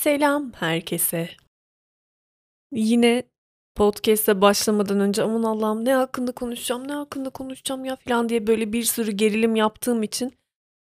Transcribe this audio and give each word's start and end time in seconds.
Selam 0.00 0.52
herkese. 0.52 1.30
Yine 2.72 3.22
podcast'e 3.74 4.40
başlamadan 4.40 5.00
önce 5.00 5.22
aman 5.22 5.42
Allah'ım 5.42 5.84
ne 5.84 5.94
hakkında 5.94 6.32
konuşacağım, 6.32 6.88
ne 6.88 6.92
hakkında 6.92 7.30
konuşacağım 7.30 7.84
ya 7.84 7.96
falan 7.96 8.28
diye 8.28 8.46
böyle 8.46 8.72
bir 8.72 8.82
sürü 8.82 9.12
gerilim 9.12 9.56
yaptığım 9.56 10.02
için 10.02 10.32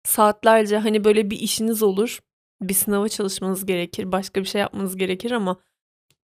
saatlerce 0.03 0.77
hani 0.77 1.03
böyle 1.03 1.29
bir 1.29 1.39
işiniz 1.39 1.83
olur. 1.83 2.19
Bir 2.61 2.73
sınava 2.73 3.09
çalışmanız 3.09 3.65
gerekir, 3.65 4.11
başka 4.11 4.41
bir 4.41 4.45
şey 4.45 4.61
yapmanız 4.61 4.95
gerekir 4.95 5.31
ama 5.31 5.57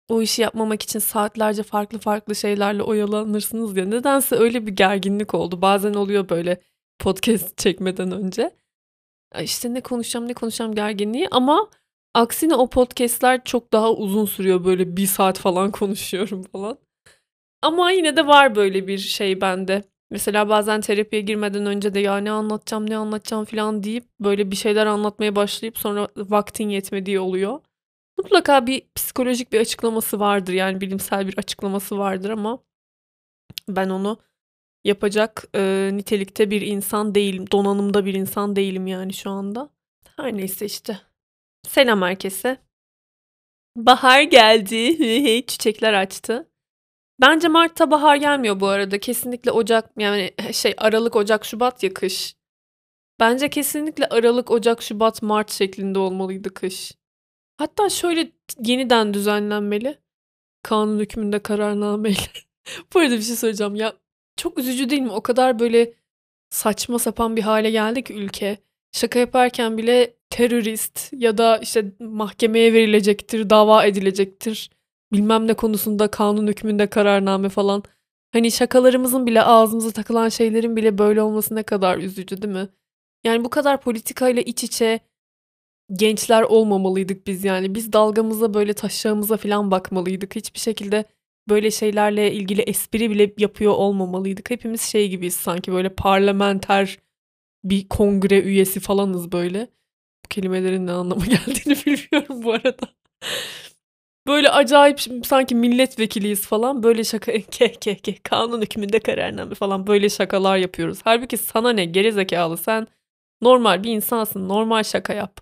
o 0.09 0.23
işi 0.23 0.43
yapmamak 0.43 0.83
için 0.83 0.99
saatlerce 0.99 1.63
farklı 1.63 1.99
farklı 1.99 2.35
şeylerle 2.35 2.83
oyalanırsınız 2.83 3.77
ya. 3.77 3.85
Nedense 3.85 4.37
öyle 4.37 4.67
bir 4.67 4.73
gerginlik 4.73 5.35
oldu. 5.35 5.63
Bazen 5.63 5.95
oluyor 5.95 6.29
böyle 6.29 6.61
podcast 6.99 7.59
çekmeden 7.59 8.13
önce. 8.13 8.51
İşte 9.43 9.75
ne 9.75 9.81
konuşacağım 9.81 10.29
ne 10.29 10.35
konuşacağım 10.35 10.75
gerginliği 10.75 11.29
ama 11.31 11.71
aksine 12.15 12.55
o 12.55 12.71
podcast'ler 12.71 13.45
çok 13.45 13.73
daha 13.73 13.93
uzun 13.93 14.25
sürüyor 14.25 14.65
böyle 14.65 14.97
bir 14.97 15.07
saat 15.07 15.39
falan 15.39 15.71
konuşuyorum 15.73 16.43
falan. 16.43 16.79
Ama 17.63 17.91
yine 17.91 18.17
de 18.17 18.27
var 18.27 18.55
böyle 18.55 18.87
bir 18.87 18.99
şey 18.99 19.41
bende. 19.41 19.85
Mesela 20.11 20.49
bazen 20.49 20.81
terapiye 20.81 21.23
girmeden 21.23 21.67
önce 21.67 21.95
de 21.95 22.01
ya 22.01 22.19
ne 22.19 22.31
anlatacağım 22.31 22.91
ne 22.91 22.97
anlatacağım 22.97 23.45
falan 23.45 23.83
deyip 23.83 24.05
böyle 24.21 24.51
bir 24.51 24.57
şeyler 24.57 24.87
anlatmaya 24.87 25.37
başlayıp 25.37 25.79
sonra 25.79 26.09
vaktin 26.17 26.69
yetmediği 26.69 27.21
oluyor. 27.21 27.61
Mutlaka 28.19 28.67
bir 28.67 28.83
psikolojik 28.95 29.53
bir 29.53 29.61
açıklaması 29.61 30.21
vardır 30.21 30.53
yani 30.53 30.81
bilimsel 30.81 31.29
bir 31.29 31.39
açıklaması 31.39 31.99
vardır 31.99 32.31
ama 32.31 32.59
ben 33.69 33.89
onu 33.89 34.19
yapacak 34.85 35.45
e, 35.55 35.91
nitelikte 35.93 36.51
bir 36.51 36.63
insan 36.63 37.15
değilim. 37.15 37.45
Donanımda 37.53 38.05
bir 38.05 38.15
insan 38.15 38.57
değilim 38.57 38.87
yani 38.87 39.13
şu 39.13 39.31
anda. 39.31 39.71
Her 40.17 40.37
neyse 40.37 40.67
işte. 40.67 41.01
Selam 41.69 42.03
herkese. 42.03 42.59
Bahar 43.77 44.23
geldi. 44.23 45.47
Çiçekler 45.47 45.93
açtı. 45.93 46.51
Bence 47.21 47.49
Mart'ta 47.49 47.91
bahar 47.91 48.17
gelmiyor 48.17 48.61
bu 48.61 48.67
arada. 48.67 49.01
Kesinlikle 49.01 49.51
Ocak 49.51 49.91
yani 49.99 50.31
şey 50.53 50.75
Aralık, 50.79 51.17
Ocak, 51.17 51.45
Şubat 51.45 51.83
ya 51.83 51.95
kış. 51.95 52.37
Bence 53.21 53.51
kesinlikle 53.51 54.07
Aralık, 54.07 54.51
Ocak, 54.51 54.83
Şubat, 54.83 55.23
Mart 55.23 55.53
şeklinde 55.53 55.99
olmalıydı 55.99 56.55
kış. 56.55 56.93
Hatta 57.57 57.89
şöyle 57.89 58.33
yeniden 58.65 59.15
düzenlenmeli. 59.15 59.99
Kanun 60.63 60.99
hükmünde 60.99 61.39
kararnameyle. 61.39 62.21
bu 62.95 63.01
arada 63.01 63.15
bir 63.17 63.23
şey 63.23 63.37
söyleyeceğim 63.37 63.75
ya. 63.75 63.93
Çok 64.37 64.59
üzücü 64.59 64.91
değil 64.91 65.03
mi? 65.03 65.13
O 65.13 65.23
kadar 65.23 65.59
böyle 65.59 65.95
saçma 66.51 66.99
sapan 66.99 67.37
bir 67.37 67.43
hale 67.43 67.71
geldi 67.71 68.05
ki 68.05 68.15
ülke. 68.15 68.59
Şaka 68.93 69.19
yaparken 69.19 69.79
bile 69.79 70.17
terörist 70.31 71.13
ya 71.13 71.39
da 71.39 71.59
işte 71.59 71.93
mahkemeye 72.01 72.73
verilecektir, 72.73 73.51
dava 73.51 73.85
edilecektir. 73.85 74.71
Bilmem 75.13 75.47
ne 75.47 75.55
konusunda 75.55 76.09
kanun 76.09 76.47
hükmünde 76.47 76.87
kararname 76.87 77.49
falan. 77.49 77.83
Hani 78.33 78.51
şakalarımızın 78.53 79.27
bile 79.27 79.43
ağzımıza 79.43 79.91
takılan 79.91 80.29
şeylerin 80.29 80.77
bile 80.77 80.99
böyle 80.99 81.23
olması 81.23 81.55
ne 81.55 81.63
kadar 81.63 81.99
üzücü 81.99 82.43
değil 82.43 82.55
mi? 82.55 82.69
Yani 83.25 83.45
bu 83.45 83.51
kadar 83.51 83.81
politikayla 83.81 84.43
iç 84.43 84.65
içe 84.65 85.01
gençler 85.93 86.43
olmamalıydık 86.43 87.27
biz 87.27 87.45
yani. 87.45 87.75
Biz 87.75 87.93
dalgamıza 87.93 88.55
böyle 88.55 88.75
taşağımıza 88.75 89.37
falan 89.37 89.71
bakmalıydık. 89.71 90.37
Hiçbir 90.37 90.59
şekilde 90.59 91.05
böyle 91.49 91.71
şeylerle 91.71 92.33
ilgili 92.33 92.63
espri 92.63 93.11
bile 93.11 93.35
yapıyor 93.39 93.73
olmamalıydık. 93.73 94.51
Hepimiz 94.51 94.83
şey 94.83 95.09
gibiyiz 95.09 95.35
sanki 95.35 95.73
böyle 95.73 95.95
parlamenter 95.95 96.99
bir 97.65 97.89
kongre 97.89 98.41
üyesi 98.41 98.81
falanız 98.81 99.33
böyle. 99.33 99.69
Bu 100.25 100.29
kelimelerin 100.29 100.87
ne 100.87 100.93
anlama 100.93 101.25
geldiğini 101.27 101.77
bilmiyorum 101.87 102.43
bu 102.45 102.53
arada. 102.53 102.89
Böyle 104.27 104.51
acayip 104.51 105.01
sanki 105.25 105.55
milletvekiliyiz 105.55 106.47
falan 106.47 106.83
böyle 106.83 107.05
şaka 107.05 107.33
ke 107.51 107.73
ke 107.73 107.97
ke 107.97 108.15
kanun 108.23 108.63
hükmünde 108.63 109.01
kararname 109.01 109.55
falan 109.55 109.87
böyle 109.87 110.09
şakalar 110.09 110.57
yapıyoruz. 110.57 110.99
Halbuki 111.05 111.37
sana 111.37 111.73
ne 111.73 111.85
gerizekalı 111.85 112.57
sen 112.57 112.87
normal 113.43 113.83
bir 113.83 113.91
insansın 113.91 114.49
normal 114.49 114.83
şaka 114.83 115.13
yap. 115.13 115.41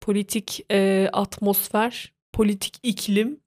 Politik 0.00 0.66
e, 0.70 1.08
atmosfer, 1.12 2.12
politik 2.32 2.74
iklim 2.82 3.42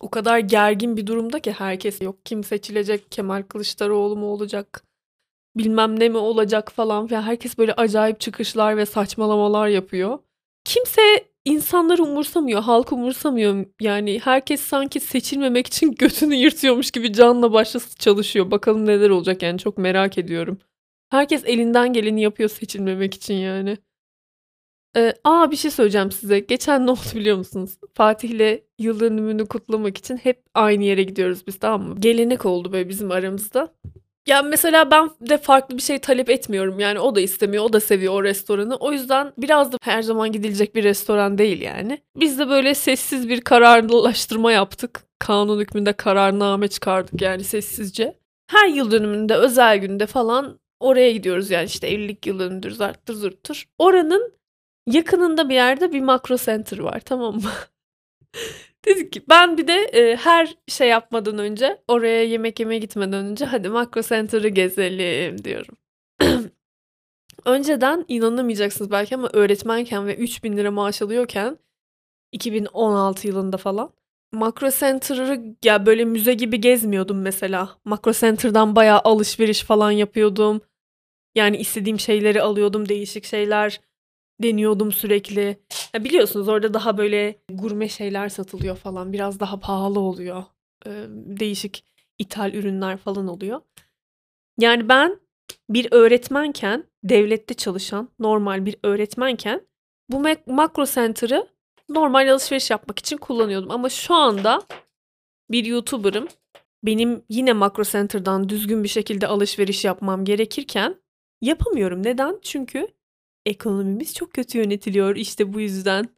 o 0.00 0.10
kadar 0.10 0.38
gergin 0.38 0.96
bir 0.96 1.06
durumda 1.06 1.40
ki 1.40 1.52
herkes 1.52 2.00
yok 2.00 2.26
kim 2.26 2.44
seçilecek 2.44 3.12
Kemal 3.12 3.42
Kılıçdaroğlu 3.42 4.16
mu 4.16 4.26
olacak 4.26 4.84
bilmem 5.58 6.00
ne 6.00 6.08
mi 6.08 6.16
olacak 6.16 6.72
falan 6.72 7.10
ve 7.10 7.20
herkes 7.20 7.58
böyle 7.58 7.72
acayip 7.74 8.20
çıkışlar 8.20 8.76
ve 8.76 8.86
saçmalamalar 8.86 9.68
yapıyor. 9.68 10.18
Kimse 10.64 11.00
insanları 11.44 12.02
umursamıyor, 12.02 12.62
halk 12.62 12.92
umursamıyor. 12.92 13.66
Yani 13.80 14.20
herkes 14.24 14.60
sanki 14.60 15.00
seçilmemek 15.00 15.66
için 15.66 15.94
götünü 15.98 16.34
yırtıyormuş 16.34 16.90
gibi 16.90 17.12
canla 17.12 17.52
başla 17.52 17.80
çalışıyor. 17.98 18.50
Bakalım 18.50 18.86
neler 18.86 19.10
olacak 19.10 19.42
yani 19.42 19.58
çok 19.58 19.78
merak 19.78 20.18
ediyorum. 20.18 20.58
Herkes 21.10 21.42
elinden 21.46 21.92
geleni 21.92 22.22
yapıyor 22.22 22.48
seçilmemek 22.48 23.14
için 23.14 23.34
yani. 23.34 23.76
Ee, 24.96 25.14
aa 25.24 25.50
bir 25.50 25.56
şey 25.56 25.70
söyleyeceğim 25.70 26.12
size. 26.12 26.40
Geçen 26.40 26.86
ne 26.86 26.90
oldu 26.90 27.00
biliyor 27.14 27.36
musunuz? 27.36 27.78
Fatih'le 27.94 28.60
yıl 28.78 29.00
dönümünü 29.00 29.46
kutlamak 29.46 29.98
için 29.98 30.16
hep 30.16 30.42
aynı 30.54 30.84
yere 30.84 31.02
gidiyoruz 31.02 31.46
biz 31.46 31.58
tamam 31.58 31.88
mı? 31.88 31.96
Gelenek 32.00 32.46
oldu 32.46 32.72
böyle 32.72 32.88
bizim 32.88 33.10
aramızda. 33.10 33.74
Ya 34.26 34.42
mesela 34.42 34.90
ben 34.90 35.10
de 35.20 35.38
farklı 35.38 35.76
bir 35.76 35.82
şey 35.82 35.98
talep 35.98 36.30
etmiyorum. 36.30 36.80
Yani 36.80 37.00
o 37.00 37.14
da 37.14 37.20
istemiyor, 37.20 37.64
o 37.64 37.72
da 37.72 37.80
seviyor 37.80 38.14
o 38.14 38.24
restoranı. 38.24 38.76
O 38.76 38.92
yüzden 38.92 39.32
biraz 39.38 39.72
da 39.72 39.78
her 39.82 40.02
zaman 40.02 40.32
gidilecek 40.32 40.74
bir 40.74 40.84
restoran 40.84 41.38
değil 41.38 41.60
yani. 41.60 41.98
Biz 42.16 42.38
de 42.38 42.48
böyle 42.48 42.74
sessiz 42.74 43.28
bir 43.28 43.40
kararlaştırma 43.40 44.52
yaptık. 44.52 45.02
Kanun 45.18 45.60
hükmünde 45.60 45.92
kararname 45.92 46.68
çıkardık 46.68 47.22
yani 47.22 47.44
sessizce. 47.44 48.18
Her 48.50 48.68
yıl 48.68 48.90
dönümünde, 48.90 49.34
özel 49.34 49.78
günde 49.78 50.06
falan 50.06 50.60
oraya 50.80 51.12
gidiyoruz 51.12 51.50
yani 51.50 51.66
işte 51.66 51.86
evlilik 51.88 52.26
yıl 52.26 52.38
dönümüdür, 52.38 52.70
zarttır 52.70 53.14
zurttur. 53.14 53.64
Oranın 53.78 54.32
yakınında 54.86 55.48
bir 55.48 55.54
yerde 55.54 55.92
bir 55.92 56.00
makro 56.00 56.36
center 56.36 56.78
var 56.78 57.00
tamam 57.00 57.34
mı? 57.34 57.50
Dedik 58.86 59.12
ki 59.12 59.22
ben 59.28 59.58
bir 59.58 59.66
de 59.66 59.74
e, 59.74 60.16
her 60.16 60.56
şey 60.68 60.88
yapmadan 60.88 61.38
önce 61.38 61.82
oraya 61.88 62.24
yemek 62.24 62.60
yemeye 62.60 62.78
gitmeden 62.78 63.24
önce 63.24 63.44
hadi 63.44 63.68
Makro 63.68 64.02
Center'ı 64.02 64.48
gezelim 64.48 65.44
diyorum. 65.44 65.76
Önceden 67.44 68.04
inanamayacaksınız 68.08 68.90
belki 68.90 69.14
ama 69.14 69.28
öğretmenken 69.32 70.06
ve 70.06 70.16
3000 70.16 70.56
lira 70.56 70.70
maaş 70.70 71.02
alıyorken 71.02 71.58
2016 72.32 73.26
yılında 73.28 73.56
falan 73.56 73.90
Makro 74.32 74.70
Center'ı 74.70 75.56
ya 75.64 75.86
böyle 75.86 76.04
müze 76.04 76.34
gibi 76.34 76.60
gezmiyordum 76.60 77.20
mesela. 77.20 77.78
Makro 77.84 78.12
Center'dan 78.12 78.76
bayağı 78.76 79.00
alışveriş 79.04 79.62
falan 79.62 79.90
yapıyordum. 79.90 80.60
Yani 81.34 81.56
istediğim 81.56 82.00
şeyleri 82.00 82.42
alıyordum, 82.42 82.88
değişik 82.88 83.24
şeyler 83.24 83.80
deniyordum 84.42 84.92
sürekli. 84.92 85.58
Ya 85.94 86.04
biliyorsunuz 86.04 86.48
orada 86.48 86.74
daha 86.74 86.98
böyle 86.98 87.40
gurme 87.52 87.88
şeyler 87.88 88.28
satılıyor 88.28 88.76
falan. 88.76 89.12
Biraz 89.12 89.40
daha 89.40 89.60
pahalı 89.60 90.00
oluyor. 90.00 90.44
Ee, 90.86 91.04
değişik 91.10 91.84
ithal 92.18 92.54
ürünler 92.54 92.96
falan 92.96 93.28
oluyor. 93.28 93.60
Yani 94.58 94.88
ben 94.88 95.20
bir 95.70 95.88
öğretmenken, 95.90 96.84
devlette 97.04 97.54
çalışan 97.54 98.08
normal 98.18 98.66
bir 98.66 98.76
öğretmenken 98.82 99.66
bu 100.08 100.24
makro 100.46 100.86
center'ı 100.86 101.48
normal 101.88 102.32
alışveriş 102.32 102.70
yapmak 102.70 102.98
için 102.98 103.16
kullanıyordum. 103.16 103.70
Ama 103.70 103.88
şu 103.88 104.14
anda 104.14 104.62
bir 105.50 105.64
YouTuber'ım. 105.64 106.28
Benim 106.84 107.24
yine 107.28 107.52
makro 107.52 107.84
center'dan 107.84 108.48
düzgün 108.48 108.84
bir 108.84 108.88
şekilde 108.88 109.26
alışveriş 109.26 109.84
yapmam 109.84 110.24
gerekirken 110.24 110.94
yapamıyorum. 111.42 112.02
Neden? 112.02 112.38
Çünkü 112.42 112.88
ekonomimiz 113.46 114.14
çok 114.14 114.32
kötü 114.32 114.58
yönetiliyor 114.58 115.16
işte 115.16 115.52
bu 115.52 115.60
yüzden. 115.60 116.08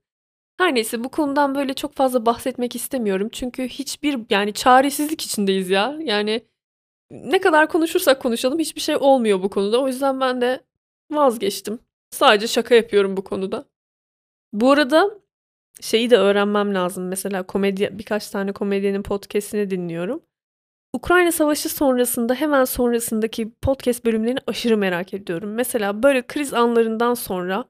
Her 0.58 0.74
neyse 0.74 1.04
bu 1.04 1.08
konudan 1.08 1.54
böyle 1.54 1.74
çok 1.74 1.94
fazla 1.94 2.26
bahsetmek 2.26 2.76
istemiyorum. 2.76 3.28
Çünkü 3.32 3.68
hiçbir 3.68 4.20
yani 4.30 4.52
çaresizlik 4.52 5.22
içindeyiz 5.22 5.70
ya. 5.70 5.98
Yani 6.02 6.42
ne 7.10 7.40
kadar 7.40 7.68
konuşursak 7.68 8.22
konuşalım 8.22 8.58
hiçbir 8.58 8.80
şey 8.80 8.96
olmuyor 8.96 9.42
bu 9.42 9.50
konuda. 9.50 9.80
O 9.82 9.88
yüzden 9.88 10.20
ben 10.20 10.40
de 10.40 10.60
vazgeçtim. 11.10 11.78
Sadece 12.10 12.46
şaka 12.46 12.74
yapıyorum 12.74 13.16
bu 13.16 13.24
konuda. 13.24 13.64
Bu 14.52 14.72
arada 14.72 15.10
şeyi 15.80 16.10
de 16.10 16.16
öğrenmem 16.16 16.74
lazım. 16.74 17.08
Mesela 17.08 17.42
komedi 17.42 17.90
birkaç 17.92 18.30
tane 18.30 18.52
komedyenin 18.52 19.02
podcast'ini 19.02 19.70
dinliyorum. 19.70 20.22
Ukrayna 20.98 21.32
Savaşı 21.32 21.68
sonrasında 21.68 22.34
hemen 22.34 22.64
sonrasındaki 22.64 23.50
podcast 23.62 24.04
bölümlerini 24.04 24.38
aşırı 24.46 24.76
merak 24.76 25.14
ediyorum. 25.14 25.54
Mesela 25.54 26.02
böyle 26.02 26.26
kriz 26.26 26.54
anlarından 26.54 27.14
sonra 27.14 27.64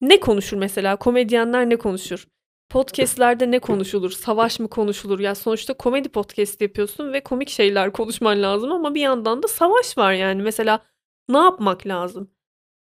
ne 0.00 0.20
konuşur 0.20 0.56
mesela? 0.56 0.96
Komedyenler 0.96 1.70
ne 1.70 1.76
konuşur? 1.76 2.28
Podcast'lerde 2.70 3.50
ne 3.50 3.58
konuşulur? 3.58 4.10
Savaş 4.10 4.60
mı 4.60 4.70
konuşulur? 4.70 5.20
Ya 5.20 5.34
sonuçta 5.34 5.74
komedi 5.74 6.08
podcast 6.08 6.60
yapıyorsun 6.60 7.12
ve 7.12 7.22
komik 7.22 7.48
şeyler 7.48 7.92
konuşman 7.92 8.42
lazım 8.42 8.72
ama 8.72 8.94
bir 8.94 9.00
yandan 9.00 9.42
da 9.42 9.48
savaş 9.48 9.98
var 9.98 10.12
yani. 10.12 10.42
Mesela 10.42 10.80
ne 11.28 11.38
yapmak 11.38 11.86
lazım? 11.86 12.30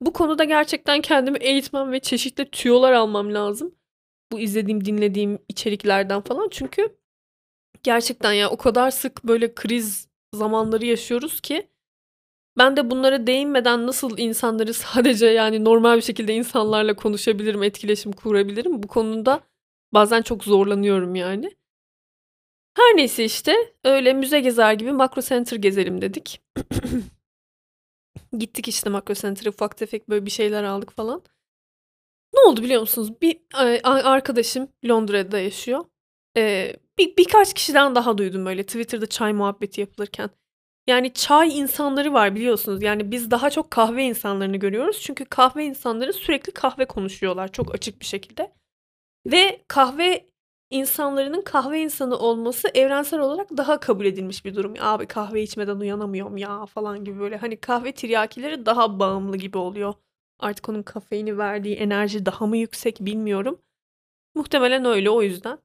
Bu 0.01 0.13
konuda 0.13 0.43
gerçekten 0.43 1.01
kendimi 1.01 1.37
eğitmem 1.37 1.91
ve 1.91 1.99
çeşitli 1.99 2.51
tüyolar 2.51 2.91
almam 2.91 3.33
lazım. 3.33 3.75
Bu 4.31 4.39
izlediğim, 4.39 4.85
dinlediğim 4.85 5.39
içeriklerden 5.49 6.21
falan. 6.21 6.47
Çünkü 6.51 7.02
gerçekten 7.83 8.33
ya 8.33 8.49
o 8.49 8.57
kadar 8.57 8.91
sık 8.91 9.23
böyle 9.23 9.55
kriz 9.55 10.07
zamanları 10.33 10.85
yaşıyoruz 10.85 11.41
ki 11.41 11.67
ben 12.57 12.77
de 12.77 12.89
bunlara 12.91 13.27
değinmeden 13.27 13.87
nasıl 13.87 14.17
insanları 14.17 14.73
sadece 14.73 15.25
yani 15.25 15.65
normal 15.65 15.97
bir 15.97 16.01
şekilde 16.01 16.33
insanlarla 16.33 16.95
konuşabilirim, 16.95 17.63
etkileşim 17.63 18.11
kurabilirim 18.11 18.83
bu 18.83 18.87
konuda 18.87 19.41
bazen 19.93 20.21
çok 20.21 20.43
zorlanıyorum 20.43 21.15
yani. 21.15 21.51
Her 22.77 22.97
neyse 22.97 23.25
işte 23.25 23.55
öyle 23.83 24.13
müze 24.13 24.39
gezer 24.39 24.73
gibi 24.73 24.91
Makro 24.91 25.21
Center 25.21 25.57
gezelim 25.57 26.01
dedik. 26.01 26.41
Gittik 28.37 28.67
işte 28.67 28.89
Makro 28.89 29.13
Center'a 29.13 29.49
ufak 29.49 29.77
tefek 29.77 30.09
böyle 30.09 30.25
bir 30.25 30.31
şeyler 30.31 30.63
aldık 30.63 30.91
falan. 30.91 31.23
Ne 32.33 32.39
oldu 32.39 32.63
biliyor 32.63 32.81
musunuz? 32.81 33.21
Bir 33.21 33.39
arkadaşım 33.83 34.67
Londra'da 34.85 35.39
yaşıyor. 35.39 35.85
Ee, 36.37 36.75
bir, 37.03 37.17
birkaç 37.17 37.53
kişiden 37.53 37.95
daha 37.95 38.17
duydum 38.17 38.45
böyle 38.45 38.63
Twitter'da 38.63 39.07
çay 39.07 39.33
muhabbeti 39.33 39.81
yapılırken. 39.81 40.29
Yani 40.87 41.13
çay 41.13 41.59
insanları 41.59 42.13
var 42.13 42.35
biliyorsunuz. 42.35 42.83
Yani 42.83 43.11
biz 43.11 43.31
daha 43.31 43.49
çok 43.49 43.71
kahve 43.71 44.03
insanlarını 44.03 44.57
görüyoruz. 44.57 44.99
Çünkü 45.01 45.25
kahve 45.25 45.65
insanları 45.65 46.13
sürekli 46.13 46.51
kahve 46.51 46.85
konuşuyorlar 46.85 47.51
çok 47.51 47.75
açık 47.75 47.99
bir 47.99 48.05
şekilde. 48.05 48.51
Ve 49.25 49.61
kahve 49.67 50.25
insanlarının 50.69 51.41
kahve 51.41 51.81
insanı 51.81 52.17
olması 52.17 52.67
evrensel 52.73 53.19
olarak 53.19 53.49
daha 53.57 53.79
kabul 53.79 54.05
edilmiş 54.05 54.45
bir 54.45 54.55
durum. 54.55 54.73
Abi 54.79 55.07
kahve 55.07 55.43
içmeden 55.43 55.79
uyanamıyorum 55.79 56.37
ya 56.37 56.65
falan 56.65 57.05
gibi 57.05 57.19
böyle. 57.19 57.37
Hani 57.37 57.57
kahve 57.57 57.91
tiryakileri 57.91 58.65
daha 58.65 58.99
bağımlı 58.99 59.37
gibi 59.37 59.57
oluyor. 59.57 59.93
Artık 60.39 60.69
onun 60.69 60.83
kafeini 60.83 61.37
verdiği 61.37 61.75
enerji 61.75 62.25
daha 62.25 62.45
mı 62.47 62.57
yüksek 62.57 62.97
bilmiyorum. 63.01 63.61
Muhtemelen 64.35 64.85
öyle 64.85 65.09
o 65.09 65.21
yüzden. 65.21 65.59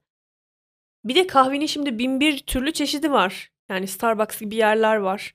Bir 1.08 1.14
de 1.14 1.26
kahvenin 1.26 1.66
şimdi 1.66 1.98
bin 1.98 2.20
bir 2.20 2.38
türlü 2.38 2.72
çeşidi 2.72 3.12
var. 3.12 3.50
Yani 3.68 3.86
Starbucks 3.86 4.40
gibi 4.40 4.56
yerler 4.56 4.96
var. 4.96 5.34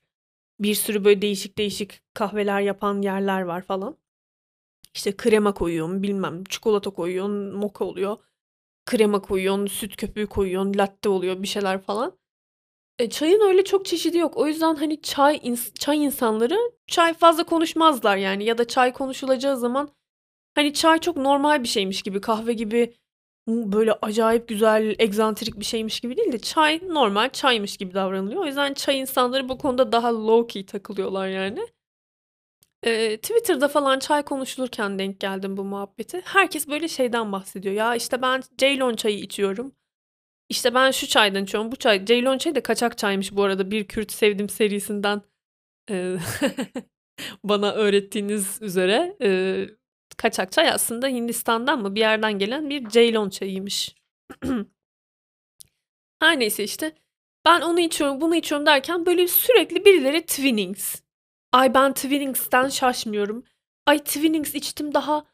Bir 0.60 0.74
sürü 0.74 1.04
böyle 1.04 1.22
değişik 1.22 1.58
değişik 1.58 2.02
kahveler 2.14 2.60
yapan 2.60 3.02
yerler 3.02 3.42
var 3.42 3.62
falan. 3.62 3.98
İşte 4.94 5.16
krema 5.16 5.54
koyuyorsun, 5.54 6.02
bilmem 6.02 6.44
çikolata 6.44 6.90
koyuyorsun, 6.90 7.56
moka 7.56 7.84
oluyor. 7.84 8.16
Krema 8.86 9.22
koyuyorsun, 9.22 9.66
süt 9.66 9.96
köpüğü 9.96 10.26
koyuyorsun, 10.26 10.74
latte 10.78 11.08
oluyor 11.08 11.42
bir 11.42 11.48
şeyler 11.48 11.82
falan. 11.82 12.18
E, 12.98 13.10
çayın 13.10 13.40
öyle 13.40 13.64
çok 13.64 13.86
çeşidi 13.86 14.18
yok. 14.18 14.36
O 14.36 14.46
yüzden 14.46 14.74
hani 14.74 15.02
çay 15.02 15.36
ins- 15.36 15.74
çay 15.78 16.04
insanları 16.04 16.58
çay 16.86 17.14
fazla 17.14 17.44
konuşmazlar 17.44 18.16
yani 18.16 18.44
ya 18.44 18.58
da 18.58 18.68
çay 18.68 18.92
konuşulacağı 18.92 19.56
zaman 19.56 19.88
hani 20.54 20.74
çay 20.74 20.98
çok 20.98 21.16
normal 21.16 21.62
bir 21.62 21.68
şeymiş 21.68 22.02
gibi, 22.02 22.20
kahve 22.20 22.52
gibi 22.52 22.94
böyle 23.48 23.92
acayip 24.02 24.48
güzel, 24.48 24.94
egzantrik 24.98 25.58
bir 25.60 25.64
şeymiş 25.64 26.00
gibi 26.00 26.16
değil 26.16 26.32
de 26.32 26.38
çay 26.38 26.80
normal 26.88 27.30
çaymış 27.30 27.76
gibi 27.76 27.94
davranılıyor. 27.94 28.42
O 28.42 28.46
yüzden 28.46 28.74
çay 28.74 29.00
insanları 29.00 29.48
bu 29.48 29.58
konuda 29.58 29.92
daha 29.92 30.26
low 30.26 30.52
key 30.52 30.66
takılıyorlar 30.66 31.28
yani. 31.28 31.60
Eee, 32.86 33.16
Twitter'da 33.16 33.68
falan 33.68 33.98
çay 33.98 34.22
konuşulurken 34.22 34.98
denk 34.98 35.20
geldim 35.20 35.56
bu 35.56 35.64
muhabbete. 35.64 36.20
Herkes 36.24 36.68
böyle 36.68 36.88
şeyden 36.88 37.32
bahsediyor. 37.32 37.74
Ya 37.74 37.94
işte 37.94 38.22
ben 38.22 38.42
Ceylon 38.58 38.94
çayı 38.96 39.18
içiyorum. 39.18 39.72
İşte 40.50 40.74
ben 40.74 40.92
şu 40.92 41.08
çaydan 41.08 41.44
içiyorum, 41.44 41.72
bu 41.72 41.76
çay. 41.76 42.06
Ceylon 42.06 42.38
çayı 42.38 42.56
da 42.56 42.62
kaçak 42.64 42.98
çaymış 42.98 43.36
bu 43.36 43.42
arada. 43.44 43.72
Bir 43.72 43.88
Kürt 43.88 44.12
Sevdim 44.12 44.48
serisinden 44.48 45.22
eee, 45.90 46.18
bana 47.44 47.72
öğrettiğiniz 47.72 48.58
üzere. 48.62 49.16
Eee 49.20 49.70
kaçak 50.16 50.52
çay 50.52 50.70
aslında 50.70 51.08
Hindistan'dan 51.08 51.82
mı 51.82 51.94
bir 51.94 52.00
yerden 52.00 52.38
gelen 52.38 52.70
bir 52.70 52.88
Ceylon 52.88 53.30
çayıymış. 53.30 53.94
Her 56.20 56.38
neyse 56.38 56.64
işte 56.64 56.92
ben 57.44 57.60
onu 57.60 57.80
içiyorum 57.80 58.20
bunu 58.20 58.36
içiyorum 58.36 58.66
derken 58.66 59.06
böyle 59.06 59.28
sürekli 59.28 59.84
birileri 59.84 60.22
Twinings. 60.22 61.00
Ay 61.52 61.74
ben 61.74 61.92
Twinings'ten 61.94 62.68
şaşmıyorum. 62.68 63.44
Ay 63.86 63.98
Twinings 63.98 64.54
içtim 64.54 64.94
daha 64.94 65.24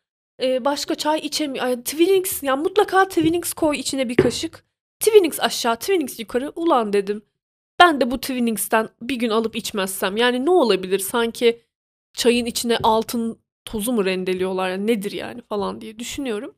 e, 0.43 0.65
başka 0.65 0.95
çay 0.95 1.19
içemiyorum. 1.19 1.71
Ay 1.71 1.83
Twinings 1.83 2.43
ya 2.43 2.57
mutlaka 2.57 3.09
Twinings 3.09 3.53
koy 3.53 3.79
içine 3.79 4.09
bir 4.09 4.17
kaşık. 4.17 4.65
Twinings 5.01 5.41
aşağı 5.41 5.77
Twinings 5.77 6.21
yukarı 6.21 6.53
ulan 6.57 6.93
dedim. 6.93 7.23
Ben 7.79 8.01
de 8.01 8.11
bu 8.11 8.21
Twinings'ten 8.21 8.89
bir 9.03 9.17
gün 9.17 9.31
alıp 9.31 9.57
içmezsem 9.57 10.17
yani 10.17 10.45
ne 10.45 10.51
olabilir 10.51 10.99
sanki 10.99 11.63
çayın 12.15 12.47
içine 12.47 12.79
altın 12.83 13.40
tozu 13.65 13.93
mu 13.93 14.05
rendeliyorlar 14.05 14.79
nedir 14.87 15.13
yani 15.13 15.43
falan 15.43 15.81
diye 15.81 15.99
düşünüyorum. 15.99 16.55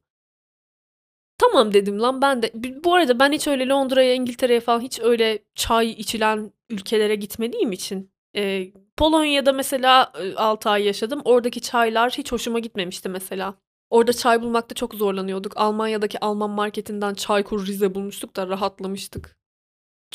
Tamam 1.39 1.75
dedim 1.75 2.01
lan 2.01 2.23
ben 2.23 2.43
de. 2.43 2.53
Bu 2.85 2.95
arada 2.95 3.19
ben 3.19 3.33
hiç 3.33 3.47
öyle 3.49 3.69
Londra'ya, 3.69 4.15
İngiltere'ye 4.15 4.61
falan 4.61 4.81
hiç 4.81 5.01
öyle 5.01 5.39
çay 5.55 5.91
içilen 5.91 6.53
ülkelere 6.71 7.15
gitmediğim 7.15 7.73
için. 7.73 8.13
E, 8.37 8.73
Polonya'da 8.97 9.53
mesela 9.53 10.13
6 10.37 10.71
ay 10.71 10.85
yaşadım. 10.85 11.23
Oradaki 11.25 11.61
çaylar 11.61 12.11
hiç 12.13 12.33
hoşuma 12.33 12.59
gitmemişti 12.59 13.09
mesela. 13.09 13.55
Orada 13.91 14.13
çay 14.13 14.43
bulmakta 14.43 14.75
çok 14.75 14.95
zorlanıyorduk. 14.95 15.57
Almanya'daki 15.57 16.21
Alman 16.21 16.51
marketinden 16.51 17.15
Çaykur 17.15 17.67
Rize 17.67 17.95
bulmuştuk 17.95 18.37
da 18.37 18.49
rahatlamıştık. 18.49 19.37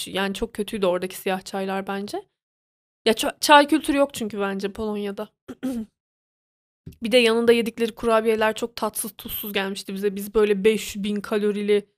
Yani 0.06 0.34
çok 0.34 0.54
kötüydü 0.54 0.86
oradaki 0.86 1.16
siyah 1.18 1.42
çaylar 1.42 1.88
bence. 1.88 2.24
Ya 3.06 3.13
çay 3.39 3.68
kültürü 3.68 3.98
yok 3.98 4.13
çünkü 4.13 4.39
bence 4.39 4.74
Polonya'da. 4.74 5.30
Bir 7.04 7.12
de 7.12 7.18
yanında 7.18 7.51
yedikleri 7.51 7.95
kurabiyeler 7.95 8.56
çok 8.56 8.75
tatsız 8.75 9.12
tuzsuz 9.18 9.54
gelmişti 9.54 9.94
bize. 9.94 10.16
Biz 10.16 10.34
böyle 10.34 10.63
500 10.63 11.04
bin 11.04 11.22
kalorili 11.22 11.89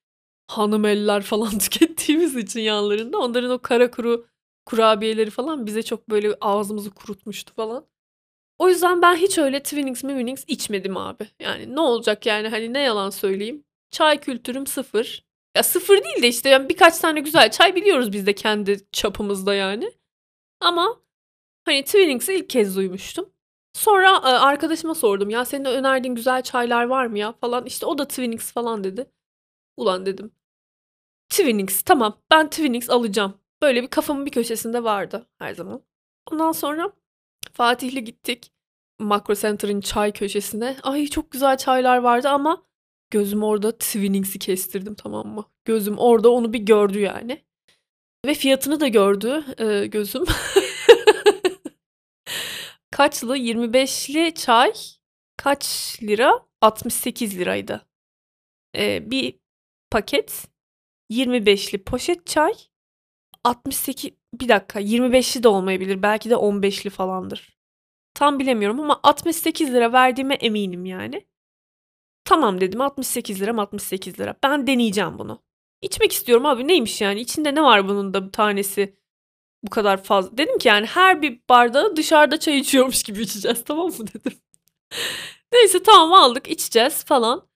hanım 0.47 0.85
eller 0.85 1.21
falan 1.21 1.57
tükettiğimiz 1.59 2.35
için 2.35 2.59
yanlarında. 2.59 3.17
Onların 3.17 3.51
o 3.51 3.59
kara 3.59 3.91
kuru 3.91 4.27
kurabiyeleri 4.65 5.29
falan 5.29 5.65
bize 5.65 5.83
çok 5.83 6.09
böyle 6.09 6.35
ağzımızı 6.41 6.91
kurutmuştu 6.91 7.53
falan. 7.53 7.85
O 8.59 8.69
yüzden 8.69 9.01
ben 9.01 9.15
hiç 9.15 9.37
öyle 9.37 9.63
Twinings 9.63 10.03
Miminings 10.03 10.43
içmedim 10.47 10.97
abi. 10.97 11.27
Yani 11.39 11.75
ne 11.75 11.79
olacak 11.79 12.25
yani 12.25 12.47
hani 12.47 12.73
ne 12.73 12.79
yalan 12.79 13.09
söyleyeyim. 13.09 13.63
Çay 13.91 14.19
kültürüm 14.19 14.67
sıfır. 14.67 15.25
Ya 15.57 15.63
sıfır 15.63 16.03
değil 16.03 16.23
de 16.23 16.27
işte 16.27 16.49
yani 16.49 16.69
birkaç 16.69 16.99
tane 16.99 17.19
güzel 17.19 17.51
çay 17.51 17.75
biliyoruz 17.75 18.11
biz 18.11 18.27
de 18.27 18.35
kendi 18.35 18.79
çapımızda 18.91 19.53
yani. 19.53 19.91
Ama 20.59 21.01
hani 21.65 21.83
Twinings'i 21.83 22.33
ilk 22.33 22.49
kez 22.49 22.75
duymuştum. 22.75 23.29
Sonra, 23.79 24.11
eee, 24.25 24.29
arkadaşıma 24.31 24.95
sordum. 24.95 25.29
"Ya, 25.29 25.45
senin 25.45 25.65
önerdiğin 25.65 26.15
güzel 26.15 26.41
çaylar 26.43 26.83
var 26.85 27.05
mı 27.05 27.19
ya?" 27.19 27.33
falan. 27.41 27.65
İşte 27.65 27.85
o 27.85 27.97
da 27.97 28.07
Twinings 28.07 28.51
falan 28.51 28.83
dedi. 28.83 29.11
Ulan 29.77 30.05
dedim. 30.05 30.31
Twinings, 31.29 31.81
tamam. 31.81 32.17
Ben 32.31 32.49
Twinings 32.49 32.89
alacağım. 32.89 33.33
Böyle 33.61 33.83
bir 33.83 33.87
kafamın 33.87 34.25
bir 34.25 34.31
köşesinde 34.31 34.83
vardı 34.83 35.27
her 35.39 35.53
zaman. 35.53 35.83
Ondan 36.31 36.51
sonra 36.51 36.91
Fatih'le 37.53 38.05
gittik 38.05 38.51
Makro 38.99 39.35
Center'ın 39.35 39.81
çay 39.81 40.13
köşesine. 40.13 40.77
Ay, 40.83 41.07
çok 41.07 41.31
güzel 41.31 41.57
çaylar 41.57 41.97
vardı 41.97 42.29
ama 42.29 42.63
gözüm 43.11 43.43
orada 43.43 43.71
Twinings'i 43.77 44.39
kestirdim, 44.39 44.95
tamam 44.95 45.27
mı? 45.27 45.45
Gözüm 45.65 45.97
orada 45.99 46.29
onu 46.31 46.53
bir 46.53 46.59
gördü 46.59 46.99
yani. 46.99 47.45
Ve 48.25 48.33
fiyatını 48.33 48.79
da 48.79 48.87
gördü, 48.87 49.43
eee, 49.59 49.87
gözüm. 49.87 50.25
kaçlı? 52.91 53.37
25'li 53.37 54.33
çay 54.33 54.73
kaç 55.37 55.97
lira? 56.03 56.45
68 56.61 57.39
liraydı. 57.39 57.85
Ee, 58.77 59.11
bir 59.11 59.39
paket 59.91 60.47
25'li 61.11 61.83
poşet 61.83 62.25
çay 62.27 62.53
68 63.43 64.11
bir 64.33 64.49
dakika 64.49 64.81
25'li 64.81 65.43
de 65.43 65.47
olmayabilir. 65.47 66.01
Belki 66.01 66.29
de 66.29 66.33
15'li 66.33 66.89
falandır. 66.89 67.59
Tam 68.13 68.39
bilemiyorum 68.39 68.79
ama 68.79 68.99
68 69.03 69.73
lira 69.73 69.93
verdiğime 69.93 70.35
eminim 70.35 70.85
yani. 70.85 71.27
Tamam 72.25 72.61
dedim 72.61 72.81
68 72.81 73.41
lira 73.41 73.61
68 73.61 74.19
lira. 74.19 74.35
Ben 74.43 74.67
deneyeceğim 74.67 75.19
bunu. 75.19 75.43
İçmek 75.81 76.11
istiyorum 76.11 76.45
abi 76.45 76.67
neymiş 76.67 77.01
yani 77.01 77.19
içinde 77.21 77.55
ne 77.55 77.63
var 77.63 77.87
bunun 77.87 78.13
da 78.13 78.27
bir 78.27 78.31
tanesi 78.31 78.95
bu 79.63 79.69
kadar 79.69 80.03
fazla. 80.03 80.37
Dedim 80.37 80.57
ki 80.57 80.67
yani 80.67 80.85
her 80.85 81.21
bir 81.21 81.41
bardağı 81.49 81.95
dışarıda 81.95 82.39
çay 82.39 82.57
içiyormuş 82.59 83.03
gibi 83.03 83.21
içeceğiz 83.21 83.63
tamam 83.65 83.87
mı 83.87 84.07
dedim. 84.07 84.39
Neyse 85.53 85.83
tamam 85.83 86.13
aldık 86.13 86.47
içeceğiz 86.47 87.03
falan. 87.05 87.49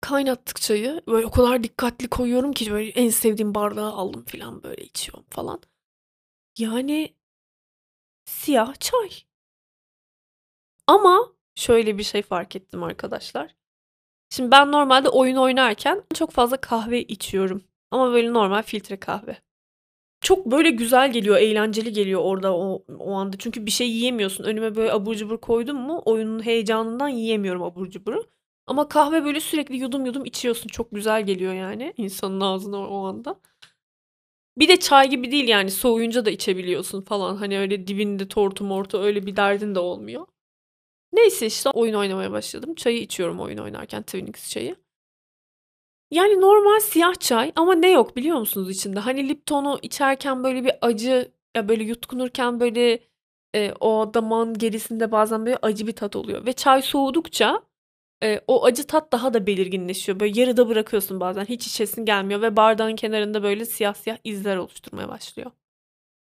Kaynattık 0.00 0.60
çayı. 0.60 1.02
Böyle 1.06 1.26
o 1.26 1.30
kadar 1.30 1.64
dikkatli 1.64 2.08
koyuyorum 2.08 2.52
ki 2.52 2.72
böyle 2.72 2.90
en 2.90 3.10
sevdiğim 3.10 3.54
bardağı 3.54 3.92
aldım 3.92 4.24
falan 4.24 4.62
böyle 4.62 4.84
içiyorum 4.84 5.24
falan. 5.30 5.60
Yani 6.58 7.14
siyah 8.24 8.74
çay. 8.80 9.10
Ama 10.86 11.32
şöyle 11.54 11.98
bir 11.98 12.02
şey 12.02 12.22
fark 12.22 12.56
ettim 12.56 12.82
arkadaşlar. 12.82 13.54
Şimdi 14.30 14.50
ben 14.50 14.72
normalde 14.72 15.08
oyun 15.08 15.36
oynarken 15.36 16.02
çok 16.14 16.30
fazla 16.30 16.56
kahve 16.56 17.02
içiyorum. 17.02 17.64
Ama 17.90 18.12
böyle 18.12 18.32
normal 18.32 18.62
filtre 18.62 19.00
kahve. 19.00 19.36
Çok 20.20 20.46
böyle 20.46 20.70
güzel 20.70 21.12
geliyor, 21.12 21.36
eğlenceli 21.36 21.92
geliyor 21.92 22.20
orada 22.24 22.56
o 22.56 22.84
o 22.98 23.12
anda. 23.12 23.36
Çünkü 23.38 23.66
bir 23.66 23.70
şey 23.70 23.90
yiyemiyorsun. 23.90 24.44
Önüme 24.44 24.76
böyle 24.76 24.92
abur 24.92 25.14
cubur 25.14 25.38
koydum 25.40 25.76
mu 25.76 26.02
oyunun 26.04 26.46
heyecanından 26.46 27.08
yiyemiyorum 27.08 27.62
abur 27.62 27.90
cuburu. 27.90 28.24
Ama 28.66 28.88
kahve 28.88 29.24
böyle 29.24 29.40
sürekli 29.40 29.76
yudum 29.76 30.06
yudum 30.06 30.24
içiyorsun. 30.24 30.68
Çok 30.68 30.90
güzel 30.92 31.26
geliyor 31.26 31.52
yani 31.54 31.94
insanın 31.96 32.40
ağzına 32.40 32.78
o 32.88 33.04
anda. 33.06 33.40
Bir 34.58 34.68
de 34.68 34.76
çay 34.80 35.10
gibi 35.10 35.32
değil 35.32 35.48
yani 35.48 35.70
soğuyunca 35.70 36.24
da 36.24 36.30
içebiliyorsun 36.30 37.00
falan. 37.02 37.36
Hani 37.36 37.58
öyle 37.58 37.86
dibinde 37.86 38.28
tortu 38.28 38.64
mortu 38.64 38.98
öyle 38.98 39.26
bir 39.26 39.36
derdin 39.36 39.74
de 39.74 39.78
olmuyor. 39.78 40.26
Neyse 41.12 41.46
işte 41.46 41.70
oyun 41.70 41.94
oynamaya 41.94 42.32
başladım. 42.32 42.74
Çayı 42.74 42.98
içiyorum 42.98 43.40
oyun 43.40 43.58
oynarken 43.58 44.02
Twinings 44.02 44.50
çayı. 44.50 44.76
Yani 46.10 46.40
normal 46.40 46.80
siyah 46.80 47.14
çay 47.20 47.52
ama 47.56 47.74
ne 47.74 47.90
yok 47.90 48.16
biliyor 48.16 48.38
musunuz 48.38 48.70
içinde? 48.70 49.00
Hani 49.00 49.28
Lipton'u 49.28 49.78
içerken 49.82 50.44
böyle 50.44 50.64
bir 50.64 50.72
acı 50.82 51.32
ya 51.56 51.68
böyle 51.68 51.84
yutkunurken 51.84 52.60
böyle 52.60 53.00
e, 53.54 53.72
o 53.80 54.14
damağın 54.14 54.54
gerisinde 54.58 55.12
bazen 55.12 55.46
böyle 55.46 55.58
acı 55.62 55.86
bir 55.86 55.92
tat 55.92 56.16
oluyor. 56.16 56.46
Ve 56.46 56.52
çay 56.52 56.82
soğudukça 56.82 57.62
e, 58.22 58.40
o 58.46 58.64
acı 58.64 58.86
tat 58.86 59.12
daha 59.12 59.34
da 59.34 59.46
belirginleşiyor. 59.46 60.20
Böyle 60.20 60.40
yarıda 60.40 60.68
bırakıyorsun 60.68 61.20
bazen 61.20 61.44
hiç 61.44 61.66
içesin 61.66 62.04
gelmiyor 62.04 62.42
ve 62.42 62.56
bardağın 62.56 62.96
kenarında 62.96 63.42
böyle 63.42 63.64
siyah 63.64 63.94
siyah 63.94 64.18
izler 64.24 64.56
oluşturmaya 64.56 65.08
başlıyor. 65.08 65.50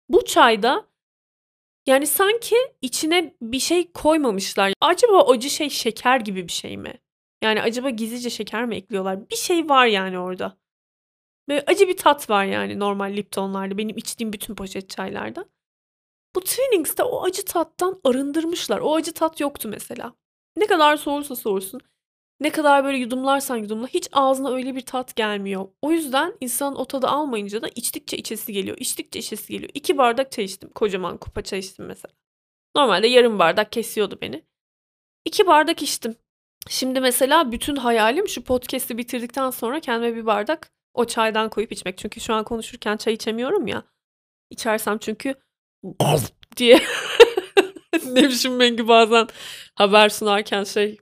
Bu 0.09 0.25
çayda 0.25 0.87
yani 1.87 2.07
sanki 2.07 2.57
içine 2.83 3.35
bir 3.43 3.59
şey 3.59 3.93
koymamışlar. 3.93 4.73
Acaba 4.81 5.23
acı 5.23 5.51
şey 5.51 5.71
şeker 5.71 6.21
gibi 6.21 6.47
bir 6.47 6.53
şey 6.53 6.77
mi? 6.77 6.95
Yani 7.43 7.63
acaba 7.63 7.91
gizlice 7.91 8.31
şeker 8.31 8.65
mi 8.67 8.77
ekliyorlar? 8.77 9.31
Bir 9.31 9.37
şey 9.37 9.69
var 9.69 9.87
yani 9.87 10.19
orada. 10.19 10.57
Böyle 11.49 11.65
acı 11.67 11.89
bir 11.89 11.97
tat 11.97 12.31
var 12.31 12.45
yani 12.45 12.79
normal 12.79 13.13
Lipton'larda. 13.17 13.79
Benim 13.79 13.97
içtiğim 13.97 14.33
bütün 14.33 14.55
poşet 14.55 14.91
çaylarda. 14.91 15.45
Bu 16.37 16.41
Twinings'te 16.41 17.03
o 17.03 17.23
acı 17.25 17.45
tattan 17.45 18.01
arındırmışlar. 18.05 18.79
O 18.79 18.95
acı 18.95 19.13
tat 19.13 19.41
yoktu 19.41 19.69
mesela. 19.69 20.15
Ne 20.57 20.67
kadar 20.67 20.97
soğursa 20.97 21.37
soğursun. 21.37 21.81
Ne 22.41 22.51
kadar 22.51 22.85
böyle 22.85 22.99
yudumlarsan 22.99 23.57
yudumla 23.57 23.87
hiç 23.87 24.09
ağzına 24.13 24.51
öyle 24.51 24.75
bir 24.75 24.81
tat 24.81 25.17
gelmiyor. 25.17 25.69
O 25.83 25.93
yüzden 25.93 26.37
insan 26.41 26.77
o 26.77 26.85
tadı 26.85 27.09
almayınca 27.09 27.63
da 27.63 27.69
içtikçe 27.75 28.17
içesi 28.17 28.53
geliyor. 28.53 28.77
İçtikçe 28.81 29.19
içesi 29.19 29.53
geliyor. 29.53 29.71
İki 29.75 29.99
bardak 29.99 30.33
çay 30.33 30.45
içtim. 30.45 30.71
Kocaman 30.71 31.17
kupa 31.17 31.43
çay 31.43 31.59
içtim 31.59 31.87
mesela. 31.87 32.15
Normalde 32.77 33.07
yarım 33.07 33.39
bardak 33.39 33.73
kesiyordu 33.73 34.19
beni. 34.21 34.45
İki 35.25 35.47
bardak 35.47 35.83
içtim. 35.83 36.17
Şimdi 36.69 37.01
mesela 37.01 37.53
bütün 37.53 37.77
hayalim 37.77 38.29
şu 38.29 38.45
podcast'i 38.45 38.99
bitirdikten 38.99 39.51
sonra 39.51 39.81
kendime 39.81 40.17
bir 40.17 40.27
bardak 40.27 40.71
o 40.95 41.05
çaydan 41.05 41.49
koyup 41.49 41.73
içmek. 41.73 41.99
Çünkü 41.99 42.21
şu 42.21 42.35
an 42.35 42.45
konuşurken 42.45 42.97
çay 42.97 43.15
içemiyorum 43.15 43.67
ya. 43.67 43.83
İçersem 44.51 44.99
çünkü 44.99 45.35
diye 46.57 46.81
ne 48.07 48.29
biçim 48.29 48.61
Bengi 48.61 48.89
bazen 48.89 49.29
haber 49.75 50.09
sunarken 50.09 50.65
şey 50.65 50.99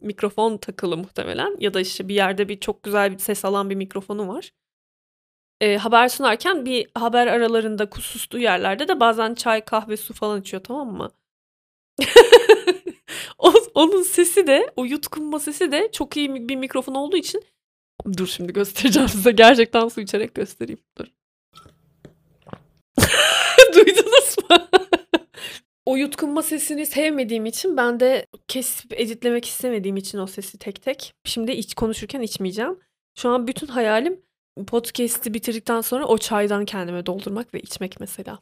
mikrofon 0.00 0.56
takılı 0.56 0.96
muhtemelen 0.96 1.56
ya 1.60 1.74
da 1.74 1.80
işte 1.80 2.08
bir 2.08 2.14
yerde 2.14 2.48
bir 2.48 2.60
çok 2.60 2.82
güzel 2.82 3.12
bir 3.12 3.18
ses 3.18 3.44
alan 3.44 3.70
bir 3.70 3.74
mikrofonu 3.74 4.28
var. 4.28 4.52
E, 5.60 5.76
haber 5.76 6.08
sunarken 6.08 6.64
bir 6.64 6.90
haber 6.94 7.26
aralarında 7.26 7.90
kusustuğu 7.90 8.38
yerlerde 8.38 8.88
de 8.88 9.00
bazen 9.00 9.34
çay, 9.34 9.64
kahve, 9.64 9.96
su 9.96 10.14
falan 10.14 10.40
içiyor 10.40 10.62
tamam 10.64 10.92
mı? 10.96 11.10
o, 13.38 13.54
onun 13.74 14.02
sesi 14.02 14.46
de 14.46 14.70
o 14.76 14.84
yutkunma 14.84 15.38
sesi 15.38 15.72
de 15.72 15.88
çok 15.92 16.16
iyi 16.16 16.48
bir 16.48 16.56
mikrofon 16.56 16.94
olduğu 16.94 17.16
için 17.16 17.42
dur 18.16 18.26
şimdi 18.26 18.52
göstereceğim 18.52 19.08
size 19.08 19.32
gerçekten 19.32 19.88
su 19.88 20.00
içerek 20.00 20.34
göstereyim 20.34 20.80
dur. 20.98 21.06
Duydunuz 23.74 24.36
mu? 24.50 24.56
o 25.86 25.96
yutkunma 25.96 26.42
sesini 26.42 26.86
sevmediğim 26.86 27.46
için 27.46 27.76
ben 27.76 28.00
de 28.00 28.26
kesip 28.48 29.00
editlemek 29.00 29.44
istemediğim 29.44 29.96
için 29.96 30.18
o 30.18 30.26
sesi 30.26 30.58
tek 30.58 30.82
tek. 30.82 31.14
Şimdi 31.24 31.52
iç 31.52 31.74
konuşurken 31.74 32.20
içmeyeceğim. 32.20 32.80
Şu 33.18 33.28
an 33.28 33.46
bütün 33.46 33.66
hayalim 33.66 34.20
podcast'i 34.66 35.34
bitirdikten 35.34 35.80
sonra 35.80 36.06
o 36.06 36.18
çaydan 36.18 36.64
kendime 36.64 37.06
doldurmak 37.06 37.54
ve 37.54 37.60
içmek 37.60 38.00
mesela. 38.00 38.38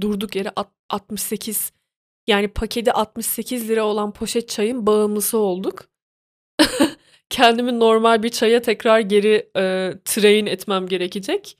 Durduk 0.00 0.36
yere 0.36 0.52
68 0.88 1.72
yani 2.26 2.48
paketi 2.48 2.92
68 2.92 3.68
lira 3.68 3.84
olan 3.84 4.12
poşet 4.12 4.48
çayın 4.48 4.86
bağımlısı 4.86 5.38
olduk. 5.38 5.84
Kendimi 7.30 7.80
normal 7.80 8.22
bir 8.22 8.28
çaya 8.28 8.62
tekrar 8.62 9.00
geri 9.00 9.50
e, 9.56 9.92
train 10.04 10.46
etmem 10.46 10.86
gerekecek. 10.86 11.58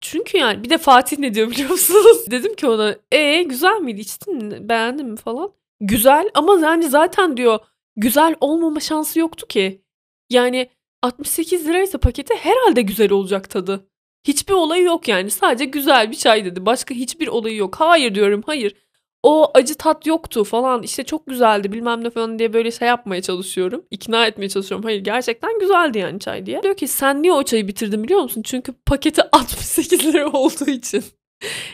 Çünkü 0.00 0.38
yani 0.38 0.64
bir 0.64 0.70
de 0.70 0.78
Fatih 0.78 1.18
ne 1.18 1.34
diyor 1.34 1.50
biliyor 1.50 1.70
musunuz? 1.70 2.26
Dedim 2.30 2.54
ki 2.54 2.66
ona 2.66 2.96
e 3.12 3.42
güzel 3.42 3.80
miydi 3.80 4.00
içtin 4.00 4.44
mi 4.44 4.68
beğendin 4.68 5.06
mi 5.06 5.16
falan. 5.16 5.52
Güzel 5.80 6.30
ama 6.34 6.60
yani 6.60 6.88
zaten 6.88 7.36
diyor 7.36 7.58
güzel 7.96 8.34
olmama 8.40 8.80
şansı 8.80 9.18
yoktu 9.18 9.46
ki. 9.48 9.82
Yani 10.30 10.68
68 11.02 11.66
liraysa 11.66 11.98
paketi 11.98 12.34
herhalde 12.34 12.82
güzel 12.82 13.12
olacak 13.12 13.50
tadı. 13.50 13.86
Hiçbir 14.24 14.54
olayı 14.54 14.82
yok 14.82 15.08
yani 15.08 15.30
sadece 15.30 15.64
güzel 15.64 16.10
bir 16.10 16.16
çay 16.16 16.44
dedi. 16.44 16.66
Başka 16.66 16.94
hiçbir 16.94 17.28
olayı 17.28 17.56
yok. 17.56 17.74
Hayır 17.74 18.14
diyorum 18.14 18.42
hayır. 18.46 18.74
O 19.22 19.50
acı 19.54 19.74
tat 19.74 20.06
yoktu 20.06 20.44
falan 20.44 20.82
işte 20.82 21.04
çok 21.04 21.26
güzeldi 21.26 21.72
bilmem 21.72 22.04
ne 22.04 22.10
falan 22.10 22.38
diye 22.38 22.52
böyle 22.52 22.70
şey 22.70 22.88
yapmaya 22.88 23.22
çalışıyorum. 23.22 23.84
İkna 23.90 24.26
etmeye 24.26 24.48
çalışıyorum. 24.48 24.84
Hayır 24.84 25.00
gerçekten 25.04 25.58
güzeldi 25.58 25.98
yani 25.98 26.20
çay 26.20 26.46
diye. 26.46 26.62
Diyor 26.62 26.76
ki 26.76 26.88
sen 26.88 27.22
niye 27.22 27.32
o 27.32 27.42
çayı 27.42 27.68
bitirdin 27.68 28.04
biliyor 28.04 28.20
musun? 28.20 28.42
Çünkü 28.42 28.72
paketi 28.86 29.22
68 29.32 30.06
lira 30.06 30.30
olduğu 30.30 30.70
için. 30.70 31.04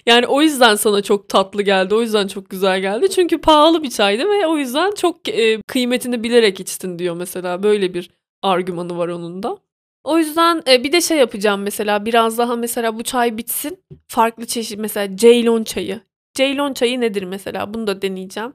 Yani 0.07 0.27
o 0.27 0.43
yüzden 0.43 0.75
sana 0.75 1.03
çok 1.03 1.29
tatlı 1.29 1.63
geldi. 1.63 1.95
O 1.95 2.01
yüzden 2.01 2.27
çok 2.27 2.51
güzel 2.51 2.81
geldi. 2.81 3.11
Çünkü 3.11 3.39
pahalı 3.39 3.83
bir 3.83 3.91
çaydı 3.91 4.25
ve 4.31 4.47
o 4.47 4.59
yüzden 4.59 4.95
çok 4.95 5.29
e, 5.29 5.63
kıymetini 5.63 6.25
bilerek 6.25 6.61
içtin 6.61 6.99
diyor 6.99 7.15
mesela. 7.17 7.63
Böyle 7.63 7.95
bir 7.95 8.11
argümanı 8.43 8.99
var 8.99 9.09
onun 9.09 9.43
da. 9.43 9.59
O 10.05 10.19
yüzden 10.19 10.63
e, 10.69 10.85
bir 10.85 10.93
de 10.93 11.01
şey 11.01 11.19
yapacağım 11.19 11.63
mesela 11.63 12.07
biraz 12.07 12.39
daha 12.39 12.57
mesela 12.57 12.99
bu 12.99 13.03
çay 13.03 13.39
bitsin. 13.39 13.85
Farklı 14.09 14.47
çeşit 14.47 14.79
mesela 14.79 15.17
Ceylon 15.17 15.65
çayı. 15.65 16.08
Ceylon 16.39 16.73
çayı 16.75 17.01
nedir 17.01 17.23
mesela? 17.23 17.75
Bunu 17.75 17.87
da 17.87 18.03
deneyeceğim. 18.03 18.55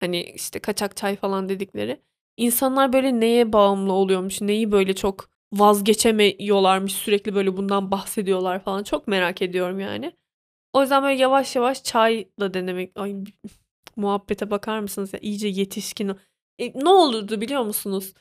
Hani 0.00 0.22
işte 0.22 0.58
kaçak 0.58 0.96
çay 0.96 1.16
falan 1.16 1.48
dedikleri. 1.48 2.02
İnsanlar 2.36 2.92
böyle 2.92 3.20
neye 3.20 3.52
bağımlı 3.52 3.92
oluyormuş, 3.92 4.40
neyi 4.40 4.72
böyle 4.72 4.94
çok 4.94 5.30
vazgeçemiyorlarmış, 5.52 6.92
sürekli 6.92 7.34
böyle 7.34 7.56
bundan 7.56 7.90
bahsediyorlar 7.90 8.64
falan. 8.64 8.82
Çok 8.82 9.08
merak 9.08 9.42
ediyorum 9.42 9.80
yani. 9.80 10.12
O 10.72 10.80
yüzden 10.82 11.02
böyle 11.02 11.20
yavaş 11.20 11.56
yavaş 11.56 11.84
çayla 11.84 12.54
denemek. 12.54 12.92
Ay 12.96 13.16
muhabbete 13.96 14.50
bakar 14.50 14.78
mısınız 14.80 15.12
ya? 15.12 15.20
İyice 15.22 15.48
yetişkin. 15.48 16.16
E, 16.58 16.84
ne 16.84 16.88
olurdu 16.88 17.40
biliyor 17.40 17.62
musunuz? 17.62 18.14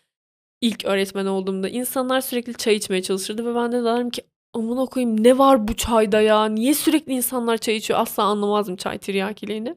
İlk 0.62 0.86
öğretmen 0.86 1.25
olduğumda 1.25 1.70
insanlar 1.70 2.22
sürekli 2.22 2.53
çay 2.53 2.75
içmeye 2.75 3.01
çalışırdı 3.01 3.46
ve 3.46 3.56
ben 3.56 3.72
de 3.72 3.84
derim 3.84 4.10
ki 4.10 4.22
Amına 4.53 4.86
koyayım 4.86 5.24
ne 5.24 5.38
var 5.38 5.67
bu 5.67 5.75
çayda 5.75 6.22
ya? 6.22 6.46
Niye 6.46 6.74
sürekli 6.74 7.13
insanlar 7.13 7.58
çay 7.58 7.75
içiyor? 7.75 8.00
Asla 8.00 8.24
anlamazdım 8.24 8.75
çay 8.75 8.98
tiryakiliğini. 8.98 9.75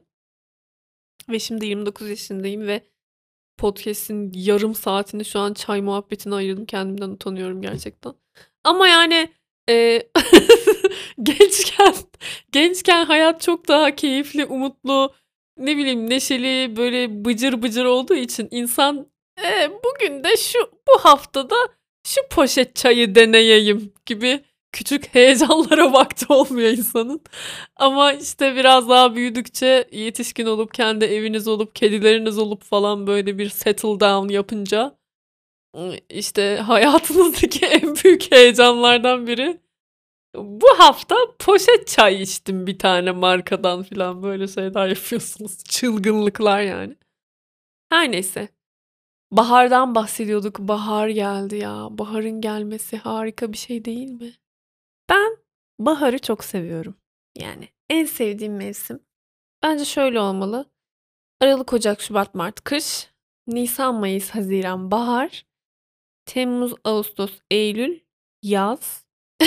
Ve 1.29 1.39
şimdi 1.39 1.65
29 1.65 2.09
yaşındayım 2.09 2.67
ve 2.67 2.81
podcast'in 3.57 4.31
yarım 4.35 4.75
saatini 4.75 5.25
şu 5.25 5.39
an 5.39 5.53
çay 5.53 5.81
muhabbetine 5.81 6.35
ayırdım. 6.35 6.65
Kendimden 6.65 7.09
utanıyorum 7.09 7.61
gerçekten. 7.61 8.13
Ama 8.63 8.87
yani 8.87 9.29
e, 9.69 10.07
gençken 11.23 11.93
gençken 12.51 13.05
hayat 13.05 13.41
çok 13.41 13.67
daha 13.67 13.95
keyifli, 13.95 14.45
umutlu, 14.45 15.13
ne 15.57 15.77
bileyim 15.77 16.09
neşeli, 16.09 16.77
böyle 16.77 17.25
bıcır 17.25 17.61
bıcır 17.61 17.85
olduğu 17.85 18.15
için 18.15 18.47
insan 18.51 19.07
e, 19.45 19.71
bugün 19.83 20.23
de 20.23 20.37
şu 20.37 20.59
bu 20.87 20.99
haftada 20.99 21.55
şu 22.07 22.21
poşet 22.29 22.75
çayı 22.75 23.15
deneyeyim 23.15 23.93
gibi 24.05 24.43
küçük 24.75 25.15
heyecanlara 25.15 25.93
vakti 25.93 26.25
olmuyor 26.33 26.69
insanın. 26.69 27.21
Ama 27.75 28.13
işte 28.13 28.55
biraz 28.55 28.89
daha 28.89 29.15
büyüdükçe 29.15 29.87
yetişkin 29.91 30.45
olup 30.45 30.73
kendi 30.73 31.05
eviniz 31.05 31.47
olup 31.47 31.75
kedileriniz 31.75 32.37
olup 32.37 32.63
falan 32.63 33.07
böyle 33.07 33.37
bir 33.37 33.49
settle 33.49 33.99
down 33.99 34.29
yapınca 34.33 34.97
işte 36.09 36.57
hayatınızdaki 36.57 37.65
en 37.65 37.95
büyük 37.95 38.31
heyecanlardan 38.31 39.27
biri 39.27 39.59
bu 40.35 40.67
hafta 40.77 41.15
poşet 41.39 41.87
çay 41.87 42.21
içtim 42.21 42.67
bir 42.67 42.79
tane 42.79 43.11
markadan 43.11 43.83
falan 43.83 44.23
böyle 44.23 44.47
şeyler 44.47 44.87
yapıyorsunuz. 44.87 45.63
Çılgınlıklar 45.63 46.61
yani. 46.61 46.95
Her 47.89 48.11
neyse. 48.11 48.49
Bahardan 49.31 49.95
bahsediyorduk. 49.95 50.59
Bahar 50.59 51.07
geldi 51.07 51.57
ya. 51.57 51.87
Baharın 51.91 52.41
gelmesi 52.41 52.97
harika 52.97 53.51
bir 53.53 53.57
şey 53.57 53.85
değil 53.85 54.09
mi? 54.09 54.33
Ben 55.09 55.37
baharı 55.79 56.19
çok 56.19 56.43
seviyorum. 56.43 56.95
Yani 57.37 57.69
en 57.89 58.05
sevdiğim 58.05 58.55
mevsim. 58.55 58.99
Bence 59.63 59.85
şöyle 59.85 60.19
olmalı. 60.19 60.65
Aralık, 61.41 61.73
Ocak, 61.73 62.01
Şubat, 62.01 62.35
Mart 62.35 62.63
kış. 62.63 63.09
Nisan, 63.47 63.95
Mayıs, 63.95 64.29
Haziran 64.29 64.91
bahar. 64.91 65.45
Temmuz, 66.25 66.73
Ağustos, 66.83 67.31
Eylül 67.51 67.99
yaz. 68.43 69.05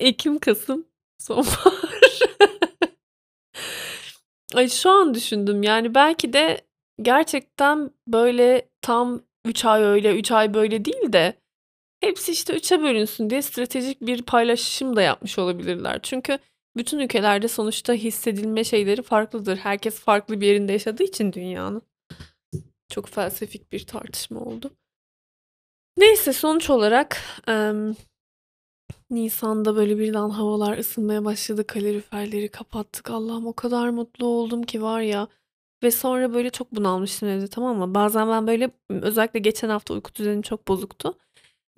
Ekim, 0.00 0.38
Kasım 0.38 0.86
sonbahar. 1.18 2.18
Ay 4.54 4.68
şu 4.68 4.90
an 4.90 5.14
düşündüm 5.14 5.62
yani 5.62 5.94
belki 5.94 6.32
de 6.32 6.60
gerçekten 7.02 7.90
böyle 8.06 8.68
tam 8.82 9.22
3 9.44 9.64
ay 9.64 9.82
öyle, 9.82 10.18
3 10.18 10.32
ay 10.32 10.54
böyle 10.54 10.84
değil 10.84 11.12
de 11.12 11.34
hepsi 12.00 12.32
işte 12.32 12.56
3'e 12.56 12.82
bölünsün 12.82 13.30
diye 13.30 13.42
stratejik 13.42 14.00
bir 14.00 14.22
paylaşım 14.22 14.96
da 14.96 15.02
yapmış 15.02 15.38
olabilirler. 15.38 16.00
Çünkü 16.02 16.38
bütün 16.76 16.98
ülkelerde 16.98 17.48
sonuçta 17.48 17.92
hissedilme 17.92 18.64
şeyleri 18.64 19.02
farklıdır. 19.02 19.56
Herkes 19.56 20.00
farklı 20.00 20.40
bir 20.40 20.46
yerinde 20.46 20.72
yaşadığı 20.72 21.02
için 21.02 21.32
dünyanın. 21.32 21.82
Çok 22.88 23.08
felsefik 23.08 23.72
bir 23.72 23.86
tartışma 23.86 24.40
oldu. 24.40 24.70
Neyse 25.96 26.32
sonuç 26.32 26.70
olarak 26.70 27.22
em, 27.46 27.96
Nisan'da 29.10 29.76
böyle 29.76 29.98
birden 29.98 30.28
havalar 30.30 30.78
ısınmaya 30.78 31.24
başladı. 31.24 31.66
Kaloriferleri 31.66 32.48
kapattık. 32.48 33.10
Allah'ım 33.10 33.46
o 33.46 33.52
kadar 33.52 33.88
mutlu 33.88 34.26
oldum 34.26 34.62
ki 34.62 34.82
var 34.82 35.00
ya. 35.00 35.28
Ve 35.82 35.90
sonra 35.90 36.34
böyle 36.34 36.50
çok 36.50 36.72
bunalmıştım 36.72 37.28
evde 37.28 37.48
tamam 37.48 37.78
mı? 37.78 37.94
Bazen 37.94 38.28
ben 38.28 38.46
böyle 38.46 38.70
özellikle 38.90 39.38
geçen 39.40 39.68
hafta 39.68 39.94
uyku 39.94 40.14
düzenim 40.14 40.42
çok 40.42 40.68
bozuktu. 40.68 41.18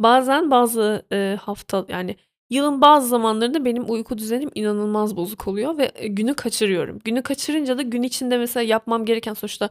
Bazen 0.01 0.51
bazı 0.51 1.07
e, 1.13 1.39
hafta 1.41 1.87
yani 1.89 2.17
yılın 2.51 2.81
bazı 2.81 3.09
zamanlarında 3.09 3.65
benim 3.65 3.91
uyku 3.91 4.19
düzenim 4.19 4.51
inanılmaz 4.55 5.17
bozuk 5.17 5.49
oluyor 5.49 5.79
ve 5.79 5.93
e, 5.95 6.09
günü 6.09 6.35
kaçırıyorum. 6.35 6.99
Günü 7.05 7.23
kaçırınca 7.23 7.79
da 7.79 7.83
gün 7.83 8.03
içinde 8.03 8.39
mesela 8.39 8.65
yapmam 8.65 9.05
gereken 9.05 9.35
sonuçta 9.35 9.71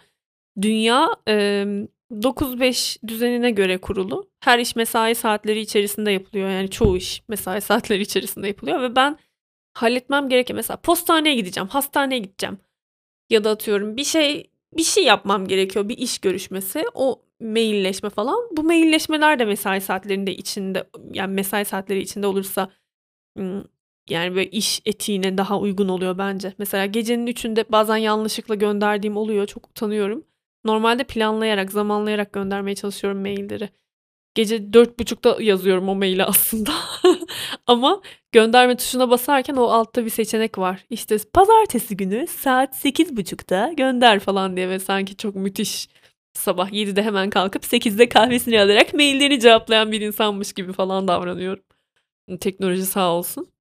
dünya 0.62 1.10
e, 1.28 1.66
9-5 2.12 3.08
düzenine 3.08 3.52
göre 3.52 3.78
kurulu. 3.78 4.30
Her 4.40 4.60
iş 4.60 4.76
mesai 4.76 5.16
saatleri 5.16 5.60
içerisinde 5.60 6.12
yapılıyor. 6.12 6.50
Yani 6.50 6.70
çoğu 6.70 6.98
iş 6.98 7.24
mesai 7.28 7.62
saatleri 7.62 8.02
içerisinde 8.02 8.48
yapılıyor 8.48 8.82
ve 8.82 8.96
ben 8.96 9.18
halletmem 9.74 10.30
gereken 10.30 10.56
mesela 10.56 10.78
postaneye 10.78 11.36
gideceğim, 11.36 11.68
hastaneye 11.68 12.20
gideceğim 12.20 12.58
ya 13.30 13.44
da 13.44 13.50
atıyorum 13.50 13.98
bir 13.98 14.04
şey 14.04 14.50
bir 14.78 14.84
şey 14.84 15.04
yapmam 15.04 15.48
gerekiyor. 15.48 15.90
Bir 15.90 15.98
iş 15.98 16.20
görüşmesi, 16.20 16.86
o 16.94 17.22
mailleşme 17.41 18.10
falan. 18.10 18.39
Bu 18.51 18.63
mailleşmeler 18.63 19.39
de 19.39 19.46
mesai 19.46 19.81
saatlerinde 19.81 20.36
içinde 20.36 20.89
yani 21.13 21.34
mesai 21.34 21.65
saatleri 21.65 22.00
içinde 22.00 22.27
olursa 22.27 22.69
yani 24.10 24.36
böyle 24.36 24.50
iş 24.50 24.81
etiğine 24.86 25.38
daha 25.38 25.60
uygun 25.60 25.88
oluyor 25.89 26.17
bence. 26.17 26.53
Mesela 26.58 26.86
gecenin 26.86 27.27
üçünde 27.27 27.65
bazen 27.72 27.98
yanlışlıkla 27.98 28.55
gönderdiğim 28.55 29.17
oluyor. 29.17 29.48
Çok 29.48 29.67
utanıyorum. 29.67 30.24
Normalde 30.65 31.03
planlayarak, 31.03 31.72
zamanlayarak 31.72 32.34
göndermeye 32.34 32.75
çalışıyorum 32.75 33.22
mailleri. 33.22 33.69
Gece 34.36 34.74
dört 34.74 35.00
buçukta 35.00 35.38
yazıyorum 35.39 35.89
o 35.89 35.96
maili 35.96 36.24
aslında. 36.25 36.72
Ama 37.67 38.01
gönderme 38.31 38.77
tuşuna 38.77 39.10
basarken 39.10 39.55
o 39.55 39.63
altta 39.63 40.05
bir 40.05 40.10
seçenek 40.10 40.58
var. 40.58 40.86
İşte 40.89 41.17
pazartesi 41.34 41.98
günü 41.98 42.27
saat 42.27 42.75
sekiz 42.75 43.17
buçukta 43.17 43.74
gönder 43.74 44.19
falan 44.19 44.55
diye 44.58 44.69
ve 44.69 44.79
sanki 44.79 45.17
çok 45.17 45.36
müthiş 45.36 45.89
sabah 46.39 46.74
7'de 46.74 47.03
hemen 47.03 47.29
kalkıp 47.29 47.63
8'de 47.65 48.10
kahvesini 48.10 48.62
alarak 48.62 48.93
mailleri 48.93 49.39
cevaplayan 49.39 49.91
bir 49.91 50.01
insanmış 50.01 50.53
gibi 50.53 50.74
falan 50.74 51.08
davranıyorum. 51.08 51.63
Teknoloji 52.39 52.86
sağ 52.86 53.12
olsun. 53.13 53.51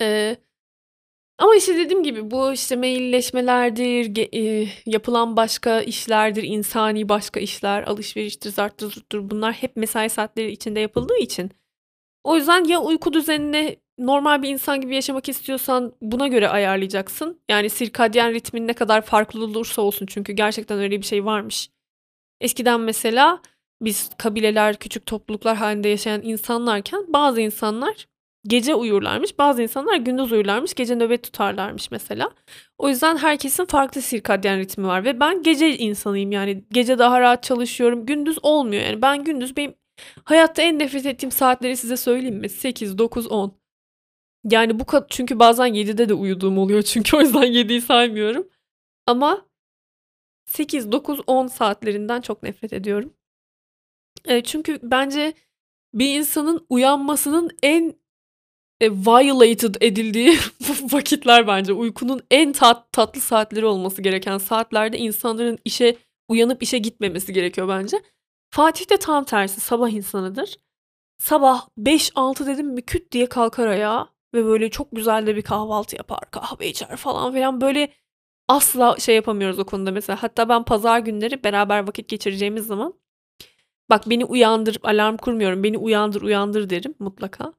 Ee, 0.00 0.36
ama 1.38 1.56
işte 1.56 1.76
dediğim 1.76 2.02
gibi 2.02 2.30
bu 2.30 2.52
işte 2.52 2.76
mailleşmelerdir, 2.76 4.28
e, 4.34 4.68
yapılan 4.86 5.36
başka 5.36 5.80
işlerdir, 5.80 6.42
insani 6.42 7.08
başka 7.08 7.40
işler, 7.40 7.82
alışveriştir, 7.82 8.50
zarttır, 8.50 8.90
zurttur 8.90 9.30
bunlar 9.30 9.52
hep 9.52 9.76
mesai 9.76 10.10
saatleri 10.10 10.52
içinde 10.52 10.80
yapıldığı 10.80 11.18
için. 11.18 11.50
O 12.24 12.36
yüzden 12.36 12.64
ya 12.64 12.80
uyku 12.80 13.12
düzenini 13.12 13.76
normal 13.98 14.42
bir 14.42 14.48
insan 14.48 14.80
gibi 14.80 14.94
yaşamak 14.94 15.28
istiyorsan 15.28 15.92
buna 16.02 16.28
göre 16.28 16.48
ayarlayacaksın. 16.48 17.40
Yani 17.50 17.70
sirkadyen 17.70 18.34
ritmin 18.34 18.68
ne 18.68 18.72
kadar 18.72 19.02
farklı 19.02 19.44
olursa 19.44 19.82
olsun 19.82 20.06
çünkü 20.06 20.32
gerçekten 20.32 20.78
öyle 20.78 20.98
bir 20.98 21.06
şey 21.06 21.24
varmış. 21.24 21.70
Eskiden 22.40 22.80
mesela 22.80 23.40
biz 23.82 24.10
kabileler, 24.18 24.76
küçük 24.76 25.06
topluluklar 25.06 25.56
halinde 25.56 25.88
yaşayan 25.88 26.22
insanlarken 26.22 27.04
bazı 27.08 27.40
insanlar 27.40 28.06
gece 28.46 28.74
uyurlarmış. 28.74 29.38
Bazı 29.38 29.62
insanlar 29.62 29.96
gündüz 29.96 30.32
uyurlarmış. 30.32 30.74
Gece 30.74 30.94
nöbet 30.94 31.22
tutarlarmış 31.22 31.90
mesela. 31.90 32.30
O 32.78 32.88
yüzden 32.88 33.16
herkesin 33.16 33.64
farklı 33.64 34.02
sirkadyen 34.02 34.58
ritmi 34.58 34.86
var. 34.86 35.04
Ve 35.04 35.20
ben 35.20 35.42
gece 35.42 35.78
insanıyım 35.78 36.32
yani. 36.32 36.64
Gece 36.70 36.98
daha 36.98 37.20
rahat 37.20 37.42
çalışıyorum. 37.42 38.06
Gündüz 38.06 38.38
olmuyor 38.42 38.82
yani. 38.82 39.02
Ben 39.02 39.24
gündüz 39.24 39.56
benim 39.56 39.74
hayatta 40.24 40.62
en 40.62 40.78
nefret 40.78 41.06
ettiğim 41.06 41.30
saatleri 41.32 41.76
size 41.76 41.96
söyleyeyim 41.96 42.36
mi? 42.36 42.48
8, 42.48 42.98
9, 42.98 43.26
10. 43.26 43.58
Yani 44.50 44.80
bu 44.80 44.84
kadar 44.84 45.06
çünkü 45.10 45.38
bazen 45.38 45.68
7'de 45.74 46.08
de 46.08 46.14
uyuduğum 46.14 46.58
oluyor 46.58 46.82
çünkü 46.92 47.16
o 47.16 47.20
yüzden 47.20 47.42
7'yi 47.52 47.80
saymıyorum. 47.80 48.48
Ama 49.06 49.47
8, 50.48 50.92
9, 50.92 51.20
10 51.26 51.46
saatlerinden 51.46 52.20
çok 52.20 52.42
nefret 52.42 52.72
ediyorum. 52.72 53.14
E, 54.24 54.42
çünkü 54.42 54.78
bence 54.82 55.34
bir 55.94 56.18
insanın 56.18 56.66
uyanmasının 56.68 57.50
en 57.62 57.94
e, 58.80 58.90
violated 58.90 59.74
edildiği 59.80 60.38
vakitler 60.92 61.46
bence. 61.46 61.72
Uykunun 61.72 62.20
en 62.30 62.52
tat, 62.52 62.92
tatlı 62.92 63.20
saatleri 63.20 63.66
olması 63.66 64.02
gereken 64.02 64.38
saatlerde 64.38 64.98
insanların 64.98 65.58
işe 65.64 65.96
uyanıp 66.28 66.62
işe 66.62 66.78
gitmemesi 66.78 67.32
gerekiyor 67.32 67.68
bence. 67.68 68.02
Fatih 68.50 68.90
de 68.90 68.96
tam 68.96 69.24
tersi 69.24 69.60
sabah 69.60 69.90
insanıdır. 69.90 70.56
Sabah 71.18 71.68
5-6 71.78 72.46
dedim 72.46 72.66
mi 72.66 72.82
küt 72.82 73.12
diye 73.12 73.26
kalkar 73.26 73.66
ayağa 73.66 74.08
ve 74.34 74.44
böyle 74.44 74.70
çok 74.70 74.88
güzel 74.92 75.26
de 75.26 75.36
bir 75.36 75.42
kahvaltı 75.42 75.96
yapar, 75.96 76.30
kahve 76.30 76.68
içer 76.68 76.96
falan 76.96 77.32
filan. 77.32 77.60
Böyle 77.60 77.92
asla 78.48 78.96
şey 78.98 79.16
yapamıyoruz 79.16 79.58
o 79.58 79.64
konuda 79.64 79.90
mesela. 79.90 80.22
Hatta 80.22 80.48
ben 80.48 80.62
pazar 80.64 80.98
günleri 80.98 81.44
beraber 81.44 81.86
vakit 81.88 82.08
geçireceğimiz 82.08 82.66
zaman 82.66 82.94
bak 83.90 84.10
beni 84.10 84.24
uyandır, 84.24 84.78
alarm 84.82 85.16
kurmuyorum. 85.16 85.62
Beni 85.64 85.78
uyandır, 85.78 86.22
uyandır 86.22 86.70
derim 86.70 86.94
mutlaka. 86.98 87.52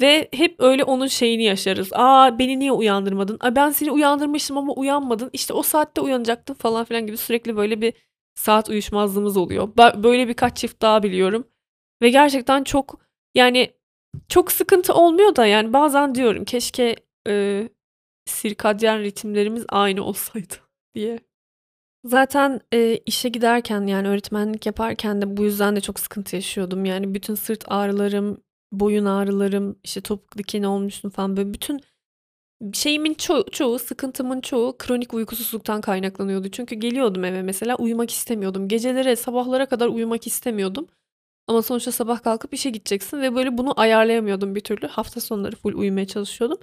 Ve 0.00 0.28
hep 0.32 0.54
öyle 0.58 0.84
onun 0.84 1.06
şeyini 1.06 1.42
yaşarız. 1.42 1.88
Aa 1.92 2.38
beni 2.38 2.58
niye 2.58 2.72
uyandırmadın? 2.72 3.38
Aa, 3.40 3.56
ben 3.56 3.70
seni 3.70 3.90
uyandırmıştım 3.90 4.58
ama 4.58 4.72
uyanmadın. 4.72 5.30
İşte 5.32 5.54
o 5.54 5.62
saatte 5.62 6.00
uyanacaktın 6.00 6.54
falan 6.54 6.84
filan 6.84 7.06
gibi 7.06 7.16
sürekli 7.16 7.56
böyle 7.56 7.80
bir 7.80 7.94
saat 8.34 8.68
uyuşmazlığımız 8.68 9.36
oluyor. 9.36 9.68
Böyle 9.76 10.28
birkaç 10.28 10.56
çift 10.56 10.82
daha 10.82 11.02
biliyorum. 11.02 11.48
Ve 12.02 12.10
gerçekten 12.10 12.64
çok 12.64 13.00
yani 13.34 13.70
çok 14.28 14.52
sıkıntı 14.52 14.94
olmuyor 14.94 15.36
da 15.36 15.46
yani 15.46 15.72
bazen 15.72 16.14
diyorum 16.14 16.44
keşke 16.44 16.96
e, 17.28 17.68
sirkadyen 18.30 19.02
ritimlerimiz 19.02 19.64
aynı 19.68 20.04
olsaydı 20.04 20.54
diye. 20.94 21.20
Zaten 22.04 22.60
e, 22.72 22.96
işe 23.06 23.28
giderken 23.28 23.86
yani 23.86 24.08
öğretmenlik 24.08 24.66
yaparken 24.66 25.22
de 25.22 25.36
bu 25.36 25.44
yüzden 25.44 25.76
de 25.76 25.80
çok 25.80 26.00
sıkıntı 26.00 26.36
yaşıyordum. 26.36 26.84
Yani 26.84 27.14
bütün 27.14 27.34
sırt 27.34 27.64
ağrılarım, 27.68 28.42
boyun 28.72 29.04
ağrılarım, 29.04 29.78
işte 29.84 30.00
topuk 30.00 30.38
dikeni 30.38 30.66
olmuştum 30.66 31.10
falan 31.10 31.36
böyle 31.36 31.54
bütün 31.54 31.80
şeyimin 32.72 33.14
ço 33.14 33.44
çoğu, 33.52 33.78
sıkıntımın 33.78 34.40
çoğu 34.40 34.78
kronik 34.78 35.14
uykusuzluktan 35.14 35.80
kaynaklanıyordu. 35.80 36.48
Çünkü 36.50 36.74
geliyordum 36.74 37.24
eve 37.24 37.42
mesela 37.42 37.76
uyumak 37.76 38.10
istemiyordum. 38.10 38.68
Gecelere, 38.68 39.16
sabahlara 39.16 39.66
kadar 39.66 39.88
uyumak 39.88 40.26
istemiyordum. 40.26 40.86
Ama 41.46 41.62
sonuçta 41.62 41.92
sabah 41.92 42.22
kalkıp 42.22 42.54
işe 42.54 42.70
gideceksin 42.70 43.20
ve 43.20 43.34
böyle 43.34 43.58
bunu 43.58 43.80
ayarlayamıyordum 43.80 44.54
bir 44.54 44.60
türlü. 44.60 44.86
Hafta 44.86 45.20
sonları 45.20 45.56
full 45.56 45.74
uyumaya 45.74 46.06
çalışıyordum. 46.06 46.58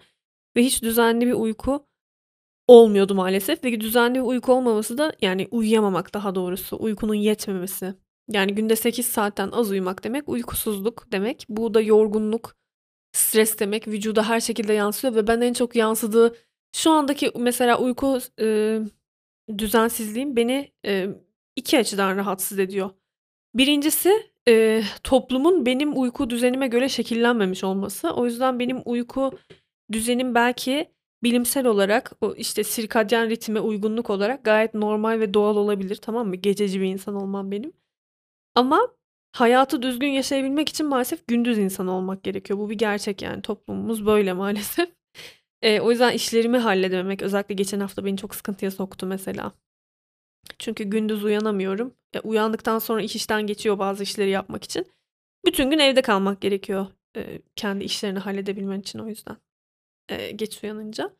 Ve 0.57 0.63
hiç 0.63 0.83
düzenli 0.83 1.27
bir 1.27 1.33
uyku 1.33 1.87
olmuyordu 2.67 3.15
maalesef. 3.15 3.63
Ve 3.63 3.81
düzenli 3.81 4.15
bir 4.15 4.23
uyku 4.23 4.53
olmaması 4.53 4.97
da 4.97 5.13
yani 5.21 5.47
uyuyamamak 5.51 6.13
daha 6.13 6.35
doğrusu. 6.35 6.77
Uykunun 6.79 7.13
yetmemesi. 7.13 7.93
Yani 8.31 8.55
günde 8.55 8.75
8 8.75 9.05
saatten 9.05 9.49
az 9.51 9.71
uyumak 9.71 10.03
demek 10.03 10.29
uykusuzluk 10.29 11.11
demek. 11.11 11.45
Bu 11.49 11.73
da 11.73 11.81
yorgunluk, 11.81 12.55
stres 13.11 13.59
demek. 13.59 13.87
Vücuda 13.87 14.29
her 14.29 14.39
şekilde 14.39 14.73
yansıyor 14.73 15.15
ve 15.15 15.27
ben 15.27 15.41
en 15.41 15.53
çok 15.53 15.75
yansıdığı 15.75 16.35
şu 16.75 16.91
andaki 16.91 17.31
mesela 17.39 17.79
uyku 17.79 18.19
e, 18.39 18.79
düzensizliğim 19.57 20.35
beni 20.35 20.71
e, 20.85 21.07
iki 21.55 21.79
açıdan 21.79 22.17
rahatsız 22.17 22.59
ediyor. 22.59 22.89
Birincisi 23.55 24.31
e, 24.47 24.83
toplumun 25.03 25.65
benim 25.65 25.99
uyku 26.01 26.29
düzenime 26.29 26.67
göre 26.67 26.89
şekillenmemiş 26.89 27.63
olması. 27.63 28.11
O 28.11 28.25
yüzden 28.25 28.59
benim 28.59 28.81
uyku 28.85 29.31
düzenim 29.91 30.35
belki 30.35 30.91
bilimsel 31.23 31.65
olarak 31.65 32.11
o 32.21 32.35
işte 32.35 32.63
sirkadyen 32.63 33.29
ritme 33.29 33.59
uygunluk 33.59 34.09
olarak 34.09 34.45
gayet 34.45 34.73
normal 34.73 35.19
ve 35.19 35.33
doğal 35.33 35.55
olabilir 35.55 35.95
tamam 35.95 36.27
mı? 36.27 36.35
Gececi 36.35 36.81
bir 36.81 36.85
insan 36.85 37.15
olmam 37.15 37.51
benim. 37.51 37.73
Ama 38.55 38.87
hayatı 39.31 39.81
düzgün 39.81 40.07
yaşayabilmek 40.07 40.69
için 40.69 40.87
maalesef 40.87 41.27
gündüz 41.27 41.57
insan 41.57 41.87
olmak 41.87 42.23
gerekiyor. 42.23 42.59
Bu 42.59 42.69
bir 42.69 42.75
gerçek 42.75 43.21
yani 43.21 43.41
toplumumuz 43.41 44.05
böyle 44.05 44.33
maalesef. 44.33 44.89
E, 45.61 45.79
o 45.79 45.91
yüzden 45.91 46.13
işlerimi 46.13 46.57
halledememek 46.57 47.21
özellikle 47.21 47.55
geçen 47.55 47.79
hafta 47.79 48.05
beni 48.05 48.17
çok 48.17 48.35
sıkıntıya 48.35 48.71
soktu 48.71 49.05
mesela. 49.05 49.51
Çünkü 50.59 50.83
gündüz 50.83 51.23
uyanamıyorum. 51.23 51.93
E, 52.13 52.19
uyandıktan 52.19 52.79
sonra 52.79 53.01
iş 53.01 53.15
işten 53.15 53.47
geçiyor 53.47 53.79
bazı 53.79 54.03
işleri 54.03 54.29
yapmak 54.29 54.63
için. 54.63 54.85
Bütün 55.45 55.71
gün 55.71 55.79
evde 55.79 56.01
kalmak 56.01 56.41
gerekiyor 56.41 56.87
e, 57.17 57.41
kendi 57.55 57.83
işlerini 57.83 58.19
halledebilmen 58.19 58.79
için 58.79 58.99
o 58.99 59.07
yüzden. 59.07 59.37
E, 60.09 60.31
geç 60.31 60.63
uyanınca. 60.63 61.15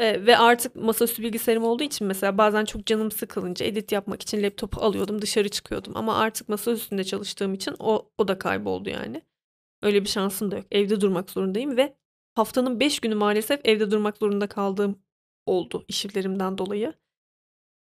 Eee, 0.00 0.26
ve 0.26 0.38
artık 0.38 0.76
masaüstü 0.76 1.22
bilgisayarım 1.22 1.64
olduğu 1.64 1.82
için 1.84 2.06
mesela 2.06 2.38
bazen 2.38 2.64
çok 2.64 2.86
canım 2.86 3.10
sıkılınca 3.10 3.66
edit 3.66 3.92
yapmak 3.92 4.22
için 4.22 4.42
laptopu 4.42 4.80
alıyordum, 4.80 5.22
dışarı 5.22 5.48
çıkıyordum 5.48 5.96
ama 5.96 6.16
artık 6.18 6.48
masa 6.48 6.70
üstünde 6.72 7.04
çalıştığım 7.04 7.54
için 7.54 7.76
o 7.78 8.10
o 8.18 8.28
da 8.28 8.38
kayboldu 8.38 8.90
yani. 8.90 9.22
Öyle 9.82 10.02
bir 10.04 10.08
şansım 10.08 10.50
da 10.50 10.56
yok. 10.56 10.66
Evde 10.72 11.00
durmak 11.00 11.30
zorundayım 11.30 11.76
ve 11.76 11.96
haftanın 12.34 12.80
5 12.80 13.00
günü 13.00 13.14
maalesef 13.14 13.60
evde 13.64 13.90
durmak 13.90 14.16
zorunda 14.18 14.46
kaldığım 14.48 15.02
oldu 15.46 15.84
işlerimden 15.88 16.58
dolayı. 16.58 16.94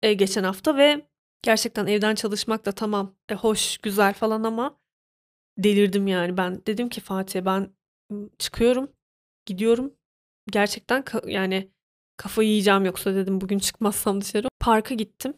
Eee, 0.04 0.14
geçen 0.14 0.44
hafta 0.44 0.78
ve 0.78 1.08
gerçekten 1.44 1.88
evden 1.88 2.16
çalışmak 2.16 2.66
da 2.66 2.72
tamam, 2.72 3.16
e, 3.30 3.36
hoş, 3.36 3.78
güzel 3.78 4.14
falan 4.14 4.44
ama 4.44 4.80
delirdim 5.58 6.08
yani. 6.08 6.38
Ben 6.38 6.62
dedim 6.68 6.90
ki 6.90 7.02
Fatih'e 7.02 7.46
ben, 7.46 7.70
çıkıyorum, 8.40 8.92
gidiyorum. 9.46 9.94
Gerçekten 10.52 11.02
ka 11.02 11.22
yani 11.28 11.72
kafayı 12.18 12.50
yiyeceğim 12.50 12.86
yoksa 12.86 13.16
dedim 13.16 13.42
bugün 13.42 13.60
çıkmazsam 13.60 14.22
dışarı. 14.22 14.48
Parka 14.60 14.96
gittim. 14.96 15.34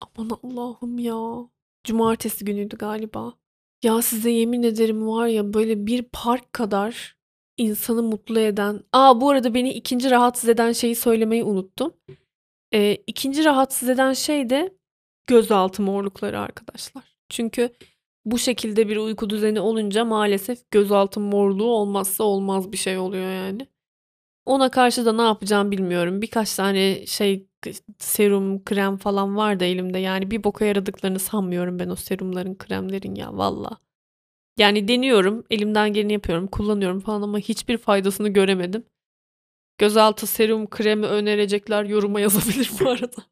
Aman 0.00 0.38
Allah'ım 0.42 0.98
ya. 0.98 1.48
Cumartesi 1.84 2.44
günüydü 2.44 2.76
galiba. 2.76 3.34
Ya 3.82 4.02
size 4.02 4.30
yemin 4.30 4.62
ederim 4.62 5.06
var 5.06 5.26
ya 5.26 5.54
böyle 5.54 5.86
bir 5.86 6.02
park 6.02 6.52
kadar 6.52 7.16
insanı 7.56 8.02
mutlu 8.02 8.40
eden 8.40 8.80
A, 8.92 9.20
bu 9.20 9.30
arada 9.30 9.54
beni 9.54 9.78
2'nci 9.78 10.10
rahatsız 10.10 10.48
eden 10.48 10.72
şeyi 10.72 10.94
söylemeyi 10.94 11.44
unuttum. 11.44 11.94
Eee, 12.72 13.04
2'nci 13.06 13.44
rahatsız 13.44 13.88
eden 13.88 14.12
şey 14.12 14.50
de 14.50 14.76
gözaltı 15.26 15.82
morlukları 15.82 16.40
arkadaşlar. 16.40 17.04
Çünkü 17.28 17.70
bu 18.24 18.38
şekilde 18.38 18.88
bir 18.88 18.96
uyku 18.96 19.30
düzeni 19.30 19.60
olunca 19.60 20.04
maalesef 20.04 20.70
gözaltı 20.70 21.20
morluğu 21.20 21.70
olmazsa 21.70 22.24
olmaz 22.24 22.72
bir 22.72 22.76
şey 22.76 22.98
oluyor 22.98 23.30
yani. 23.32 23.66
Ona 24.48 24.70
karşı 24.70 25.06
da 25.06 25.12
ne 25.12 25.22
yapacağımı 25.22 25.70
bilmiyorum. 25.70 26.22
Birkaç 26.22 26.54
tane 26.54 27.06
şey 27.06 27.46
serum, 27.98 28.64
krem 28.64 28.96
falan 28.96 29.36
var 29.36 29.60
da 29.60 29.64
elimde. 29.64 29.98
Yani 29.98 30.30
bir 30.30 30.44
boka 30.44 30.64
yaradıklarını 30.64 31.18
sanmıyorum 31.18 31.78
ben 31.78 31.88
o 31.88 31.96
serumların, 31.96 32.54
kremlerin 32.54 33.14
ya 33.14 33.36
valla. 33.36 33.78
Yani 34.58 34.88
deniyorum, 34.88 35.44
elimden 35.50 35.92
geleni 35.92 36.12
yapıyorum, 36.12 36.46
kullanıyorum 36.46 37.00
falan 37.00 37.22
ama 37.22 37.38
hiçbir 37.38 37.78
faydasını 37.78 38.28
göremedim. 38.28 38.84
Gözaltı 39.78 40.26
serum, 40.26 40.70
kremi 40.70 41.06
önerecekler 41.06 41.84
yoruma 41.84 42.20
yazabilir 42.26 42.70
bu 42.80 42.88
arada. 42.88 43.22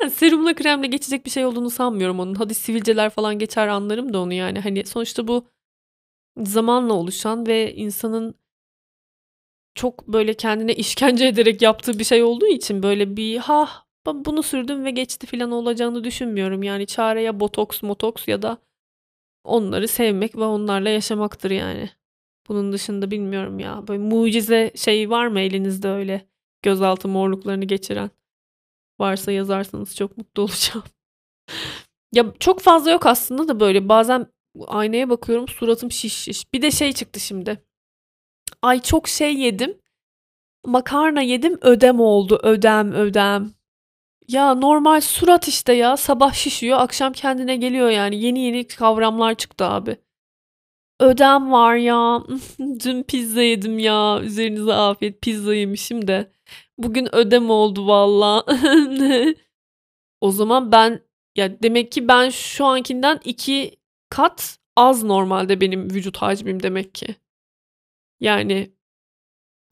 Yani 0.00 0.10
serumla 0.10 0.54
kremle 0.54 0.86
geçecek 0.86 1.24
bir 1.26 1.30
şey 1.30 1.46
olduğunu 1.46 1.70
sanmıyorum 1.70 2.20
onun. 2.20 2.34
Hadi 2.34 2.54
sivilceler 2.54 3.10
falan 3.10 3.38
geçer 3.38 3.68
anlarım 3.68 4.12
da 4.12 4.20
onu 4.20 4.32
yani. 4.32 4.60
Hani 4.60 4.86
sonuçta 4.86 5.28
bu 5.28 5.46
zamanla 6.38 6.92
oluşan 6.92 7.46
ve 7.46 7.74
insanın 7.74 8.34
çok 9.78 10.08
böyle 10.08 10.34
kendine 10.34 10.74
işkence 10.74 11.26
ederek 11.26 11.62
yaptığı 11.62 11.98
bir 11.98 12.04
şey 12.04 12.22
olduğu 12.22 12.46
için 12.46 12.82
böyle 12.82 13.16
bir 13.16 13.36
"Ha, 13.38 13.68
bunu 14.06 14.42
sürdüm 14.42 14.84
ve 14.84 14.90
geçti." 14.90 15.26
filan 15.26 15.50
olacağını 15.52 16.04
düşünmüyorum. 16.04 16.62
Yani 16.62 16.86
çare 16.86 17.22
ya 17.22 17.40
botoks 17.40 17.82
motoks 17.82 18.28
ya 18.28 18.42
da 18.42 18.58
onları 19.44 19.88
sevmek 19.88 20.36
ve 20.36 20.44
onlarla 20.44 20.88
yaşamaktır 20.88 21.50
yani. 21.50 21.90
Bunun 22.48 22.72
dışında 22.72 23.10
bilmiyorum 23.10 23.58
ya. 23.58 23.88
Böyle 23.88 24.02
mucize 24.02 24.72
şey 24.76 25.10
var 25.10 25.26
mı 25.26 25.40
elinizde 25.40 25.88
öyle 25.88 26.28
gözaltı 26.62 27.08
morluklarını 27.08 27.64
geçiren? 27.64 28.10
Varsa 29.00 29.32
yazarsanız 29.32 29.96
çok 29.96 30.18
mutlu 30.18 30.42
olacağım. 30.44 30.84
Ya 32.12 32.34
çok 32.40 32.60
fazla 32.60 32.90
yok 32.90 33.06
aslında 33.06 33.48
da 33.48 33.60
böyle 33.60 33.88
bazen 33.88 34.26
aynaya 34.66 35.10
bakıyorum 35.10 35.48
suratım 35.48 35.90
şiş 35.90 36.14
şiş. 36.16 36.52
Bir 36.54 36.62
de 36.62 36.70
şey 36.70 36.92
çıktı 36.92 37.20
şimdi. 37.20 37.67
Ay 38.62 38.82
çok 38.82 39.08
şey 39.08 39.34
yedim. 39.34 39.78
Makarna 40.66 41.22
yedim 41.22 41.58
ödem 41.62 42.00
oldu. 42.00 42.40
Ödem 42.42 42.92
ödem. 42.92 43.52
Ya 44.28 44.54
normal 44.54 45.00
surat 45.00 45.48
işte 45.48 45.72
ya. 45.72 45.96
Sabah 45.96 46.32
şişiyor, 46.32 46.78
akşam 46.80 47.12
kendine 47.12 47.56
geliyor 47.56 47.88
yani. 47.90 48.22
Yeni 48.22 48.40
yeni 48.40 48.66
kavramlar 48.66 49.34
çıktı 49.34 49.64
abi. 49.64 49.96
Ödem 51.00 51.52
var 51.52 51.74
ya. 51.76 52.22
Dün 52.84 53.02
pizza 53.02 53.42
yedim 53.42 53.78
ya. 53.78 54.20
Üzerinize 54.22 54.72
afiyet. 54.72 55.22
Pizza 55.22 55.54
yemişim 55.54 56.06
de. 56.08 56.32
Bugün 56.78 57.14
ödem 57.14 57.50
oldu 57.50 57.86
valla. 57.86 58.44
o 60.20 60.30
zaman 60.30 60.72
ben 60.72 61.00
ya 61.36 61.62
demek 61.62 61.92
ki 61.92 62.08
ben 62.08 62.30
şu 62.30 62.64
ankinden 62.66 63.20
iki 63.24 63.76
kat 64.10 64.58
az 64.76 65.04
normalde 65.04 65.60
benim 65.60 65.90
vücut 65.90 66.16
hacmim 66.16 66.62
demek 66.62 66.94
ki. 66.94 67.16
Yani 68.20 68.72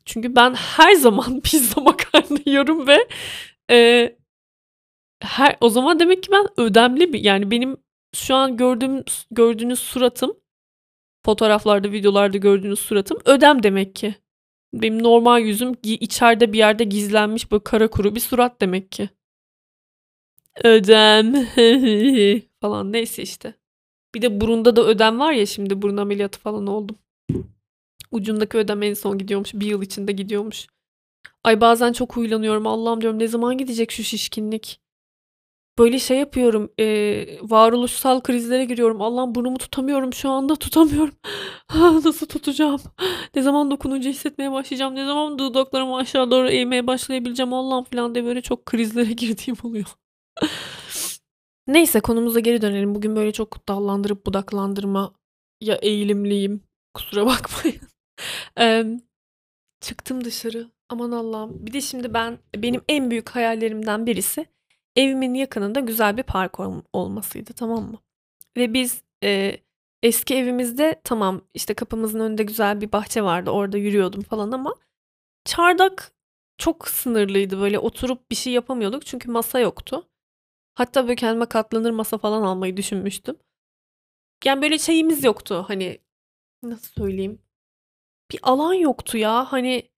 çünkü 0.05 0.37
ben 0.37 0.55
her 0.55 0.93
zaman 0.95 1.41
pizza 1.45 1.81
makarna 1.81 2.39
yiyorum 2.47 2.87
ve 2.87 3.09
eee, 3.71 4.19
her 5.23 5.57
o 5.61 5.69
zaman 5.69 6.01
demek 6.01 6.23
ki 6.23 6.33
ben 6.33 6.47
ödemli 6.57 7.13
bir 7.13 7.25
yani 7.25 7.51
benim 7.51 7.77
şu 8.15 8.35
an 8.35 8.57
gördüğüm 8.57 9.05
gördüğünüz 9.31 9.79
suratım 9.79 10.37
fotoğraflarda, 11.27 11.93
videolarda 11.93 12.39
gördüğünüz 12.39 12.79
suratım 12.79 13.19
ödem 13.25 13.63
demek 13.63 13.97
ki. 13.97 14.15
Benim 14.75 15.03
normal 15.03 15.43
yüzüm 15.43 15.75
içeride 15.85 16.53
bir 16.53 16.59
yerde 16.59 16.85
gizlenmiş 16.85 17.53
böyle 17.53 17.65
kara 17.65 17.91
kuru 17.91 18.15
bir 18.15 18.21
surat 18.21 18.61
demek 18.61 18.93
ki. 18.93 19.11
Ödem 20.65 21.35
falan 22.61 22.93
neyse 22.93 23.23
işte. 23.23 23.55
Bir 24.15 24.23
de 24.23 24.41
burunda 24.41 24.77
da 24.77 24.83
ödem 24.87 25.21
var 25.21 25.33
ya 25.33 25.47
şimdi 25.47 25.83
burun 25.83 25.97
ameliyatı 25.97 26.41
falan 26.41 26.67
oldum. 26.67 26.99
Ucundaki 28.11 28.59
ödem 28.59 28.83
en 28.83 28.95
son 28.95 29.19
gidiyormuş. 29.19 29.55
Bir 29.55 29.67
yıl 29.67 29.83
içinde 29.83 30.13
gidiyormuş. 30.13 30.67
Ay 31.45 31.61
bazen 31.61 31.93
çok 31.93 32.17
huylanıyorum. 32.17 32.67
Allah'ım 32.67 33.01
diyorum 33.01 33.19
ne 33.19 33.29
zaman 33.29 33.59
gidecek 33.59 33.93
şu 33.93 34.03
şişkinlik? 34.05 34.81
Böyle 35.79 35.99
şey 35.99 36.19
yapıyorum. 36.19 36.73
eee, 36.79 37.39
varoluşsal 37.43 38.21
krizlere 38.21 38.65
giriyorum. 38.65 39.03
Allah'ım 39.03 39.35
burnumu 39.35 39.59
tutamıyorum 39.59 40.13
şu 40.13 40.31
anda 40.31 40.57
tutamıyorum. 40.57 41.15
Nasıl 42.05 42.27
tutacağım? 42.27 42.81
Ne 43.35 43.43
zaman 43.43 43.71
dokununca 43.71 44.11
hissetmeye 44.11 44.53
başlayacağım? 44.53 44.95
Ne 44.95 45.07
zaman 45.07 45.39
dudaklarımı 45.39 45.97
aşağı 45.97 46.31
doğru 46.31 46.49
eğmeye 46.49 46.87
başlayabileceğim? 46.87 47.53
Allah'ım 47.53 47.85
falan 47.85 48.15
diye 48.15 48.25
böyle 48.25 48.41
çok 48.43 48.67
krizlere 48.67 49.13
girdiğim 49.13 49.57
oluyor. 49.63 49.87
Neyse 51.67 52.01
konumuza 52.01 52.41
geri 52.41 52.63
dönelim. 52.63 52.95
Bugün 52.95 53.17
böyle 53.17 53.33
çok 53.33 53.69
dallandırıp 53.69 54.27
budaklandırma 54.27 55.15
ya 55.61 55.75
eğilimliyim. 55.83 56.63
Kusura 56.95 57.27
bakmayın. 57.27 57.81
Çıktım 59.81 60.25
dışarı. 60.25 60.71
Aman 60.89 61.11
Allah'ım. 61.13 61.67
Bir 61.67 61.73
de 61.73 61.81
şimdi 61.81 62.15
ben 62.15 62.39
benim 62.57 62.83
en 62.89 63.11
büyük 63.11 63.31
hayallerimden 63.31 64.07
birisi 64.07 64.47
evimin 64.97 65.35
yakınında 65.35 65.81
güzel 65.81 66.17
bir 66.17 66.23
park 66.23 66.61
ol 66.61 66.83
olmasıydı, 66.93 67.53
tamam 67.53 67.85
mı? 67.91 67.99
Ve 68.57 68.75
biz, 68.75 69.03
eee, 69.23 69.65
eski 70.03 70.35
evimizde 70.37 71.01
tamam, 71.05 71.43
işte, 71.55 71.75
kapımızın 71.75 72.21
önünde 72.21 72.43
güzel 72.43 72.81
bir 72.81 72.93
bahçe 72.93 73.23
vardı. 73.23 73.51
Orada 73.51 73.79
yürüyordum 73.79 74.23
falan 74.23 74.53
ama 74.53 74.75
çardak 75.45 76.13
çok 76.59 76.89
sınırlıydı. 76.89 77.61
Böyle 77.61 77.79
oturup 77.79 78.31
bir 78.33 78.37
şey 78.37 78.55
yapamıyorduk 78.55 79.07
çünkü 79.07 79.31
masa 79.31 79.61
yoktu. 79.61 80.09
Hatta 80.75 81.05
böyle 81.05 81.17
kendime 81.17 81.47
katlanır 81.47 81.91
masa 81.91 82.19
falan 82.19 82.43
almayı 82.43 82.77
düşünmüştüm. 82.77 83.37
Yani 84.45 84.63
böyle 84.63 84.79
şeyimiz 84.79 85.25
yoktu. 85.25 85.65
Hani 85.69 85.99
nasıl 86.63 86.89
söyleyeyim? 87.03 87.39
Bir 88.33 88.41
alan 88.43 88.75
yoktu 88.75 89.19
ya. 89.19 89.53
Hani 89.53 89.89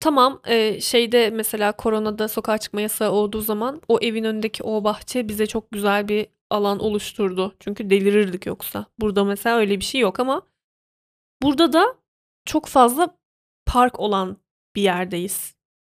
tamam, 0.00 0.40
eee, 0.48 0.80
şeyde 0.80 1.30
mesela 1.30 1.72
koronada 1.72 2.28
sokağa 2.28 2.58
çıkma 2.58 2.80
yasağı 2.80 3.12
olduğu 3.12 3.40
zaman 3.40 3.82
o 3.88 3.98
evin 4.00 4.24
önündeki 4.24 4.62
o 4.62 4.84
bahçe 4.84 5.28
bize 5.28 5.46
çok 5.46 5.72
güzel 5.72 6.08
bir 6.08 6.26
alan 6.50 6.78
oluşturdu. 6.78 7.54
Çünkü 7.60 7.90
delirirdik 7.90 8.46
yoksa. 8.46 8.86
Burada 8.98 9.24
mesela 9.24 9.56
öyle 9.56 9.80
bir 9.80 9.84
şey 9.84 10.00
yok 10.00 10.20
ama 10.20 10.42
burada 11.42 11.72
da 11.72 11.96
çok 12.44 12.66
fazla 12.66 13.16
park 13.66 14.00
olan 14.00 14.36
bir 14.76 14.82
yerdeyiz. 14.82 15.56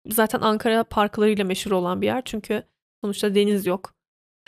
Zaten 0.08 0.40
Ankara 0.40 0.84
parklarıyla 0.84 1.44
meşhur 1.44 1.70
olan 1.72 2.02
bir 2.02 2.06
yer. 2.06 2.22
Çünkü 2.24 2.62
sonuçta 3.04 3.34
deniz 3.34 3.66
yok. 3.66 3.94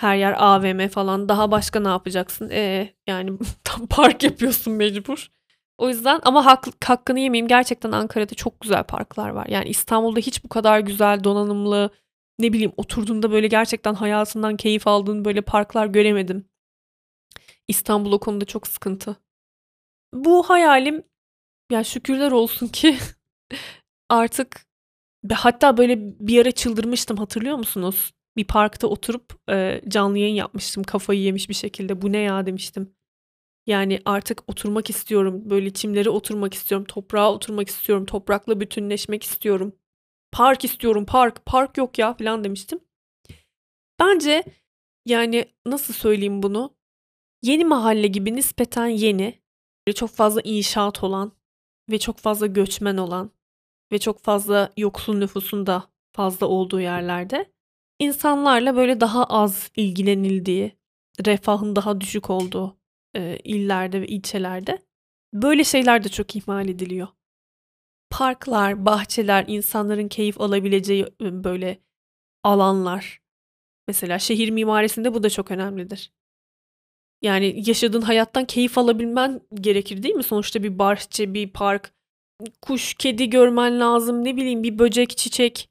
Her 0.00 0.16
yer 0.16 0.34
AVM 0.38 0.88
falan. 0.88 1.28
Daha 1.28 1.50
başka 1.50 1.80
ne 1.80 1.88
yapacaksın? 1.88 2.50
Eee, 2.50 2.94
yani 3.06 3.38
tam 3.64 3.86
park 3.86 4.22
yapıyorsun 4.22 4.72
mecbur. 4.72 5.28
O 5.78 5.88
yüzden 5.88 6.20
ama 6.22 6.46
hak 6.46 6.66
hakkını 6.84 7.20
yemeyeyim. 7.20 7.48
Gerçekten 7.48 7.92
Ankara'da 7.92 8.34
çok 8.34 8.60
güzel 8.60 8.84
parklar 8.84 9.28
var. 9.28 9.46
Yani 9.46 9.68
İstanbul'da 9.68 10.20
hiç 10.20 10.44
bu 10.44 10.48
kadar 10.48 10.80
güzel, 10.80 11.24
donanımlı, 11.24 11.90
ne 12.38 12.52
bileyim 12.52 12.72
oturduğunda 12.76 13.30
böyle 13.30 13.46
gerçekten 13.48 13.94
hayatından 13.94 14.56
keyif 14.56 14.86
aldığın 14.86 15.24
böyle 15.24 15.40
parklar 15.40 15.86
göremedim. 15.86 16.44
İstanbul 17.68 18.12
o 18.12 18.20
konuda 18.20 18.44
çok 18.44 18.66
sıkıntı. 18.66 19.16
Bu 20.14 20.42
hayalim 20.50 21.02
ya 21.72 21.84
şükürler 21.84 22.32
olsun 22.32 22.66
ki 22.68 22.98
artık 24.08 24.66
hatta 25.32 25.76
böyle 25.76 25.98
bir 26.28 26.42
ara 26.42 26.52
çıldırmıştım 26.52 27.16
hatırlıyor 27.16 27.56
musunuz? 27.56 28.12
Bir 28.36 28.44
parkta 28.46 28.86
oturup, 28.86 29.40
eee, 29.48 29.82
canlı 29.88 30.18
yayın 30.18 30.34
yapmıştım 30.34 30.82
kafayı 30.84 31.20
yemiş 31.20 31.48
bir 31.48 31.54
şekilde. 31.54 32.02
"Bu 32.02 32.12
ne 32.12 32.18
ya?" 32.18 32.46
demiştim. 32.46 32.94
Yani 33.68 34.00
artık 34.04 34.42
oturmak 34.50 34.90
istiyorum. 34.90 35.50
Böyle 35.50 35.72
çimlere 35.72 36.10
oturmak 36.10 36.54
istiyorum. 36.54 36.86
Toprağa 36.88 37.32
oturmak 37.32 37.68
istiyorum. 37.68 38.06
Toprakla 38.06 38.60
bütünleşmek 38.60 39.22
istiyorum. 39.22 39.72
park 40.32 40.64
istiyorum 40.64 41.04
park, 41.06 41.46
park 41.46 41.78
yok 41.78 41.98
ya 41.98 42.14
falan 42.14 42.44
demiştim. 42.44 42.80
Bence 44.00 44.44
yani 45.06 45.44
nasıl 45.66 45.94
söyleyeyim 45.94 46.42
bunu? 46.42 46.76
Yeni 47.42 47.64
mahalle 47.64 48.06
gibi 48.06 48.36
nispeten 48.36 48.86
yeni, 48.86 49.38
çok 49.94 50.10
fazla 50.10 50.40
inşaat 50.40 51.04
olan 51.04 51.32
ve 51.90 51.98
çok 51.98 52.18
fazla 52.18 52.46
göçmen 52.46 52.96
olan 52.96 53.30
ve 53.92 53.98
çok 53.98 54.20
fazla 54.20 54.72
yoksul 54.76 55.14
nüfusun 55.14 55.66
da 55.66 55.90
fazla 56.12 56.46
olduğu 56.46 56.80
yerlerde 56.80 57.52
insanlarla 57.98 58.76
böyle 58.76 59.00
daha 59.00 59.24
az 59.24 59.70
ilgilenildiği, 59.76 60.78
refahın 61.26 61.76
daha 61.76 62.00
düşük 62.00 62.30
olduğu 62.30 62.77
e, 63.18 63.38
illerde 63.44 64.00
ve 64.02 64.06
ilçelerde 64.06 64.82
böyle 65.34 65.64
şeyler 65.64 66.04
de 66.04 66.08
çok 66.08 66.36
ihmal 66.36 66.68
ediliyor. 66.68 67.08
Parklar, 68.10 68.86
bahçeler, 68.86 69.44
insanların 69.48 70.08
keyif 70.08 70.40
alabileceği 70.40 71.04
e, 71.22 71.44
böyle 71.44 71.78
alanlar. 72.44 73.20
Mesela 73.88 74.18
şehir 74.18 74.50
mimarisinde 74.50 75.14
bu 75.14 75.22
da 75.22 75.30
çok 75.30 75.50
önemlidir. 75.50 76.12
Yani 77.22 77.62
yaşadığın 77.66 78.02
hayattan 78.02 78.44
keyif 78.44 78.78
alabilmen 78.78 79.40
gerekir 79.54 80.02
değil 80.02 80.14
mi? 80.14 80.22
Sonuçta 80.22 80.62
bir 80.62 80.78
bahçe, 80.78 81.34
bir 81.34 81.52
park, 81.52 81.94
kuş, 82.62 82.94
kedi 82.94 83.30
görmen 83.30 83.80
lazım. 83.80 84.24
Ne 84.24 84.36
bileyim 84.36 84.62
bir 84.62 84.78
böcek, 84.78 85.16
çiçek. 85.16 85.68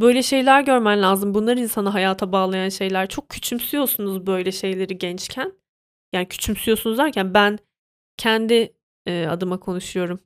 Böyle 0.00 0.22
şeyler 0.22 0.62
görmen 0.62 1.02
lazım. 1.02 1.34
Bunlar 1.34 1.56
insanı 1.56 1.88
hayata 1.88 2.32
bağlayan 2.32 2.68
şeyler. 2.68 3.08
Çok 3.08 3.28
küçümsüyorsunuz 3.28 4.26
böyle 4.26 4.52
şeyleri 4.52 4.98
gençken. 4.98 5.52
Yani 6.12 6.28
küçümsüyorsunuz 6.28 6.98
derken 6.98 7.34
ben 7.34 7.58
kendi 8.16 8.74
e, 9.06 9.26
adıma 9.26 9.60
konuşuyorum. 9.60 10.20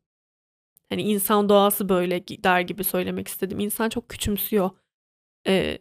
Hani 0.88 1.02
insan 1.02 1.48
doğası 1.48 1.88
böyle 1.88 2.28
der 2.28 2.60
gibi 2.60 2.84
söylemek 2.84 3.28
istedim. 3.28 3.60
İnsan 3.60 3.88
çok 3.88 4.08
küçümsüyor. 4.08 4.70
E, 5.46 5.78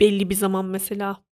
belli 0.00 0.30
bir 0.30 0.34
zaman 0.34 0.64
mesela. 0.64 1.24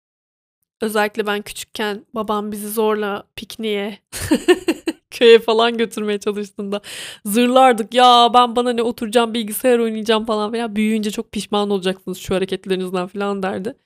Özellikle 0.83 1.27
ben 1.27 1.43
küçükken 1.43 2.07
babam 2.15 2.53
bizi 2.53 2.71
zorla 2.71 3.29
pikniğe 3.37 3.99
köye 5.11 5.39
falan 5.39 5.79
götürmeye 5.79 6.21
çalıştığında 6.21 6.81
zırlardık. 7.25 7.95
Ya 7.95 8.31
ben 8.35 8.57
bana 8.57 8.73
ne 8.73 8.83
oturacağım 8.83 9.35
bilgisayar 9.35 9.79
oynayacağım 9.79 10.25
falan 10.27 10.53
veya 10.53 10.77
büyüyünce 10.77 11.11
çok 11.11 11.33
pişman 11.33 11.71
olacaksınız 11.71 12.19
şu 12.19 12.35
hareketlerinizden 12.35 13.07
falan 13.07 13.43
derdi. 13.43 13.77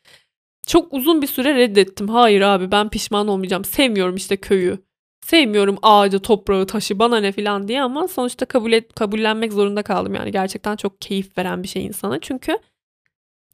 Çok 0.69 0.93
uzun 0.93 1.23
bir 1.23 1.27
süre 1.27 1.55
reddettim. 1.55 2.09
Hayır 2.09 2.41
abi 2.41 2.73
ben 2.73 2.89
pişman 2.89 3.29
olmayacağım. 3.29 3.65
Sevmiyorum 3.65 4.17
işte 4.17 4.37
köyü. 4.37 4.79
Sevmiyorum 5.25 5.79
ağacı, 5.83 6.19
toprağı, 6.21 6.67
taşı 6.67 6.99
bana 6.99 7.21
ne 7.21 7.33
falan 7.33 7.69
diye 7.69 7.83
ama 7.83 8.09
sonuçta 8.09 8.47
kabul 8.47 8.73
et, 8.73 8.95
kabullenmek 8.95 9.53
zorunda 9.53 9.83
kaldım 9.83 10.15
yani. 10.15 10.33
Gerçekten 10.33 10.77
çok 10.77 11.01
keyif 11.01 11.39
veren 11.39 11.63
bir 11.63 11.69
şey 11.69 11.87
insana. 11.87 12.21
Çünkü 12.21 12.59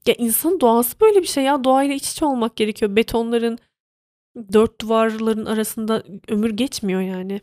ya 0.06 0.14
insanın 0.18 0.60
doğası 0.60 1.00
böyle 1.00 1.22
bir 1.22 1.26
şey 1.26 1.44
ya. 1.44 1.64
Doğayla 1.64 1.94
iç 1.94 2.10
içe 2.12 2.24
olmak 2.24 2.56
gerekiyor. 2.56 2.96
Betonların, 2.96 3.58
dört 4.52 4.80
duvarların 4.80 5.46
arasında 5.46 6.02
ömür 6.28 6.50
geçmiyor 6.50 7.00
yani. 7.00 7.40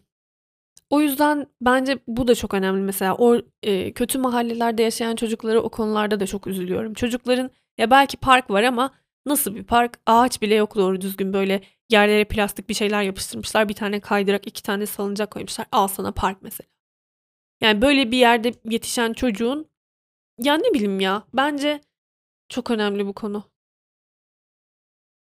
O 0.89 1.01
yüzden 1.01 1.47
bence 1.61 1.99
bu 2.07 2.27
da 2.27 2.35
çok 2.35 2.53
önemli 2.53 2.81
mesela. 2.81 3.15
O 3.15 3.41
e, 3.63 3.91
kötü 3.93 4.19
mahallelerde 4.19 4.83
yaşayan 4.83 5.15
çocukları 5.15 5.61
o 5.61 5.69
konularda 5.69 6.19
da 6.19 6.27
çok 6.27 6.47
üzülüyorum. 6.47 6.93
Çocukların 6.93 7.51
ya 7.77 7.91
belki 7.91 8.17
park 8.17 8.49
var 8.49 8.63
ama 8.63 8.91
nasıl 9.25 9.55
bir 9.55 9.63
park? 9.63 9.99
Ağaç 10.05 10.41
bile 10.41 10.55
yok 10.55 10.75
doğru 10.75 11.01
düzgün 11.01 11.33
böyle 11.33 11.61
yerlere 11.89 12.25
plastik 12.25 12.69
bir 12.69 12.73
şeyler 12.73 13.01
yapıştırmışlar. 13.03 13.69
Bir 13.69 13.73
tane 13.73 13.99
kaydırak, 13.99 14.47
iki 14.47 14.63
tane 14.63 14.85
salıncak 14.85 15.31
koymuşlar. 15.31 15.67
Al 15.71 15.87
sana 15.87 16.11
park 16.11 16.37
mesela. 16.41 16.67
Yani 17.61 17.81
böyle 17.81 18.11
bir 18.11 18.17
yerde 18.17 18.53
yetişen 18.65 19.13
çocuğun 19.13 19.69
ya 20.39 20.55
ne 20.57 20.73
bileyim 20.73 20.99
ya 20.99 21.23
bence 21.33 21.81
çok 22.49 22.71
önemli 22.71 23.07
bu 23.07 23.13
konu. 23.13 23.51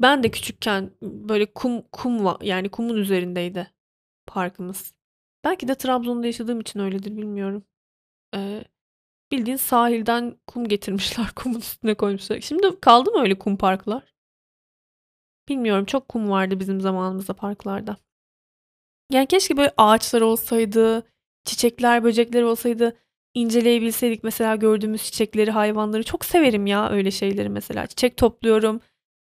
Ben 0.02 0.24
de 0.24 0.32
küçükken 0.32 0.92
böyle 1.04 1.54
kum 1.54 1.82
kum 1.92 2.38
yani 2.42 2.70
kumun 2.70 2.98
üzerindeydi 2.98 3.72
parkımız. 4.28 4.94
Belki 5.44 5.68
de 5.68 5.76
Trabzon'da 5.76 6.26
yaşadığım 6.28 6.60
için 6.62 6.80
öyledir 6.80 7.18
bilmiyorum. 7.18 7.64
Eee, 8.36 8.66
bildiğin 9.32 9.58
sahilden 9.58 10.36
kum 10.48 10.68
getirmişler, 10.68 11.28
kumun 11.36 11.60
üstüne 11.60 11.94
koymuşlar. 11.94 12.42
Şimdi 12.42 12.80
kaldı 12.80 13.12
mı 13.12 13.22
öyle 13.22 13.40
kum 13.40 13.58
parklar? 13.58 14.04
Bilmiyorum, 15.50 15.86
çok 15.86 16.10
kum 16.10 16.30
vardı 16.30 16.60
bizim 16.60 16.82
zamanımızda 16.82 17.34
parklarda. 17.34 17.98
Yani 19.12 19.28
keşke 19.28 19.58
böyle 19.58 19.74
ağaçlar 19.78 20.22
olsaydı, 20.22 21.04
çiçekler, 21.46 22.04
böcekler 22.04 22.42
olsaydı, 22.44 22.98
inceleyebilseydik 23.34 24.24
mesela 24.24 24.56
gördüğümüz 24.56 25.04
çiçekleri, 25.04 25.52
hayvanları. 25.52 26.04
Çok 26.04 26.26
severim 26.26 26.68
ya 26.68 26.90
öyle 26.90 27.12
şeyleri 27.12 27.50
mesela. 27.50 27.88
Çiçek 27.88 28.18
topluyorum, 28.18 28.82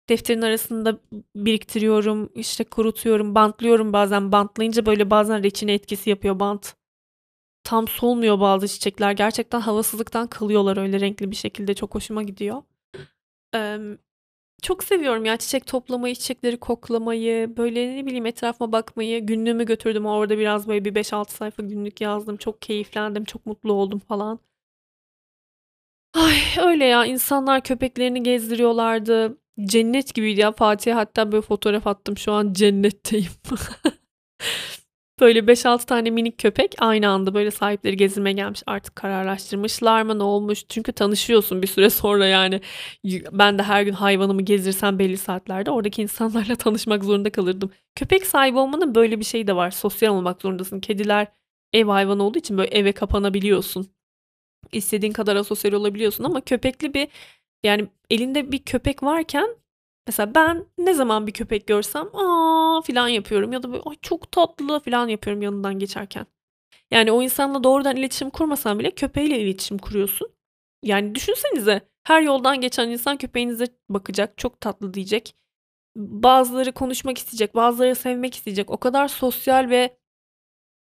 defterin 0.09 0.41
arasında 0.41 0.99
biriktiriyorum, 1.35 2.29
işte 2.35 2.63
kurutuyorum, 2.63 3.35
bantlıyorum 3.35 3.93
bazen. 3.93 4.31
Bantlayınca 4.31 4.85
böyle 4.85 5.09
bazen 5.09 5.43
reçine 5.43 5.73
etkisi 5.73 6.09
yapıyor 6.09 6.39
bant. 6.39 6.75
Tam 7.63 7.88
solmuyor 7.88 8.39
bazı 8.39 8.67
çiçekler. 8.67 9.12
Gerçekten 9.12 9.60
havasızlıktan 9.62 10.28
kalıyorlar 10.28 10.78
öyle 10.78 10.99
renkli 10.99 11.32
bir 11.32 11.36
şekilde. 11.36 11.73
Çok 11.73 11.95
hoşuma 11.95 12.23
gidiyor. 12.23 12.63
Eee, 13.56 13.80
çok 14.63 14.84
seviyorum 14.84 15.26
ya 15.26 15.38
çiçek 15.38 15.67
toplamayı, 15.67 16.15
çiçekleri 16.15 16.58
koklamayı, 16.60 17.58
böyle 17.58 17.97
ne 17.97 18.06
bileyim 18.06 18.26
etrafıma 18.26 18.71
bakmayı. 18.71 19.26
Günlüğümü 19.26 19.65
götürdüm 19.65 20.06
orada 20.06 20.38
biraz 20.38 20.67
böyle 20.67 20.86
bir 20.86 20.95
5-6 20.95 21.34
sayfa 21.34 21.63
günlük 21.63 22.02
yazdım. 22.02 22.38
Çok 22.38 22.62
keyiflendim, 22.62 23.26
çok 23.26 23.45
mutlu 23.45 23.73
oldum 23.73 23.99
falan. 23.99 24.39
Ay 26.13 26.36
öyle 26.65 26.86
ya 26.86 27.06
insanlar 27.06 27.63
köpeklerini 27.63 28.23
gezdiriyorlardı. 28.23 29.38
Cennet 29.65 30.13
gibiydi 30.15 30.39
ya. 30.41 30.52
Fatih'e 30.52 30.93
hatta 30.93 31.32
böyle 31.32 31.41
fotoğraf 31.41 31.88
attım. 31.88 32.17
Şu 32.17 32.32
an 32.32 32.54
cennetteyim. 32.54 33.32
Böyle 35.23 35.47
5-6 35.47 35.86
tane 35.86 36.09
minik 36.09 36.38
köpek 36.38 36.75
aynı 36.79 37.09
anda 37.09 37.33
böyle 37.33 37.51
sahipleri 37.51 37.97
gezdirmeye 37.97 38.33
gelmiş. 38.33 38.63
Artık 38.65 38.95
kararlaştırmışlar 38.95 40.01
mı 40.01 40.19
ne 40.19 40.23
olmuş? 40.23 40.63
Çünkü 40.69 40.91
tanışıyorsun 40.91 41.62
bir 41.62 41.67
süre 41.67 41.89
sonra 41.89 42.27
yani. 42.27 42.62
Ben 43.31 43.59
de 43.59 43.63
her 43.63 43.83
gün 43.83 43.93
hayvanımı 43.93 44.41
gezdirsem 44.41 44.99
belli 44.99 45.17
saatlerde 45.17 45.71
oradaki 45.71 46.01
insanlarla 46.01 46.55
tanışmak 46.65 47.03
zorunda 47.03 47.31
kalırdım. 47.31 47.71
Köpek 47.95 48.27
sahibi 48.27 48.57
olmanın 48.57 48.95
böyle 48.95 49.19
bir 49.19 49.25
şeyi 49.25 49.47
de 49.47 49.55
var. 49.55 49.71
Sosyal 49.71 50.13
olmak 50.13 50.41
zorundasın. 50.41 50.79
Kediler 50.79 51.27
ev 51.73 51.88
hayvanı 51.88 52.23
olduğu 52.23 52.39
için 52.39 52.57
böyle 52.57 52.69
eve 52.69 52.91
kapanabiliyorsun. 52.91 53.88
İstediğin 54.71 55.13
kadar 55.13 55.36
asosyal 55.36 55.73
olabiliyorsun 55.73 56.23
ama 56.23 56.41
köpekli 56.41 56.93
bir 56.93 57.07
yani 57.63 57.88
elinde 58.09 58.51
bir 58.51 58.59
köpek 58.59 59.03
varken 59.03 59.47
mesela 60.07 60.35
ben 60.35 60.65
ne 60.77 60.93
zaman 60.93 61.27
bir 61.27 61.31
köpek 61.31 61.67
görsem 61.67 62.15
aa 62.15 62.81
filan 62.81 63.07
yapıyorum 63.07 63.53
ya 63.53 63.63
da 63.63 63.71
böyle 63.71 63.83
ay 63.85 63.95
çok 64.01 64.31
tatlı 64.31 64.79
filan 64.79 65.07
yapıyorum 65.07 65.41
yanından 65.41 65.79
geçerken. 65.79 66.25
Yani 66.91 67.11
o 67.11 67.21
insanla 67.21 67.63
doğrudan 67.63 67.95
iletişim 67.95 68.29
kurmasan 68.29 68.79
bile 68.79 68.91
köpeğiyle 68.91 69.39
iletişim 69.39 69.77
kuruyorsun. 69.77 70.29
Yani 70.83 71.15
düşünsenize 71.15 71.81
her 72.03 72.21
yoldan 72.21 72.61
geçen 72.61 72.89
insan 72.89 73.17
köpeğinize 73.17 73.65
bakacak, 73.89 74.37
çok 74.37 74.61
tatlı 74.61 74.93
diyecek. 74.93 75.35
Bazıları 75.95 76.71
konuşmak 76.71 77.17
isteyecek, 77.17 77.55
bazıları 77.55 77.95
sevmek 77.95 78.35
isteyecek. 78.35 78.69
O 78.71 78.77
kadar 78.77 79.07
sosyal 79.07 79.69
ve 79.69 79.97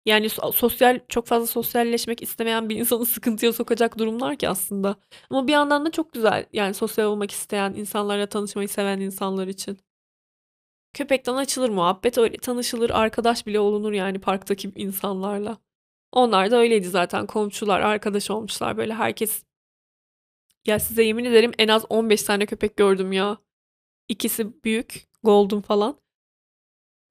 yani 0.06 0.28
sosyal 0.30 1.00
çok 1.08 1.26
fazla 1.26 1.46
sosyalleşmek 1.46 2.22
istemeyen 2.22 2.68
bir 2.68 2.76
insanı 2.76 3.06
sıkıntıya 3.06 3.52
sokacak 3.52 3.98
durumlar 3.98 4.36
ki 4.36 4.48
aslında. 4.48 4.96
Ama 5.30 5.46
bir 5.46 5.52
yandan 5.52 5.86
da 5.86 5.90
çok 5.90 6.12
güzel. 6.12 6.46
Yani 6.52 6.74
sosyal 6.74 7.06
olmak 7.06 7.30
isteyen, 7.30 7.74
insanlarla 7.74 8.26
tanışmayı 8.26 8.68
seven 8.68 9.00
insanlar 9.00 9.46
için. 9.46 9.78
Köpekten 10.94 11.34
açılır 11.34 11.68
muhabbet, 11.68 12.18
öyle 12.18 12.36
tanışılır, 12.38 12.90
arkadaş 12.90 13.46
bile 13.46 13.60
olunur 13.60 13.92
yani 13.92 14.20
parktaki 14.20 14.72
insanlarla. 14.76 15.58
Onlar 16.12 16.50
da 16.50 16.56
öyleydi 16.56 16.88
zaten 16.88 17.26
komşular, 17.26 17.80
arkadaş 17.80 18.30
olmuşlar 18.30 18.76
böyle 18.76 18.94
herkes. 18.94 19.44
Ya 20.66 20.78
size 20.78 21.02
yemin 21.02 21.24
ederim 21.24 21.52
en 21.58 21.68
az 21.68 21.84
15 21.88 22.22
tane 22.22 22.46
köpek 22.46 22.76
gördüm 22.76 23.12
ya. 23.12 23.38
İkisi 24.08 24.64
büyük, 24.64 25.08
golden 25.22 25.60
falan. 25.62 26.01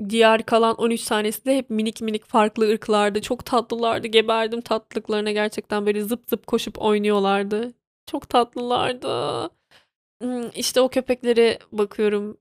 Diğer 0.10 0.46
kalan 0.46 0.76
13 0.76 1.04
tanesi 1.06 1.46
de 1.46 1.58
hep 1.58 1.70
minik 1.70 2.02
minik 2.02 2.26
farklı 2.26 2.70
ırklardı. 2.72 3.22
Çok 3.22 3.46
tatlılardı. 3.46 4.08
Geberdim 4.08 4.62
tatlılıklarına 4.62 5.32
gerçekten 5.32 5.86
böyle 5.86 6.04
zıp 6.04 6.24
zıp 6.30 6.48
koşup 6.48 6.82
oynuyorlardı. 6.82 7.74
Çok 8.06 8.30
tatlılardı. 8.30 9.50
Hmm, 10.22 10.50
işte 10.56 10.82
o 10.82 10.90
köpeklere 10.90 11.60
bakıyorum 11.72 12.38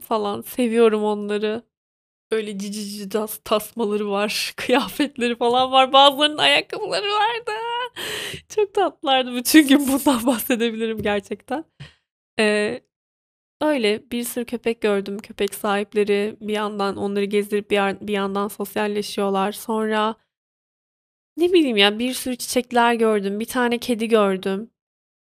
falan. 0.00 0.42
Seviyorum 0.42 1.04
onları. 1.04 1.62
Böyle 2.32 2.58
cici 2.58 2.84
cici 2.84 3.08
tas 3.08 3.40
tasmaları 3.44 4.10
var. 4.10 4.52
Kıyafetleri 4.56 5.36
falan 5.36 5.72
var. 5.72 5.92
Bazılarının 5.92 6.38
ayakkabıları 6.38 7.06
vardı. 7.12 7.52
Çok 8.48 8.74
tatlılardı. 8.74 9.34
Bütün 9.34 9.68
gün 9.68 9.88
bundan 9.88 10.26
bahsedebilirim 10.26 11.02
gerçekten. 11.02 11.64
Ee, 12.38 12.80
Öyle 13.62 14.02
bir 14.12 14.24
sürü 14.24 14.44
köpek 14.44 14.80
gördüm. 14.80 15.18
Köpek 15.18 15.54
sahipleri 15.54 16.36
bir 16.40 16.52
yandan 16.52 16.96
onları 16.96 17.24
gezdirip 17.24 17.70
bir, 17.70 18.08
bir 18.08 18.12
yandan 18.12 18.48
sosyalleşiyorlar. 18.48 19.52
Sonra 19.52 20.14
ne 21.36 21.52
bileyim 21.52 21.76
ya 21.76 21.98
bir 21.98 22.14
sürü 22.14 22.36
çiçekler 22.36 22.94
gördüm. 22.94 23.40
Bir 23.40 23.44
tane 23.44 23.78
kedi 23.78 24.08
gördüm. 24.08 24.70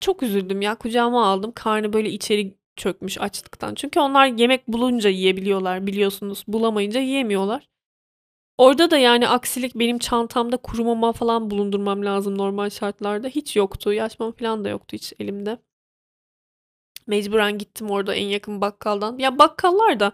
Çok 0.01 0.23
üzüldüm 0.23 0.61
ya. 0.61 0.75
Kucağıma 0.75 1.25
aldım. 1.27 1.51
Karnı 1.55 1.93
böyle 1.93 2.09
içeri 2.09 2.57
çökmüş 2.75 3.17
açlıktan. 3.17 3.75
Çünkü 3.75 3.99
onlar 3.99 4.27
yemek 4.27 4.67
bulunca 4.67 5.09
yiyebiliyorlar 5.09 5.87
biliyorsunuz. 5.87 6.43
Bulamayınca 6.47 6.99
yiyemiyorlar. 6.99 7.69
Orada 8.57 8.91
da 8.91 8.97
yani 8.97 9.27
aksilik 9.27 9.75
benim 9.75 9.97
çantamda 9.99 10.57
kuru 10.57 10.83
mama 10.83 11.13
falan 11.13 11.51
bulundurmam 11.51 12.05
lazım 12.05 12.37
normal 12.37 12.69
şartlarda. 12.69 13.27
Hiç 13.27 13.55
yoktu. 13.55 13.93
Yaş 13.93 14.19
mama 14.19 14.31
falan 14.31 14.65
da 14.65 14.69
yoktu 14.69 14.97
hiç 14.97 15.13
elimde. 15.19 15.57
Mecburen 17.11 17.57
gittim 17.57 17.91
orada 17.91 18.15
en 18.15 18.25
yakın 18.27 18.61
bakkaldan. 18.61 19.17
Ya 19.17 19.39
bakkallar 19.39 19.99
da 19.99 20.11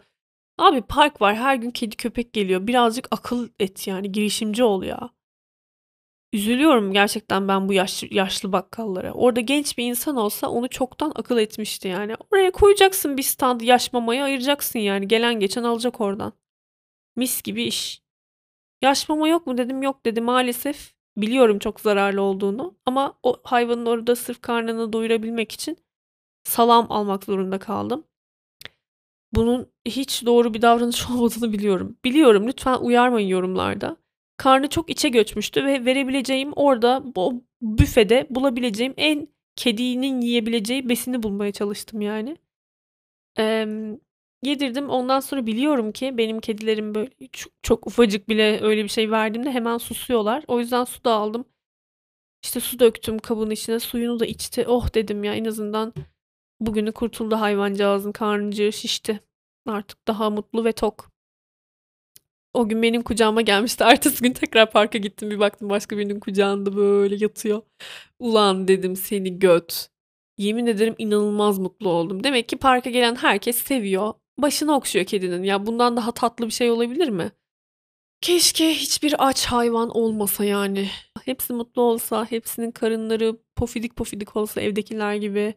abi 0.58 0.82
park 0.82 1.22
var. 1.22 1.36
Her 1.36 1.56
gün 1.56 1.72
kedi 1.72 1.96
köpek 1.96 2.34
geliyor. 2.34 2.68
Birazcık 2.68 3.08
akıl 3.12 3.50
et 3.60 3.88
yani 3.88 4.12
girişimci 4.12 4.64
ol 4.64 4.84
ya. 4.84 5.10
Üzülüyorum 6.34 6.94
gerçekten 6.94 7.48
ben 7.48 7.70
bu 7.70 7.74
yaşlı, 7.74 8.08
yaşlı 8.12 8.52
bakkallara. 8.52 9.14
Orada 9.14 9.40
genç 9.40 9.78
bir 9.78 9.86
insan 9.86 10.16
olsa 10.16 10.50
onu 10.50 10.68
çoktan 10.70 11.12
akıl 11.16 11.38
etmişti 11.38 11.88
yani. 11.88 12.16
Oraya 12.32 12.52
koyacaksın 12.52 13.18
bir 13.18 13.24
stand 13.24 13.62
yaş 13.62 13.94
mamayı 13.94 14.24
ayıracaksın 14.24 14.80
yani. 14.80 15.08
Gelen 15.08 15.40
geçen 15.40 15.64
alacak 15.64 16.02
oradan. 16.02 16.34
Mis 17.16 17.42
gibi 17.42 17.64
iş. 17.64 18.02
Yaş 18.82 19.10
mama 19.10 19.28
yok 19.28 19.48
mu 19.48 19.58
dedim 19.58 19.84
yok 19.84 20.06
dedi 20.06 20.22
maalesef. 20.22 20.94
Biliyorum 21.18 21.60
çok 21.60 21.80
zararlı 21.82 22.22
olduğunu 22.22 22.78
ama 22.86 23.20
o 23.24 23.42
hayvanın 23.44 23.86
orada 23.86 24.16
sırf 24.16 24.42
karnını 24.42 24.94
doyurabilmek 24.94 25.52
için 25.52 25.78
salam 26.48 26.92
almak 26.92 27.24
zorunda 27.24 27.60
kaldım. 27.60 28.04
Bunun 29.34 29.72
hiç 29.86 30.26
doğru 30.26 30.54
bir 30.54 30.62
davranış 30.62 31.10
olmadığını 31.10 31.54
biliyorum. 31.54 31.98
Biliyorum 32.06 32.48
lütfen 32.48 32.78
uyarmayın 32.78 33.28
yorumlarda. 33.28 33.98
Karnı 34.38 34.70
çok 34.70 34.90
içe 34.90 35.10
göçmüştü 35.10 35.66
ve 35.66 35.86
verebileceğim 35.86 36.54
orada 36.56 37.04
o 37.16 37.34
büfede 37.62 38.28
bulabileceğim 38.30 38.94
en 38.98 39.28
kedinin 39.56 40.22
yiyebileceği 40.22 40.90
besini 40.90 41.24
bulmaya 41.24 41.52
çalıştım 41.52 42.02
yani. 42.02 42.38
Ee, 43.40 43.68
yedirdim. 44.44 44.90
Ondan 44.90 45.20
sonra 45.20 45.46
biliyorum 45.48 45.92
ki 45.92 46.18
benim 46.18 46.40
kedilerim 46.40 46.96
böyle 46.96 47.12
çok, 47.32 47.54
çok 47.64 47.88
ufacık 47.88 48.30
bile 48.30 48.62
öyle 48.62 48.84
bir 48.84 48.90
şey 48.90 49.12
verdiğimde 49.12 49.52
hemen 49.52 49.78
susuyorlar. 49.78 50.44
O 50.48 50.60
yüzden 50.60 50.84
su 50.84 51.04
da 51.04 51.12
aldım. 51.12 51.46
İşte 52.44 52.60
su 52.60 52.80
döktüm 52.80 53.20
kabın 53.20 53.50
içine. 53.52 53.80
Suyunu 53.80 54.20
da 54.20 54.26
içti. 54.26 54.66
Oh 54.68 54.94
dedim 54.94 55.24
ya 55.24 55.36
en 55.36 55.46
azından 55.46 55.94
bugünü 56.60 56.91
kurtuldu 56.91 57.36
hayvancağızın 57.36 58.12
karnıcığı 58.12 58.74
şişti. 58.74 59.20
Artık 59.67 60.08
daha 60.08 60.30
mutlu 60.30 60.65
ve 60.65 60.72
tok. 60.72 61.12
O 62.54 62.70
gün 62.70 62.82
benim 62.82 63.02
kucağıma 63.02 63.41
gelmişti. 63.41 63.84
Ertesi 63.88 64.24
gün 64.24 64.34
tekrar 64.34 64.72
parka 64.72 64.98
gittim. 64.98 65.30
Bir 65.30 65.39
baktım 65.39 65.70
başka 65.70 65.98
birinin 65.98 66.20
kucağında 66.20 66.76
böyle 66.76 67.15
yatıyor. 67.15 67.62
Ulan 68.20 68.67
dedim 68.67 68.96
seni 68.96 69.39
göt. 69.39 69.89
Yemin 70.38 70.65
ederim 70.67 70.96
inanılmaz 70.98 71.60
mutlu 71.60 71.89
oldum. 71.89 72.24
Demek 72.24 72.50
ki 72.50 72.58
parka 72.58 72.89
gelen 72.89 73.15
herkes 73.15 73.58
seviyor. 73.58 74.13
Başını 74.38 74.76
okşuyor 74.76 75.06
kedinin. 75.06 75.43
Ya 75.43 75.65
bundan 75.65 75.98
daha 75.98 76.12
tatlı 76.12 76.46
bir 76.46 76.52
şey 76.52 76.72
olabilir 76.72 77.10
mi? 77.10 77.32
Keşke 78.22 78.74
hiçbir 78.74 79.28
aç 79.28 79.46
hayvan 79.46 79.89
olmasa 79.89 80.46
yani. 80.46 80.89
Hepsi 81.26 81.54
mutlu 81.54 81.82
olsa, 81.82 82.26
hepsinin 82.26 82.72
karınları 82.72 83.38
pofidik 83.56 83.96
pofidik 83.96 84.36
olsa 84.36 84.62
evdekiler 84.62 85.15
gibi. 85.15 85.56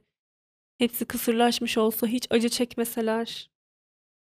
Hepsi 0.80 1.04
kısırlaşmış 1.04 1.78
olsa, 1.78 2.06
hiç 2.06 2.26
acı 2.30 2.48
çekmeseler. 2.48 3.50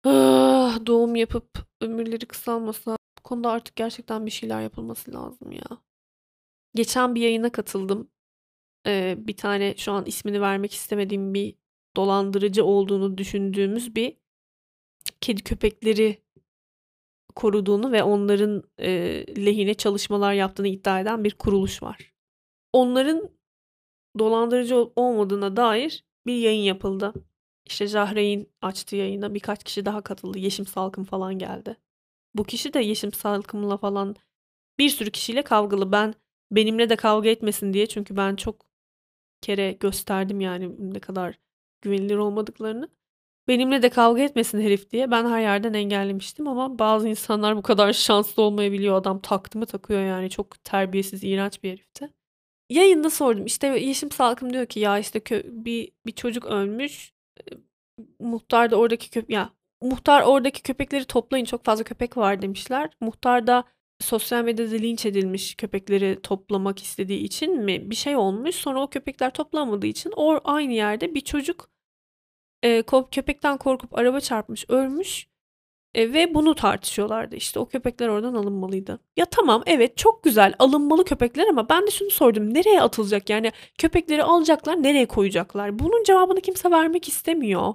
Ah, 0.04 0.86
doğum 0.86 1.16
yapıp 1.16 1.68
ömürleri 1.82 2.26
kısalmasa. 2.26 2.98
Bu 3.20 3.24
konuda 3.24 3.52
artık 3.52 3.76
gerçekten 3.76 4.26
bir 4.26 4.32
şeyler 4.32 4.62
yapılması 4.62 5.14
lazım 5.14 5.52
ya. 5.52 5.78
Geçen 6.76 7.16
bir 7.16 7.22
yayına 7.22 7.52
katıldım. 7.52 8.12
Ee, 8.88 9.16
bir 9.20 9.38
tane 9.38 9.78
şu 9.78 9.92
an 9.92 10.06
ismini 10.06 10.42
vermek 10.42 10.74
istemediğim 10.74 11.34
bir 11.34 11.56
dolandırıcı 11.98 12.66
olduğunu 12.66 13.18
düşündüğümüz 13.18 13.96
bir 13.96 14.18
kedi 15.22 15.44
köpekleri 15.44 16.24
koruduğunu 17.36 17.92
ve 17.92 18.04
onların 18.04 18.64
e, 18.80 18.90
lehine 19.46 19.74
çalışmalar 19.74 20.34
yaptığını 20.34 20.68
iddia 20.68 21.00
eden 21.00 21.24
bir 21.24 21.32
kuruluş 21.32 21.84
var. 21.84 22.14
Onların 22.74 23.30
dolandırıcı 24.20 24.76
olmadığına 24.96 25.58
dair 25.58 26.07
bir 26.28 26.38
yayın 26.38 26.64
yapıldı. 26.64 27.14
İşte 27.66 27.88
Jahreyn 27.88 28.48
açtı 28.62 28.96
yayına 28.96 29.34
birkaç 29.34 29.64
kişi 29.64 29.86
daha 29.86 30.02
katıldı. 30.02 30.40
Yeşim 30.40 30.66
Salkım 30.66 31.04
falan 31.04 31.40
geldi. 31.40 31.78
Bu 32.36 32.44
kişi 32.44 32.74
de 32.74 32.80
Yeşim 32.80 33.14
Salkım'la 33.14 33.78
falan 33.78 34.16
bir 34.80 34.90
sürü 34.90 35.12
kişiyle 35.12 35.42
kavgalı. 35.42 35.92
Ben 35.92 36.14
benimle 36.52 36.90
de 36.90 36.96
kavga 36.96 37.30
etmesin 37.30 37.74
diye 37.74 37.88
çünkü 37.88 38.18
ben 38.18 38.36
çok 38.36 38.66
kere 39.42 39.72
gösterdim 39.72 40.42
yani 40.42 40.94
ne 40.94 41.00
kadar 41.00 41.40
güvenilir 41.82 42.18
olmadıklarını. 42.18 42.90
Benimle 43.48 43.82
de 43.82 43.90
kavga 43.90 44.22
etmesin 44.22 44.62
herif 44.62 44.92
diye 44.92 45.12
ben 45.12 45.26
her 45.26 45.42
yerden 45.42 45.74
engellemiştim 45.74 46.48
ama 46.48 46.80
bazı 46.80 47.10
insanlar 47.10 47.58
bu 47.58 47.62
kadar 47.62 47.94
şanslı 47.94 48.44
olmayabiliyor. 48.44 48.96
Adam 48.96 49.22
taktı 49.22 49.58
mı 49.60 49.66
takıyor 49.66 50.02
yani 50.02 50.30
çok 50.30 50.64
terbiyesiz, 50.64 51.24
iğrenç 51.24 51.64
bir 51.64 51.72
herifti. 51.72 52.10
Yayında 52.70 53.10
sordum 53.10 53.46
işte 53.46 53.68
Yeşim 53.68 54.12
Salkım 54.12 54.54
diyor 54.54 54.66
ki 54.66 54.80
ya 54.80 55.00
işte 55.00 55.20
kö- 55.20 55.66
bir, 55.66 55.92
bir 56.06 56.12
çocuk 56.12 56.46
ölmüş 56.46 57.14
muhtar 58.20 58.72
da 58.72 58.76
oradaki 58.76 59.10
köp 59.10 59.30
ya 59.30 59.50
muhtar 59.82 60.22
oradaki 60.22 60.64
köpekleri 60.64 61.06
toplayın 61.06 61.46
çok 61.46 61.66
fazla 61.66 61.84
köpek 61.84 62.18
var 62.18 62.42
demişler. 62.42 62.90
Muhtar 63.02 63.48
da 63.48 63.64
sosyal 64.00 64.44
medyada 64.44 64.76
linç 64.76 65.06
edilmiş 65.06 65.56
köpekleri 65.56 66.20
toplamak 66.24 66.84
istediği 66.84 67.20
için 67.20 67.58
mi 67.64 67.90
bir 67.90 67.96
şey 67.96 68.16
olmuş. 68.16 68.56
Sonra 68.56 68.82
o 68.82 68.90
köpekler 68.90 69.34
toplanmadığı 69.34 69.88
için 69.88 70.14
o 70.16 70.40
aynı 70.44 70.74
yerde 70.74 71.16
bir 71.16 71.22
çocuk 71.22 71.70
e, 72.64 72.84
köpekten 73.12 73.58
korkup 73.58 73.98
araba 73.98 74.20
çarpmış 74.20 74.66
ölmüş. 74.70 75.28
E, 75.98 76.14
ve 76.14 76.34
bunu 76.34 76.56
tartışıyorlardı 76.56 77.36
işte 77.36 77.60
o 77.60 77.68
köpekler 77.68 78.08
oradan 78.08 78.34
alınmalıydı. 78.34 79.00
Ya 79.18 79.26
tamam 79.26 79.64
evet 79.66 79.98
çok 79.98 80.24
güzel 80.24 80.54
alınmalı 80.60 81.06
köpekler 81.06 81.48
ama 81.48 81.70
ben 81.70 81.88
de 81.88 81.92
şunu 81.92 82.10
sordum 82.10 82.54
nereye 82.54 82.82
atılacak 82.82 83.30
yani 83.30 83.52
köpekleri 83.78 84.24
alacaklar 84.24 84.84
nereye 84.84 85.08
koyacaklar? 85.08 85.80
Bunun 85.80 86.04
cevabını 86.04 86.42
kimse 86.42 86.72
vermek 86.72 87.08
istemiyor. 87.08 87.74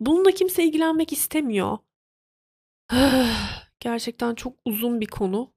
Bununla 0.00 0.30
kimse 0.30 0.64
ilgilenmek 0.64 1.12
istemiyor. 1.12 1.78
Gerçekten 3.80 4.34
çok 4.34 4.52
uzun 4.64 5.00
bir 5.00 5.06
konu. 5.06 5.52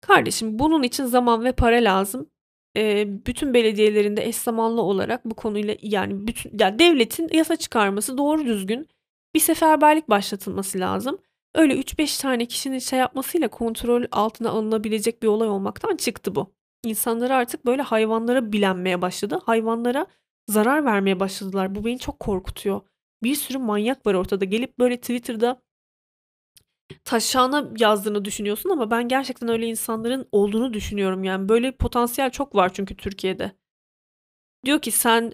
Kardeşim 0.00 0.58
bunun 0.58 0.82
için 0.82 1.04
zaman 1.04 1.44
ve 1.44 1.52
para 1.52 1.76
lazım. 1.76 2.30
Ee, 2.76 3.04
bütün 3.26 3.54
belediyelerinde 3.54 4.26
eş 4.26 4.36
zamanlı 4.36 4.82
olarak 4.82 5.24
bu 5.24 5.34
konuyla 5.34 5.76
yani 5.82 6.26
bütün 6.26 6.58
ya 6.58 6.78
devletin 6.78 7.28
yasa 7.32 7.56
çıkarması 7.56 8.18
doğru 8.18 8.46
düzgün 8.46 8.88
bir 9.34 9.40
seferberlik 9.40 10.10
başlatılması 10.10 10.78
lazım. 10.78 11.18
Öyle 11.54 11.74
3-5 11.74 12.22
tane 12.22 12.46
kişinin 12.46 12.78
şey 12.78 12.98
yapmasıyla 12.98 13.48
kontrol 13.48 14.04
altına 14.10 14.50
alınabilecek 14.50 15.22
bir 15.22 15.28
olay 15.28 15.48
olmaktan 15.48 15.96
çıktı 15.96 16.34
bu. 16.34 16.52
İnsanlar 16.84 17.30
artık 17.30 17.66
böyle 17.66 17.82
hayvanlara 17.82 18.52
bilenmeye 18.52 19.02
başladı. 19.02 19.40
Hayvanlara 19.44 20.06
zarar 20.48 20.84
vermeye 20.84 21.20
başladılar. 21.20 21.74
Bu 21.74 21.84
beni 21.84 21.98
çok 21.98 22.20
korkutuyor 22.20 22.80
bir 23.22 23.34
sürü 23.34 23.58
manyak 23.58 24.06
var 24.06 24.14
ortada. 24.14 24.44
Gelip 24.44 24.78
böyle 24.78 24.96
Twitter'da 24.96 25.62
taşağına 27.04 27.70
yazdığını 27.78 28.24
düşünüyorsun 28.24 28.70
ama 28.70 28.90
ben 28.90 29.08
gerçekten 29.08 29.48
öyle 29.48 29.66
insanların 29.66 30.28
olduğunu 30.32 30.72
düşünüyorum. 30.74 31.24
Yani 31.24 31.48
böyle 31.48 31.72
potansiyel 31.72 32.30
çok 32.30 32.54
var 32.54 32.74
çünkü 32.74 32.96
Türkiye'de. 32.96 33.52
Diyor 34.64 34.82
ki 34.82 34.90
sen 34.90 35.32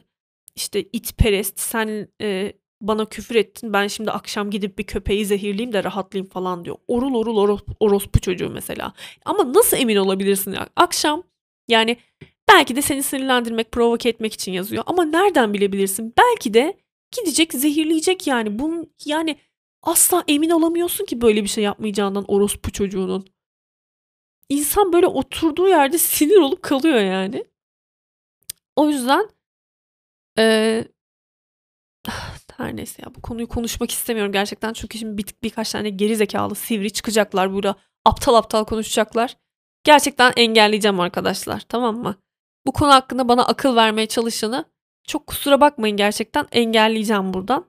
işte 0.55 0.83
itperest, 0.83 1.61
sen 1.61 2.09
e, 2.21 2.53
bana 2.89 3.05
küfür 3.05 3.35
ettin. 3.35 3.73
Ben 3.73 3.87
şimdi 3.87 4.11
akşam 4.11 4.51
gidip 4.51 4.79
bir 4.79 4.85
köpeği 4.85 5.27
zehirleyeyim 5.27 5.73
de 5.73 5.85
rahatlayayım 5.85 6.31
falan 6.31 6.65
diyor. 6.65 6.77
Orul 6.89 7.15
orul 7.15 7.37
oros, 7.37 7.61
orospu 7.81 8.21
çocuğu 8.21 8.51
mesela. 8.51 8.93
Ama 9.25 9.53
nasıl 9.55 9.77
emin 9.77 9.97
olabilirsin 9.97 10.53
ya? 10.53 10.69
Akşam 10.77 11.23
yani 11.69 11.97
belki 12.49 12.77
de 12.77 12.83
seni 12.83 13.03
sinirlendirmek, 13.03 13.73
provoke 13.73 14.09
etmek 14.09 14.33
için 14.33 14.53
yazıyor. 14.53 14.85
Ama 14.87 15.05
nereden 15.05 15.55
bilebilirsin? 15.55 16.15
Belki 16.19 16.55
de 16.55 16.77
Gidecek 17.11 17.53
zehirleyecek 17.53 18.27
yani. 18.27 18.59
Bunun 18.59 18.95
yani 19.05 19.39
asla 19.83 20.25
emin 20.29 20.51
olamıyorsun 20.51 21.05
ki 21.05 21.21
böyle 21.21 21.43
bir 21.43 21.49
şey 21.49 21.65
yapmayacağından 21.65 22.25
orospu 22.29 22.73
çocuğunun. 22.73 23.27
İnsan 24.49 24.93
böyle 24.93 25.07
oturduğu 25.07 25.69
yerde 25.69 25.99
sinir 25.99 26.37
olup 26.37 26.63
kalıyor 26.63 27.01
yani. 27.01 27.45
O 28.77 28.91
yüzden 28.91 29.29
ee, 30.39 30.85
her 32.59 32.77
neyse 32.77 33.03
ya 33.07 33.15
bu 33.15 33.23
konuyu 33.23 33.49
konuşmak 33.49 33.91
istemiyorum 33.91 34.33
gerçekten. 34.33 34.73
Çünkü 34.73 34.99
şimdi 34.99 35.19
bir, 35.19 35.27
birkaç 35.43 35.73
tane 35.73 35.91
geri 35.91 36.17
zekalı 36.17 36.55
sivri 36.55 36.93
çıkacaklar 36.93 37.53
burada. 37.53 37.77
Aptal 38.05 38.35
aptal 38.35 38.65
konuşacaklar. 38.65 39.37
Gerçekten 39.85 40.33
engelleyeceğim 40.37 41.01
arkadaşlar 41.01 41.61
tamam 41.61 41.97
mı? 41.97 42.17
Bu 42.67 42.73
konu 42.73 42.93
hakkında 42.93 43.29
bana 43.29 43.47
akıl 43.47 43.77
vermeye 43.77 44.07
çalışanı 44.07 44.65
çok 45.07 45.27
kusura 45.27 45.61
bakmayın 45.61 45.97
gerçekten 45.97 46.47
engelleyeceğim 46.53 47.35
buradan. 47.35 47.65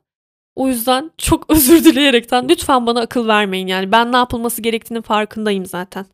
O 0.55 0.67
yüzden 0.67 1.11
çok 1.17 1.49
özür 1.51 1.83
dileyerekten 1.83 2.49
lütfen 2.49 2.85
bana 2.85 3.01
akıl 3.01 3.27
vermeyin 3.27 3.67
yani 3.67 3.91
ben 3.91 4.11
ne 4.11 4.17
yapılması 4.17 4.61
gerektiğinin 4.61 5.01
farkındayım 5.01 5.65
zaten. 5.65 6.05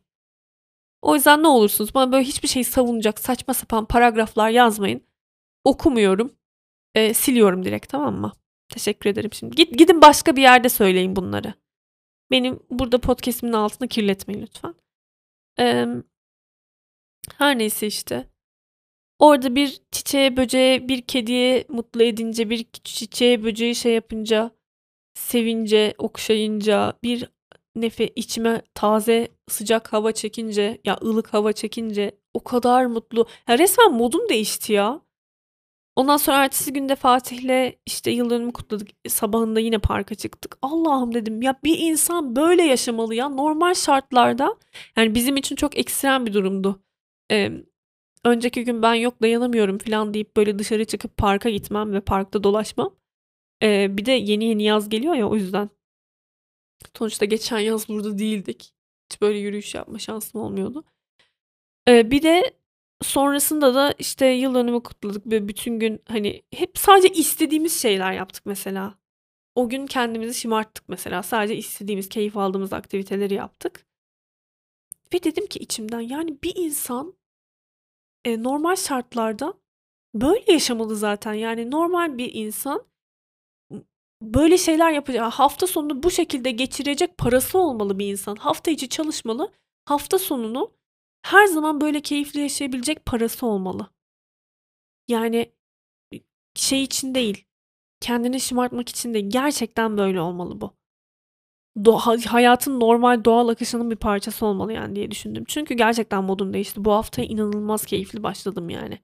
O 1.02 1.14
yüzden 1.14 1.42
ne 1.42 1.48
olursunuz 1.48 1.94
bana 1.94 2.12
böyle 2.12 2.24
hiçbir 2.24 2.48
şey 2.48 2.64
savunacak 2.64 3.18
saçma 3.20 3.54
sapan 3.54 3.84
paragraflar 3.84 4.50
yazmayın. 4.50 5.02
okumuyorum. 5.64 6.32
Eee, 6.96 7.14
siliyorum 7.14 7.64
direkt 7.64 7.88
tamam 7.88 8.14
mı? 8.14 8.32
Teşekkür 8.68 9.10
ederim 9.10 9.32
şimdi. 9.32 9.56
Git 9.56 9.78
gidin 9.78 10.02
başka 10.02 10.36
bir 10.36 10.42
yerde 10.42 10.68
söyleyin 10.68 11.16
bunları. 11.16 11.54
Benim 12.30 12.60
burada 12.70 12.98
podcast'imin 13.00 13.52
altını 13.52 13.88
kirletmeyin 13.88 14.42
lütfen. 14.42 14.74
Emm 15.58 16.02
her 17.38 17.58
neyse 17.58 17.86
işte. 17.86 18.28
Orada 19.18 19.54
bir 19.54 19.80
çiçeğe, 19.90 20.36
böceğe, 20.36 20.88
bir 20.88 21.02
kediye 21.02 21.64
mutlu 21.68 22.02
edince, 22.02 22.50
bir 22.50 22.66
çiçeğe, 22.84 23.44
böceği 23.44 23.74
şey 23.74 23.94
yapınca, 23.94 24.50
sevince, 25.14 25.94
okşayınca, 25.98 26.98
bir 27.02 27.28
nefe 27.76 28.08
içime 28.08 28.62
taze, 28.74 29.28
sıcak 29.48 29.92
hava 29.92 30.12
çekince, 30.12 30.80
ya 30.84 30.98
ılık 31.02 31.34
hava 31.34 31.52
çekince 31.52 32.18
o 32.34 32.44
kadar 32.44 32.86
mutlu. 32.86 33.26
Ya 33.48 33.58
resmen 33.58 33.92
modum 33.92 34.28
değişti 34.28 34.72
ya. 34.72 35.00
Ondan 35.96 36.16
sonra 36.16 36.44
ertesi 36.44 36.72
günde 36.72 36.96
Fatih'le 36.96 37.74
işte 37.86 38.10
yıl 38.10 38.30
dönümü 38.30 38.52
kutladık. 38.52 38.88
Sabahında 39.08 39.60
yine 39.60 39.78
parka 39.78 40.14
çıktık. 40.14 40.58
Allah'ım 40.62 41.14
dedim 41.14 41.42
ya 41.42 41.56
bir 41.64 41.78
insan 41.78 42.36
böyle 42.36 42.62
yaşamalı 42.62 43.14
ya. 43.14 43.28
Normal 43.28 43.74
şartlarda 43.74 44.56
yani 44.96 45.14
bizim 45.14 45.36
için 45.36 45.56
çok 45.56 45.78
ekstrem 45.78 46.26
bir 46.26 46.32
durumdu. 46.34 46.82
Emm, 47.30 47.62
önceki 48.24 48.64
gün 48.64 48.82
ben 48.82 48.94
yok 48.94 49.22
dayanamıyorum 49.22 49.78
falan 49.78 50.14
deyip 50.14 50.36
böyle 50.36 50.58
dışarı 50.58 50.84
çıkıp 50.84 51.16
parka 51.16 51.50
gitmem 51.50 51.92
ve 51.92 52.00
parkta 52.00 52.44
dolaşmam. 52.44 52.96
Eee, 53.62 53.88
bir 53.90 54.06
de 54.06 54.12
yeni 54.12 54.44
yeni 54.44 54.62
yaz 54.64 54.88
geliyor 54.88 55.14
ya 55.14 55.28
o 55.30 55.36
yüzden. 55.36 55.70
Sonuçta 56.98 57.24
geçen 57.24 57.58
yaz 57.58 57.88
burada 57.88 58.18
değildik. 58.18 58.74
Hiç 59.12 59.20
böyle 59.20 59.38
yürüyüş 59.38 59.74
yapma 59.74 59.98
şansım 59.98 60.40
olmuyordu. 60.40 60.84
Eee, 61.88 62.10
bir 62.10 62.22
de 62.22 62.54
sonrasında 63.04 63.74
da 63.74 63.94
işte 63.98 64.26
yıl 64.26 64.54
dönümü 64.54 64.82
kutladık 64.82 65.26
ve 65.26 65.48
bütün 65.48 65.78
gün 65.78 66.02
hani 66.08 66.42
hep 66.54 66.78
sadece 66.78 67.14
istediğimiz 67.14 67.82
şeyler 67.82 68.12
yaptık 68.12 68.46
mesela. 68.46 68.94
O 69.54 69.68
gün 69.68 69.86
kendimizi 69.86 70.40
şımarttık 70.40 70.88
mesela. 70.88 71.22
Sadece 71.22 71.56
istediğimiz, 71.56 72.08
keyif 72.08 72.36
aldığımız 72.36 72.72
aktiviteleri 72.72 73.34
yaptık. 73.34 73.86
Ve 75.14 75.22
dedim 75.22 75.46
ki 75.46 75.58
içimden 75.58 76.00
yani 76.00 76.42
bir 76.42 76.52
insan 76.56 77.14
eee, 78.26 78.42
normal 78.42 78.76
şartlarda 78.76 79.54
böyle 80.14 80.52
yaşamalı 80.52 80.96
zaten. 80.96 81.32
Yani 81.34 81.70
normal 81.70 82.18
bir 82.18 82.34
insan 82.34 82.86
böyle 84.22 84.58
şeyler 84.58 84.90
yapacak, 84.92 85.32
hafta 85.32 85.66
sonunu 85.66 86.02
bu 86.02 86.10
şekilde 86.10 86.50
geçirecek 86.50 87.18
parası 87.18 87.58
olmalı 87.58 87.98
bir 87.98 88.06
insan. 88.12 88.36
Hafta 88.36 88.70
içi 88.70 88.88
çalışmalı. 88.88 89.52
Hafta 89.84 90.18
sonunu 90.18 90.72
her 91.24 91.46
zaman 91.46 91.80
böyle 91.80 92.00
keyifli 92.00 92.40
yaşayabilecek 92.40 93.06
parası 93.06 93.46
olmalı. 93.46 93.90
Yani 95.08 95.52
şey 96.54 96.82
için 96.82 97.14
değil, 97.14 97.44
kendini 98.00 98.40
şımartmak 98.40 98.88
için 98.88 99.14
değil, 99.14 99.30
gerçekten 99.30 99.98
böyle 99.98 100.20
olmalı 100.20 100.60
bu. 100.60 100.76
Doğa, 101.84 102.16
hayatın 102.26 102.80
normal 102.80 103.24
doğal 103.24 103.48
akışının 103.48 103.90
bir 103.90 103.96
parçası 103.96 104.46
olmalı 104.46 104.72
yani 104.72 104.96
diye 104.96 105.10
düşündüm. 105.10 105.44
Çünkü 105.48 105.74
gerçekten 105.74 106.24
modum 106.24 106.52
değişti. 106.52 106.84
Bu 106.84 106.92
haftaya 106.92 107.28
inanılmaz 107.28 107.86
keyifli 107.86 108.22
başladım 108.22 108.70
yani. 108.70 108.98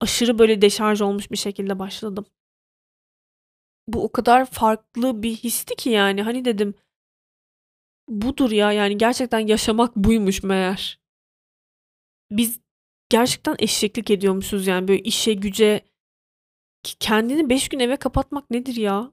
Aşırı 0.00 0.38
böyle 0.38 0.62
deşarj 0.62 1.00
olmuş 1.00 1.30
bir 1.30 1.36
şekilde 1.36 1.78
başladım. 1.78 2.26
Bu 3.88 4.04
o 4.04 4.12
kadar 4.12 4.46
farklı 4.46 5.22
bir 5.22 5.36
histi 5.36 5.76
ki 5.76 5.90
yani 5.90 6.22
hani 6.22 6.44
dedim 6.44 6.74
budur 8.10 8.50
ya 8.50 8.72
yani 8.72 8.98
gerçekten 8.98 9.38
yaşamak 9.38 9.96
buymuş 9.96 10.42
meğer. 10.42 11.00
Biz 12.30 12.60
gerçekten 13.08 13.56
eşeklik 13.58 14.10
ediyormuşuz 14.10 14.66
yani 14.66 14.88
böyle 14.88 15.02
işe 15.02 15.34
güce 15.34 15.84
kendini 16.82 17.50
5 17.50 17.68
gün 17.68 17.78
eve 17.80 17.96
kapatmak 17.96 18.50
nedir 18.50 18.76
ya? 18.76 19.12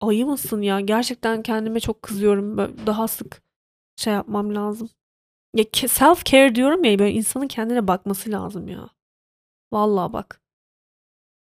Ayı 0.00 0.26
mısın 0.26 0.62
ya? 0.62 0.80
Gerçekten 0.80 1.42
kendime 1.42 1.80
çok 1.80 2.02
kızıyorum. 2.02 2.56
Böyle 2.56 2.86
daha 2.86 3.08
sık 3.08 3.42
şey 3.96 4.12
yapmam 4.12 4.54
lazım. 4.54 4.90
Ya 5.54 5.64
self 5.74 6.24
care 6.24 6.54
diyorum 6.54 6.84
ya 6.84 6.98
böyle 6.98 7.12
insanın 7.12 7.48
kendine 7.48 7.88
bakması 7.88 8.30
lazım 8.32 8.68
ya. 8.68 8.88
Vallahi 9.72 10.12
bak. 10.12 10.42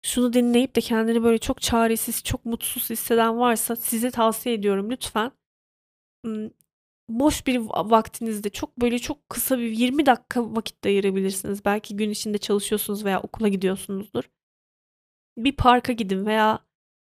Şunu 0.04 0.34
dinleyip 0.34 0.76
de 0.76 0.82
kendini 0.82 1.24
böyle 1.24 1.38
çok 1.38 1.62
çaresiz, 1.62 2.24
çok 2.24 2.46
mutsuz 2.46 2.90
hisseden 2.90 3.40
varsa 3.40 3.76
size 3.76 4.12
tavsiye 4.12 4.56
ediyorum 4.56 4.92
lütfen. 4.92 5.32
Boş 7.10 7.48
bir 7.48 7.58
vaktinizde 7.68 8.50
çok 8.50 8.78
böyle 8.78 9.00
çok 9.00 9.30
kısa 9.30 9.60
bir 9.60 9.72
20 9.72 10.06
dakika 10.06 10.56
vakit 10.56 10.86
ayırabilirsiniz. 10.86 11.66
Belki 11.66 11.96
gün 11.98 12.10
içinde 12.10 12.38
çalışıyorsunuz 12.38 13.06
veya 13.06 13.22
okula 13.22 13.48
gidiyorsunuzdur. 13.48 14.24
Bir 15.38 15.56
parka 15.56 15.94
gidin 15.94 16.26
veya 16.26 16.60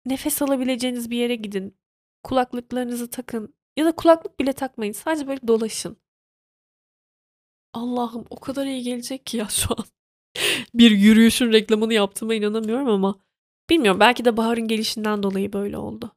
nefes 0.05 0.41
alabileceğiniz 0.41 1.09
bir 1.09 1.18
yere 1.18 1.36
gidin. 1.36 1.78
Kulaklıklarınızı 2.24 3.09
takın 3.09 3.55
ya 3.78 3.86
da 3.86 3.91
kulaklık 3.91 4.39
bile 4.39 4.53
takmayın. 4.53 4.93
Sadece 4.93 5.28
böyle 5.28 5.47
dolaşın. 5.47 5.97
Allah'ım 7.74 8.26
o 8.30 8.39
kadar 8.39 8.66
iyi 8.66 8.84
gelecek 8.84 9.26
ki 9.26 9.38
ya 9.38 9.47
şu 9.49 9.74
an. 9.78 9.86
Bir 10.74 10.91
yürüyüşün 10.91 11.51
reklamını 11.51 11.93
yaptığıma 11.93 12.34
inanamıyorum 12.34 12.88
ama 12.89 13.20
bilmiyorum 13.70 13.99
belki 13.99 14.26
de 14.26 14.38
baharın 14.38 14.68
gelişinden 14.68 15.24
dolayı 15.24 15.53
böyle 15.53 15.78
oldu. 15.78 16.16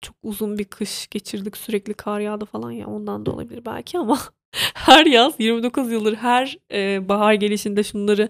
Çok 0.00 0.16
uzun 0.22 0.58
bir 0.58 0.64
kış 0.64 1.08
geçirdik, 1.08 1.56
sürekli 1.56 1.94
kar 1.94 2.20
yağdı 2.20 2.44
falan 2.44 2.70
ya 2.70 2.86
ondan 2.86 3.26
da 3.26 3.30
olabilir 3.32 3.64
belki 3.64 3.98
ama 3.98 4.18
her 4.74 5.06
yaz 5.06 5.34
29 5.38 5.92
yıldır 5.92 6.14
her, 6.14 6.58
eee, 6.70 7.08
bahar 7.08 7.34
gelişinde 7.34 7.82
şunları 7.84 8.28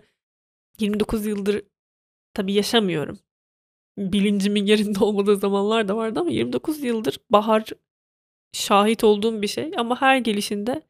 29 0.81 1.27
yıldır 1.27 1.63
tabii 2.35 2.53
yaşamıyorum. 2.55 3.19
Bilincimin 3.99 4.67
yerinde 4.67 5.01
olmadığı 5.05 5.37
zamanlar 5.37 5.89
da 5.89 5.97
vardı 5.97 6.21
ama 6.21 6.31
29 6.31 6.85
yıldır 6.85 7.19
bahar 7.31 7.65
şahit 8.53 9.05
olduğum 9.05 9.43
bir 9.43 9.49
şey 9.49 9.73
ama 9.79 10.01
her 10.03 10.19
gelişinde 10.19 10.83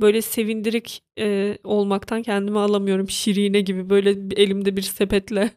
böyle 0.00 0.22
sevindirik, 0.22 1.02
eee, 1.18 1.58
olmaktan 1.64 2.22
kendimi 2.22 2.58
alamıyorum. 2.58 3.10
Şirine 3.10 3.60
gibi 3.60 3.90
böyle 3.90 4.10
elimde 4.42 4.76
bir 4.76 4.82
sepetle 4.82 5.50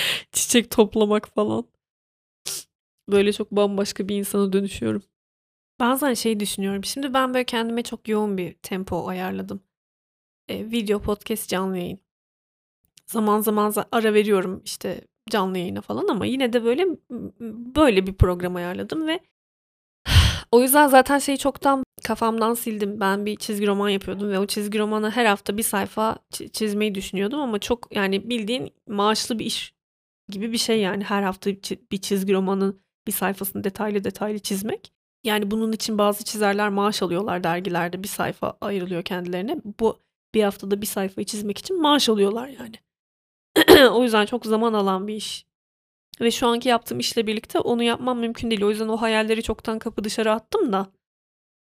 çiçek 0.32 0.70
toplamak 0.70 1.28
falan. 1.34 1.64
Böyle 3.08 3.32
çok 3.32 3.50
bambaşka 3.50 4.08
bir 4.08 4.16
insana 4.16 4.52
dönüşüyorum. 4.52 5.02
Bazen 5.80 6.14
şey 6.14 6.40
düşünüyorum. 6.40 6.84
Şimdi 6.84 7.14
ben 7.14 7.34
böyle 7.34 7.44
kendime 7.44 7.82
çok 7.82 8.08
yoğun 8.08 8.38
bir 8.38 8.54
tempo 8.54 9.08
ayarladım. 9.08 9.60
Eee, 10.48 10.70
video, 10.70 11.02
podcast, 11.02 11.48
canlı 11.48 11.78
yayın. 11.78 12.00
Zaman 13.06 13.40
zaman 13.40 13.74
ara 13.92 14.14
veriyorum 14.14 14.62
işte 14.64 15.00
canlı 15.30 15.58
yayına 15.58 15.80
falan 15.80 16.08
ama 16.08 16.26
yine 16.26 16.52
de 16.52 16.64
böyle 16.64 16.86
böyle 17.76 18.06
bir 18.06 18.14
program 18.14 18.56
ayarladım 18.56 19.06
ve 19.08 19.20
o 20.52 20.62
yüzden 20.62 20.88
zaten 20.88 21.18
şeyi 21.18 21.38
çoktan 21.38 21.84
kafamdan 22.04 22.54
sildim. 22.54 23.00
Ben 23.00 23.26
bir 23.26 23.36
çizgi 23.36 23.66
roman 23.66 23.88
yapıyordum 23.88 24.30
ve 24.30 24.38
o 24.38 24.46
çizgi 24.46 24.78
romanı 24.78 25.10
her 25.10 25.24
hafta 25.26 25.56
bir 25.56 25.62
sayfa 25.62 26.18
çizmeyi 26.52 26.94
düşünüyordum 26.94 27.40
ama 27.40 27.58
çok 27.58 27.96
yani 27.96 28.30
bildiğin 28.30 28.74
maaşlı 28.88 29.38
bir 29.38 29.44
iş 29.44 29.74
gibi 30.28 30.52
bir 30.52 30.58
şey 30.58 30.80
yani 30.80 31.04
her 31.04 31.22
hafta 31.22 31.50
bir 31.92 32.00
çizgi 32.00 32.32
romanın 32.34 32.85
bir 33.06 33.12
sayfasını 33.12 33.64
detaylı 33.64 34.04
detaylı 34.04 34.38
çizmek. 34.38 34.92
Yani 35.24 35.50
bunun 35.50 35.72
için 35.72 35.98
bazı 35.98 36.24
çizerler 36.24 36.68
maaş 36.68 37.02
alıyorlar 37.02 37.44
dergilerde 37.44 38.02
bir 38.02 38.08
sayfa 38.08 38.58
ayrılıyor 38.60 39.02
kendilerine. 39.02 39.56
Bu 39.80 40.00
bir 40.34 40.42
haftada 40.42 40.82
bir 40.82 40.86
sayfayı 40.86 41.24
çizmek 41.26 41.58
için 41.58 41.82
maaş 41.82 42.08
alıyorlar 42.08 42.48
yani. 42.48 42.76
o 43.90 44.02
yüzden 44.02 44.26
çok 44.26 44.46
zaman 44.46 44.72
alan 44.72 45.08
bir 45.08 45.14
iş. 45.14 45.46
Ve 46.20 46.30
şu 46.30 46.46
anki 46.46 46.68
yaptığım 46.68 46.98
işle 46.98 47.26
birlikte 47.26 47.58
onu 47.58 47.82
yapmam 47.82 48.18
mümkün 48.18 48.50
değil. 48.50 48.62
O 48.64 48.70
yüzden 48.70 48.88
o 48.88 48.96
hayalleri 48.96 49.42
çoktan 49.42 49.78
kapı 49.78 50.04
dışarı 50.04 50.32
attım 50.32 50.72
da. 50.72 50.92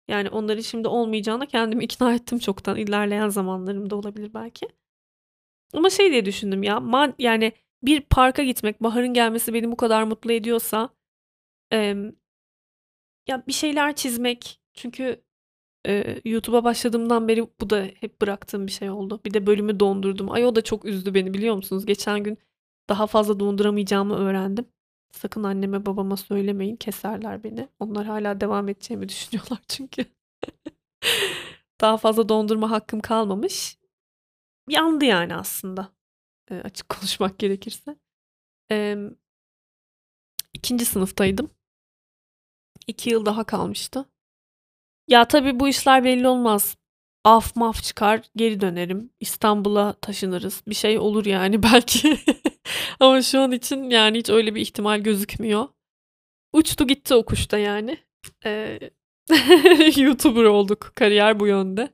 Yani 0.08 0.28
onların 0.28 0.62
şimdi 0.62 0.88
olmayacağına 0.88 1.46
kendimi 1.46 1.84
ikna 1.84 2.14
ettim 2.14 2.38
çoktan. 2.38 2.76
İlerleyen 2.76 3.28
zamanlarımda 3.28 3.96
olabilir 3.96 4.34
belki. 4.34 4.68
Ama 5.74 5.90
şey 5.90 6.10
diye 6.10 6.24
düşündüm 6.24 6.62
ya. 6.62 6.82
Yani 7.18 7.52
bir 7.82 8.00
parka 8.00 8.42
gitmek, 8.42 8.82
baharın 8.82 9.14
gelmesi 9.14 9.54
beni 9.54 9.72
bu 9.72 9.76
kadar 9.76 10.02
mutlu 10.02 10.32
ediyorsa 10.32 10.88
Emm, 11.78 12.12
ya, 13.28 13.46
bir 13.46 13.52
şeyler 13.52 13.96
çizmek 13.96 14.60
çünkü, 14.74 15.22
eee, 15.88 16.22
YouTube'a 16.24 16.64
başladığımdan 16.64 17.28
beri 17.28 17.48
bu 17.62 17.70
da 17.70 17.88
hep 18.00 18.22
bıraktığım 18.22 18.66
bir 18.66 18.72
şey 18.72 18.90
oldu. 18.90 19.20
Bir 19.26 19.34
de 19.34 19.46
bölümü 19.46 19.80
dondurdum. 19.80 20.32
Ay, 20.32 20.46
o 20.46 20.56
da 20.56 20.62
çok 20.64 20.84
üzdü 20.86 21.14
beni 21.14 21.34
biliyor 21.34 21.56
musunuz? 21.56 21.86
Geçen 21.86 22.24
gün 22.24 22.38
daha 22.90 23.08
fazla 23.08 23.40
donduramayacağımı 23.40 24.16
öğrendim. 24.16 24.66
Sakın 25.12 25.44
anneme 25.44 25.86
babama 25.86 26.18
söylemeyin, 26.18 26.76
keserler 26.76 27.44
beni. 27.44 27.68
Onlar 27.80 28.06
hâlâ 28.06 28.40
devam 28.42 28.68
edeceğimi 28.68 29.08
düşünüyorlar 29.10 29.58
çünkü. 29.68 30.06
Daha 31.80 31.96
fazla 31.96 32.28
dondurma 32.28 32.70
hakkım 32.70 33.00
kalmamış. 33.00 33.78
Yandı 34.70 35.04
yani 35.04 35.36
aslında, 35.36 35.92
eee, 36.52 36.62
açık 36.64 36.88
konuşmak 36.90 37.40
gerekirse. 37.40 37.96
Emm 38.70 39.10
2. 40.54 40.84
sınıftaydım. 40.84 41.50
2 42.86 43.10
yıl 43.10 43.26
daha 43.26 43.44
kalmıştı. 43.44 44.04
Ya, 45.08 45.24
tabii 45.28 45.60
bu 45.60 45.68
işler 45.68 46.04
belli 46.04 46.28
olmaz. 46.28 46.76
af 47.24 47.56
maf 47.56 47.82
çıkar 47.82 48.22
geri 48.36 48.60
dönerim. 48.60 49.10
İstanbul'a 49.20 49.92
taşınırız. 49.92 50.62
Bir 50.68 50.74
şey 50.74 50.98
olur 50.98 51.26
yani 51.26 51.62
belki. 51.74 52.18
Ama 53.00 53.22
şu 53.22 53.40
an 53.40 53.52
için 53.52 53.90
yani 53.90 54.18
hiç 54.18 54.30
öyle 54.30 54.54
bir 54.54 54.60
ihtimal 54.60 55.00
gözükmüyor. 55.00 55.68
Uçtu 56.52 56.86
gitti 56.86 57.14
o 57.14 57.24
kuşta 57.24 57.58
yani. 57.58 57.98
Ee, 58.44 58.78
YouTuber 59.96 60.44
olduk. 60.44 60.92
Kariyer 60.94 61.40
bu 61.40 61.46
yönde. 61.46 61.90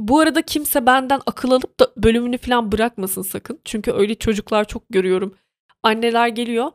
Bu 0.00 0.20
arada 0.20 0.42
kimse 0.42 0.86
benden 0.86 1.20
akıl 1.26 1.50
alıp 1.50 1.80
da 1.80 1.92
bölümünü 1.96 2.38
falan 2.38 2.72
bırakmasın 2.72 3.22
sakın. 3.22 3.60
Çünkü 3.64 3.92
öyle 3.92 4.14
çocuklar 4.14 4.68
çok 4.68 4.82
görüyorum. 4.90 5.34
Anneler 5.82 6.28
geliyor. 6.28 6.72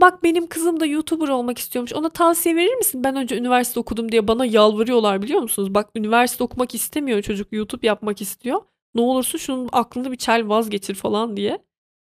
Bak 0.00 0.22
benim 0.22 0.46
kızım 0.46 0.80
da 0.80 0.86
YouTuber 0.86 1.28
olmak 1.28 1.58
istiyormuş. 1.58 1.92
Ona 1.92 2.08
tavsiye 2.08 2.56
verir 2.56 2.74
misin? 2.74 3.04
Ben 3.04 3.16
önce 3.16 3.38
üniversite 3.38 3.80
okudum 3.80 4.12
diye 4.12 4.28
bana 4.28 4.46
yalvarıyorlar 4.46 5.22
biliyor 5.22 5.40
musunuz? 5.40 5.74
Bak 5.74 5.90
üniversite 5.96 6.44
okumak 6.44 6.74
istemiyor 6.74 7.22
çocuk. 7.22 7.52
YouTube 7.52 7.86
yapmak 7.86 8.22
istiyor. 8.22 8.62
Ne 8.94 9.00
olursa 9.00 9.38
şunun 9.38 9.68
aklını 9.72 10.12
bir 10.12 10.16
çel 10.16 10.48
vazgeçir 10.48 10.94
falan 10.94 11.36
diye. 11.36 11.64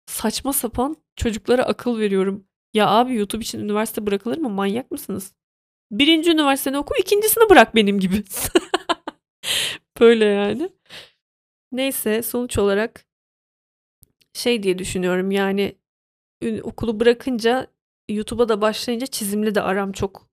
Saçma 0.05 0.53
sapan 0.53 0.95
çocuklara 1.15 1.63
akıl 1.63 1.99
veriyorum. 1.99 2.47
Ya 2.73 2.87
abi 2.89 3.15
YouTube 3.15 3.41
için 3.41 3.59
üniversite 3.59 4.05
bırakılır 4.07 4.37
mı? 4.37 4.49
Manyak 4.49 4.91
mısınız? 4.91 5.33
Birinci 5.91 6.31
üniversiteni 6.31 6.77
oku, 6.77 6.93
ikincisini 6.99 7.49
bırak 7.49 7.75
benim 7.75 7.99
gibi. 7.99 8.23
Böyle 9.99 10.25
yani. 10.25 10.69
Neyse 11.71 12.21
sonuç 12.21 12.57
olarak 12.57 13.05
şey 14.33 14.63
diye 14.63 14.77
düşünüyorum 14.79 15.31
yani 15.31 15.75
okulu 16.63 16.99
bırakınca 16.99 17.74
YouTube'a 18.09 18.49
da 18.49 18.61
başlayınca 18.61 19.07
çizimle 19.07 19.55
de 19.55 19.61
aram 19.61 19.91
çok 19.91 20.29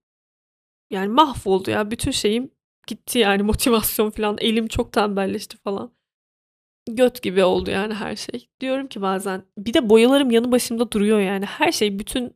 yani 0.91 1.07
mahvoldu 1.07 1.71
ya. 1.71 1.91
Bütün 1.91 2.11
şeyim 2.11 2.51
gitti 2.87 3.19
yani 3.19 3.43
motivasyon 3.53 4.09
falan. 4.11 4.37
Elim 4.41 4.67
çok 4.67 4.93
tembelleşti 4.93 5.57
falan. 5.57 5.93
Göt 6.89 7.21
gibi 7.21 7.43
oldu 7.43 7.71
yani 7.71 7.93
her 7.93 8.15
şey. 8.15 8.49
Diyorum 8.61 8.87
ki 8.87 9.01
bazen 9.01 9.45
bir 9.57 9.73
de 9.73 9.89
boyalarım 9.89 10.31
yanı 10.31 10.51
başımda 10.51 10.91
duruyor 10.91 11.19
yani. 11.19 11.45
Her 11.45 11.71
şey 11.71 11.99
bütün 11.99 12.35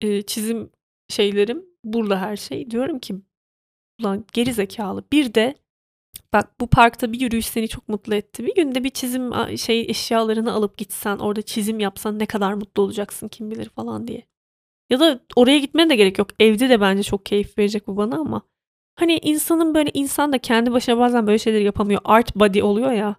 e, 0.00 0.22
çizim 0.22 0.70
şeylerim 1.08 1.66
burada 1.84 2.20
her 2.20 2.36
şey. 2.36 2.70
Diyorum 2.70 2.98
ki 2.98 3.16
ulan 4.00 4.24
geri 4.32 4.52
zekalı. 4.52 5.04
Bir 5.12 5.34
de 5.34 5.54
bak 6.32 6.60
bu 6.60 6.66
parkta 6.66 7.12
bir 7.12 7.20
yürüyüş 7.20 7.46
seni 7.46 7.68
çok 7.68 7.88
mutlu 7.88 8.14
etti. 8.14 8.46
Bir 8.46 8.54
günde 8.54 8.84
bir 8.84 8.90
çizim 8.90 9.32
şey 9.58 9.80
eşyalarını 9.80 10.52
alıp 10.52 10.78
gitsen 10.78 11.18
orada 11.18 11.42
çizim 11.42 11.80
yapsan 11.80 12.18
ne 12.18 12.26
kadar 12.26 12.54
mutlu 12.54 12.82
olacaksın 12.82 13.28
kim 13.28 13.50
bilir 13.50 13.68
falan 13.68 14.06
diye. 14.06 14.26
Ya 14.90 15.00
da 15.00 15.20
oraya 15.36 15.58
gitmene 15.58 15.90
de 15.90 15.96
gerek 15.96 16.18
yok. 16.18 16.28
Evde 16.40 16.68
de 16.68 16.80
bence 16.80 17.02
çok 17.02 17.26
keyif 17.26 17.58
verecek 17.58 17.86
bu 17.86 17.96
bana 17.96 18.16
ama. 18.18 18.42
Hani 18.98 19.18
insanın 19.18 19.74
böyle 19.74 19.90
insan 19.94 20.32
da 20.32 20.38
kendi 20.38 20.72
başına 20.72 20.98
bazen 20.98 21.26
böyle 21.26 21.38
şeyleri 21.38 21.64
yapamıyor. 21.64 22.00
Art 22.04 22.36
body 22.36 22.62
oluyor 22.62 22.92
ya. 22.92 23.16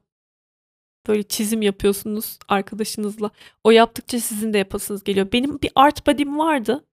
Böyle 1.08 1.24
çizim 1.24 1.62
yapıyorsunuz 1.62 2.40
arkadaşınızla. 2.48 3.32
O 3.64 3.72
yaptıkça 3.72 4.20
sizin 4.20 4.54
de 4.54 4.58
yapasınız 4.58 5.04
geliyor. 5.04 5.32
Benim 5.32 5.62
bir 5.62 5.72
art 5.76 6.08
body'm 6.08 6.40
vardı 6.40 6.86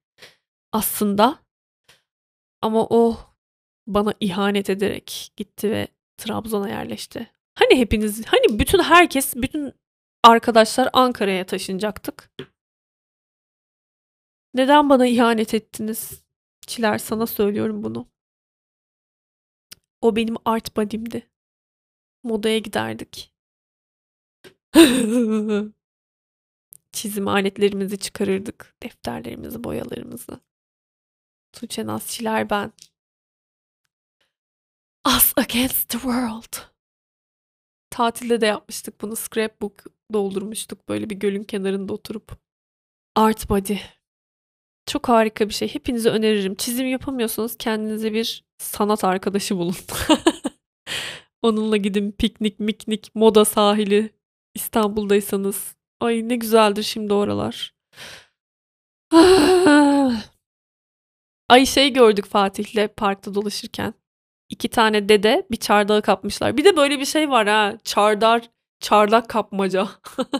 aslında. 0.72 1.38
Ama 2.62 2.86
o 2.90 3.16
bana 3.86 4.14
ihanet 4.20 4.70
ederek 4.70 5.32
gitti 5.36 5.70
ve 5.70 5.88
Trabzon'a 6.16 6.68
yerleşti. 6.68 7.30
Hani 7.54 7.78
hepiniz, 7.78 8.26
hani 8.26 8.58
bütün 8.58 8.78
herkes, 8.82 9.36
bütün 9.36 9.72
arkadaşlar 10.24 10.88
Ankara'ya 10.92 11.46
taşınacaktık. 11.46 12.30
Neden 14.54 14.90
bana 14.90 15.06
ihanet 15.06 15.54
ettiniz? 15.54 16.24
Çiler 16.66 16.98
sana 16.98 17.26
söylüyorum 17.26 17.82
bunu. 17.82 18.08
O 20.00 20.16
benim 20.16 20.36
art 20.44 20.76
body'mdi. 20.76 21.30
Modaya 22.22 22.58
giderdik. 22.58 23.34
Çizim 26.92 27.28
aletlerimizi 27.28 27.98
çıkarırdık. 27.98 28.76
Defterlerimizi, 28.82 29.64
boyalarımızı. 29.64 30.40
Tuğçe 31.52 31.86
Nasçiler 31.86 32.50
ben. 32.50 32.72
Us 35.06 35.32
against 35.36 35.88
the 35.88 35.98
world. 35.98 36.56
Tatilde 37.90 38.40
de 38.40 38.46
yapmıştık 38.46 39.00
bunu. 39.00 39.16
Scrapbook 39.16 39.84
doldurmuştuk 40.12 40.88
böyle 40.88 41.10
bir 41.10 41.16
gölün 41.16 41.44
kenarında 41.44 41.92
oturup. 41.92 42.38
Art 43.14 43.48
body. 43.48 43.78
Çok 44.86 45.08
harika 45.08 45.48
bir 45.48 45.54
şey. 45.54 45.74
Hepinize 45.74 46.10
öneririm. 46.10 46.54
Çizim 46.54 46.86
yapamıyorsanız 46.86 47.56
kendinize 47.58 48.12
bir 48.12 48.44
sanat 48.58 49.04
arkadaşı 49.04 49.56
bulun. 49.56 49.76
Onunla 51.42 51.76
gidin 51.76 52.12
piknik, 52.12 52.60
miknik, 52.60 53.14
moda 53.14 53.44
sahili. 53.44 54.10
İstanbul'daysanız. 54.54 55.76
Ay 56.00 56.28
ne 56.28 56.36
güzeldir 56.36 56.82
şimdi 56.82 57.12
oralar. 57.14 57.74
Ay 61.48 61.66
şey 61.66 61.92
gördük 61.92 62.26
Fatih'le 62.26 62.88
parkta 62.96 63.34
dolaşırken. 63.34 63.94
İki 64.48 64.68
tane 64.68 65.08
dede 65.08 65.46
bir 65.50 65.56
çardağı 65.56 66.02
kapmışlar. 66.02 66.56
Bir 66.56 66.64
de 66.64 66.76
böyle 66.76 67.00
bir 67.00 67.04
şey 67.04 67.30
var 67.30 67.46
ha. 67.46 67.78
Çardar, 67.84 68.50
çardak 68.80 69.28
kapmaca. 69.30 69.88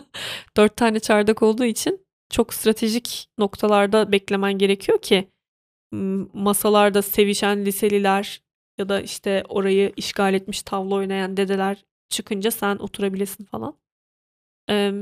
Dört 0.57 0.77
tane 0.77 0.99
çardak 0.99 1.43
olduğu 1.43 1.65
için 1.65 2.04
çok 2.29 2.53
stratejik 2.53 3.29
noktalarda 3.37 4.11
beklemen 4.11 4.57
gerekiyor 4.57 5.01
ki 5.01 5.31
masalarda 6.33 7.01
sevişen 7.01 7.65
liseliler 7.65 8.43
ya 8.77 8.89
da 8.89 9.01
işte 9.01 9.43
orayı 9.49 9.93
işgal 9.95 10.33
etmiş 10.33 10.63
tavla 10.63 10.95
oynayan 10.95 11.37
dedeler 11.37 11.85
çıkınca 12.09 12.51
sen 12.51 12.75
oturabilesin 12.77 13.45
falan. 13.45 13.79
Ee, 14.69 14.93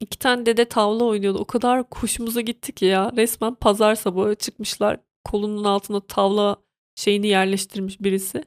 iki 0.00 0.18
tane 0.18 0.46
dede 0.46 0.68
tavla 0.68 1.04
oynuyordu. 1.04 1.38
O 1.38 1.44
kadar 1.44 1.84
hoşumuza 1.94 2.40
gitti 2.40 2.72
ki 2.72 2.84
ya. 2.84 3.12
Resmen 3.16 3.54
pazar 3.54 3.94
sabahı 3.94 4.34
çıkmışlar. 4.34 5.00
Kolunun 5.24 5.64
altına 5.64 6.00
tavla 6.00 6.56
şeyini 6.94 7.26
yerleştirmiş 7.26 8.00
birisi. 8.00 8.44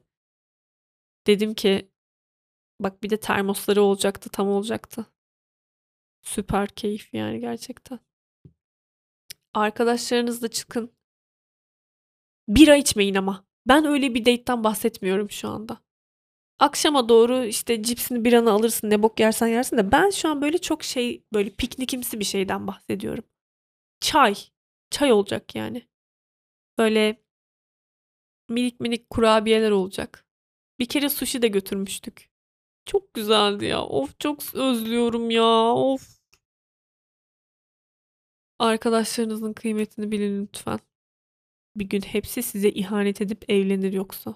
Dedim 1.28 1.54
ki 1.54 1.90
bak 2.82 3.04
bir 3.04 3.10
de 3.10 3.20
termosları 3.20 3.82
olacaktı 3.82 4.30
tam 4.30 4.48
olacaktı. 4.48 5.06
Süper 6.22 6.67
keyif 6.67 7.13
yani 7.13 7.39
gerçekten. 7.39 7.99
Arkadaşlarınızla 9.53 10.47
çıkın. 10.47 10.91
Bira 12.47 12.76
içmeyin 12.76 13.15
ama. 13.15 13.45
Ben 13.67 13.86
öyle 13.86 14.13
bir 14.13 14.26
date'ten 14.26 14.63
bahsetmiyorum 14.63 15.32
şu 15.32 15.49
anda. 15.49 15.82
Akşama 16.59 17.09
doğru 17.09 17.45
işte 17.45 17.84
cipsini 17.84 18.20
bir 18.20 18.26
biranı 18.26 18.51
alırsın 18.51 18.89
ne 18.89 19.03
bok 19.03 19.20
yersen 19.20 19.47
yersin 19.47 19.78
de 19.78 19.91
ben 19.91 20.09
şu 20.09 20.30
an 20.30 20.41
böyle 20.41 20.57
çok 20.57 20.84
şey 20.84 21.24
böyle 21.34 21.49
piknikimsi 21.49 22.20
bir 22.20 22.26
şeyden 22.26 22.67
bahsediyorum. 22.67 23.24
Çay. 24.01 24.36
Çay 24.91 25.11
olacak 25.11 25.55
yani. 25.55 25.88
Böyle 26.78 27.24
minik 28.49 28.80
minik 28.80 29.09
kurabiyeler 29.09 29.72
olacak. 29.72 30.26
Bir 30.80 30.86
kere 30.86 31.09
sushi 31.09 31.41
de 31.41 31.47
götürmüştük. 31.47 32.29
Çok 32.86 33.14
güzeldi 33.14 33.66
ya. 33.66 33.84
Of 33.86 34.20
çok 34.20 34.56
özlüyorum 34.56 35.30
ya. 35.32 35.74
Of. 35.74 36.20
Arkadaşlarınızın 38.60 39.54
kıymetini 39.54 40.12
bilin 40.12 40.44
lütfen. 40.44 40.80
Bir 41.76 41.86
gün 41.86 42.02
hepsi 42.02 42.44
size 42.44 42.70
ihanet 42.70 43.22
edip 43.22 43.50
evlenir 43.50 43.94
yoksa. 43.94 44.36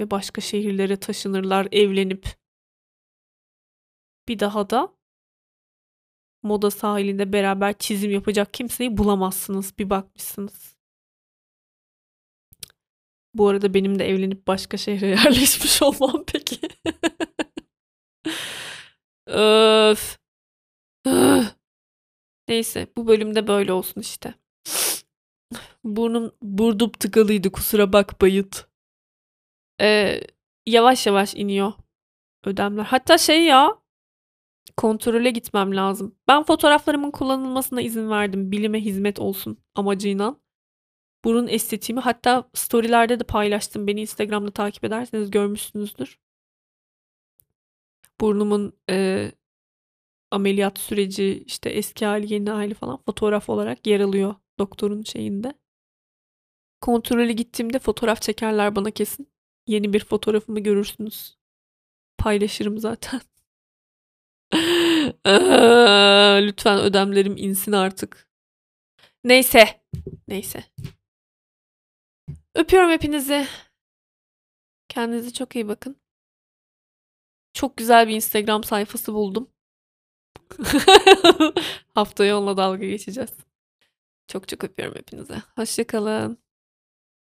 Ve 0.00 0.10
başka 0.10 0.40
şehirlere 0.40 0.96
taşınırlar 0.96 1.68
evlenip. 1.72 2.36
Bir 4.28 4.38
daha 4.38 4.70
da 4.70 4.96
moda 6.42 6.70
sahilinde 6.70 7.32
beraber 7.32 7.78
çizim 7.78 8.10
yapacak 8.10 8.54
kimseyi 8.54 8.96
bulamazsınız. 8.96 9.78
Bir 9.78 9.90
bakmışsınız. 9.90 10.76
Bu 13.34 13.48
arada 13.48 13.74
benim 13.74 13.98
de 13.98 14.08
evlenip 14.08 14.46
başka 14.46 14.76
şehre 14.76 15.06
yerleşmiş 15.08 15.82
olmam 15.82 16.24
peki. 16.26 16.65
Öf. 19.26 20.18
Neyse 22.48 22.86
bu 22.96 23.06
bölümde 23.06 23.46
böyle 23.46 23.72
olsun 23.72 24.00
işte. 24.00 24.34
Burnum 25.84 26.32
burdup 26.42 27.00
tıkalıydı 27.00 27.52
kusura 27.52 27.92
bak 27.92 28.20
bayıt. 28.20 28.68
Ee, 29.80 30.20
yavaş 30.66 31.06
yavaş 31.06 31.34
iniyor 31.34 31.72
ödemler. 32.44 32.84
Hatta 32.84 33.18
şey 33.18 33.44
ya 33.44 33.78
kontrole 34.76 35.30
gitmem 35.30 35.76
lazım. 35.76 36.16
Ben 36.28 36.42
fotoğraflarımın 36.42 37.10
kullanılmasına 37.10 37.80
izin 37.80 38.10
verdim. 38.10 38.52
Bilime 38.52 38.80
hizmet 38.80 39.18
olsun 39.18 39.58
amacıyla. 39.74 40.36
Burun 41.24 41.46
estetiğimi 41.48 42.00
hatta 42.00 42.50
storylerde 42.54 43.20
de 43.20 43.24
paylaştım. 43.24 43.86
Beni 43.86 44.00
Instagram'da 44.00 44.50
takip 44.50 44.84
ederseniz 44.84 45.30
görmüşsünüzdür. 45.30 46.18
Burnumun 48.20 48.72
e, 48.90 49.32
ameliyat 50.30 50.78
süreci 50.78 51.42
işte 51.46 51.70
eski 51.70 52.06
hali 52.06 52.34
yeni 52.34 52.50
hali 52.50 52.74
falan 52.74 53.02
fotoğraf 53.06 53.48
olarak 53.48 53.86
yer 53.86 54.00
alıyor 54.00 54.34
doktorun 54.58 55.02
şeyinde. 55.02 55.54
Kontrolü 56.80 57.32
gittiğimde 57.32 57.78
fotoğraf 57.78 58.22
çekerler 58.22 58.76
bana 58.76 58.90
kesin. 58.90 59.28
Yeni 59.66 59.92
bir 59.92 60.04
fotoğrafımı 60.04 60.60
görürsünüz. 60.60 61.36
Paylaşırım 62.18 62.78
zaten. 62.78 63.20
Lütfen 66.46 66.78
ödemlerim 66.78 67.36
insin 67.36 67.72
artık. 67.72 68.28
Neyse. 69.24 69.80
Neyse. 70.28 70.64
Öpüyorum 72.54 72.90
hepinizi. 72.90 73.46
Kendinize 74.88 75.32
çok 75.32 75.54
iyi 75.56 75.68
bakın. 75.68 75.96
Çok 77.56 77.76
güzel 77.76 78.08
bir 78.08 78.14
Instagram 78.14 78.64
sayfası 78.64 79.14
buldum. 79.14 79.48
Haftaya 81.94 82.38
onunla 82.38 82.56
dalga 82.56 82.86
geçeceğiz. 82.86 83.30
Çok 84.28 84.48
çok 84.48 84.64
öpüyorum 84.64 84.94
hepinize. 84.96 85.34
Hoşçakalın. 85.54 86.38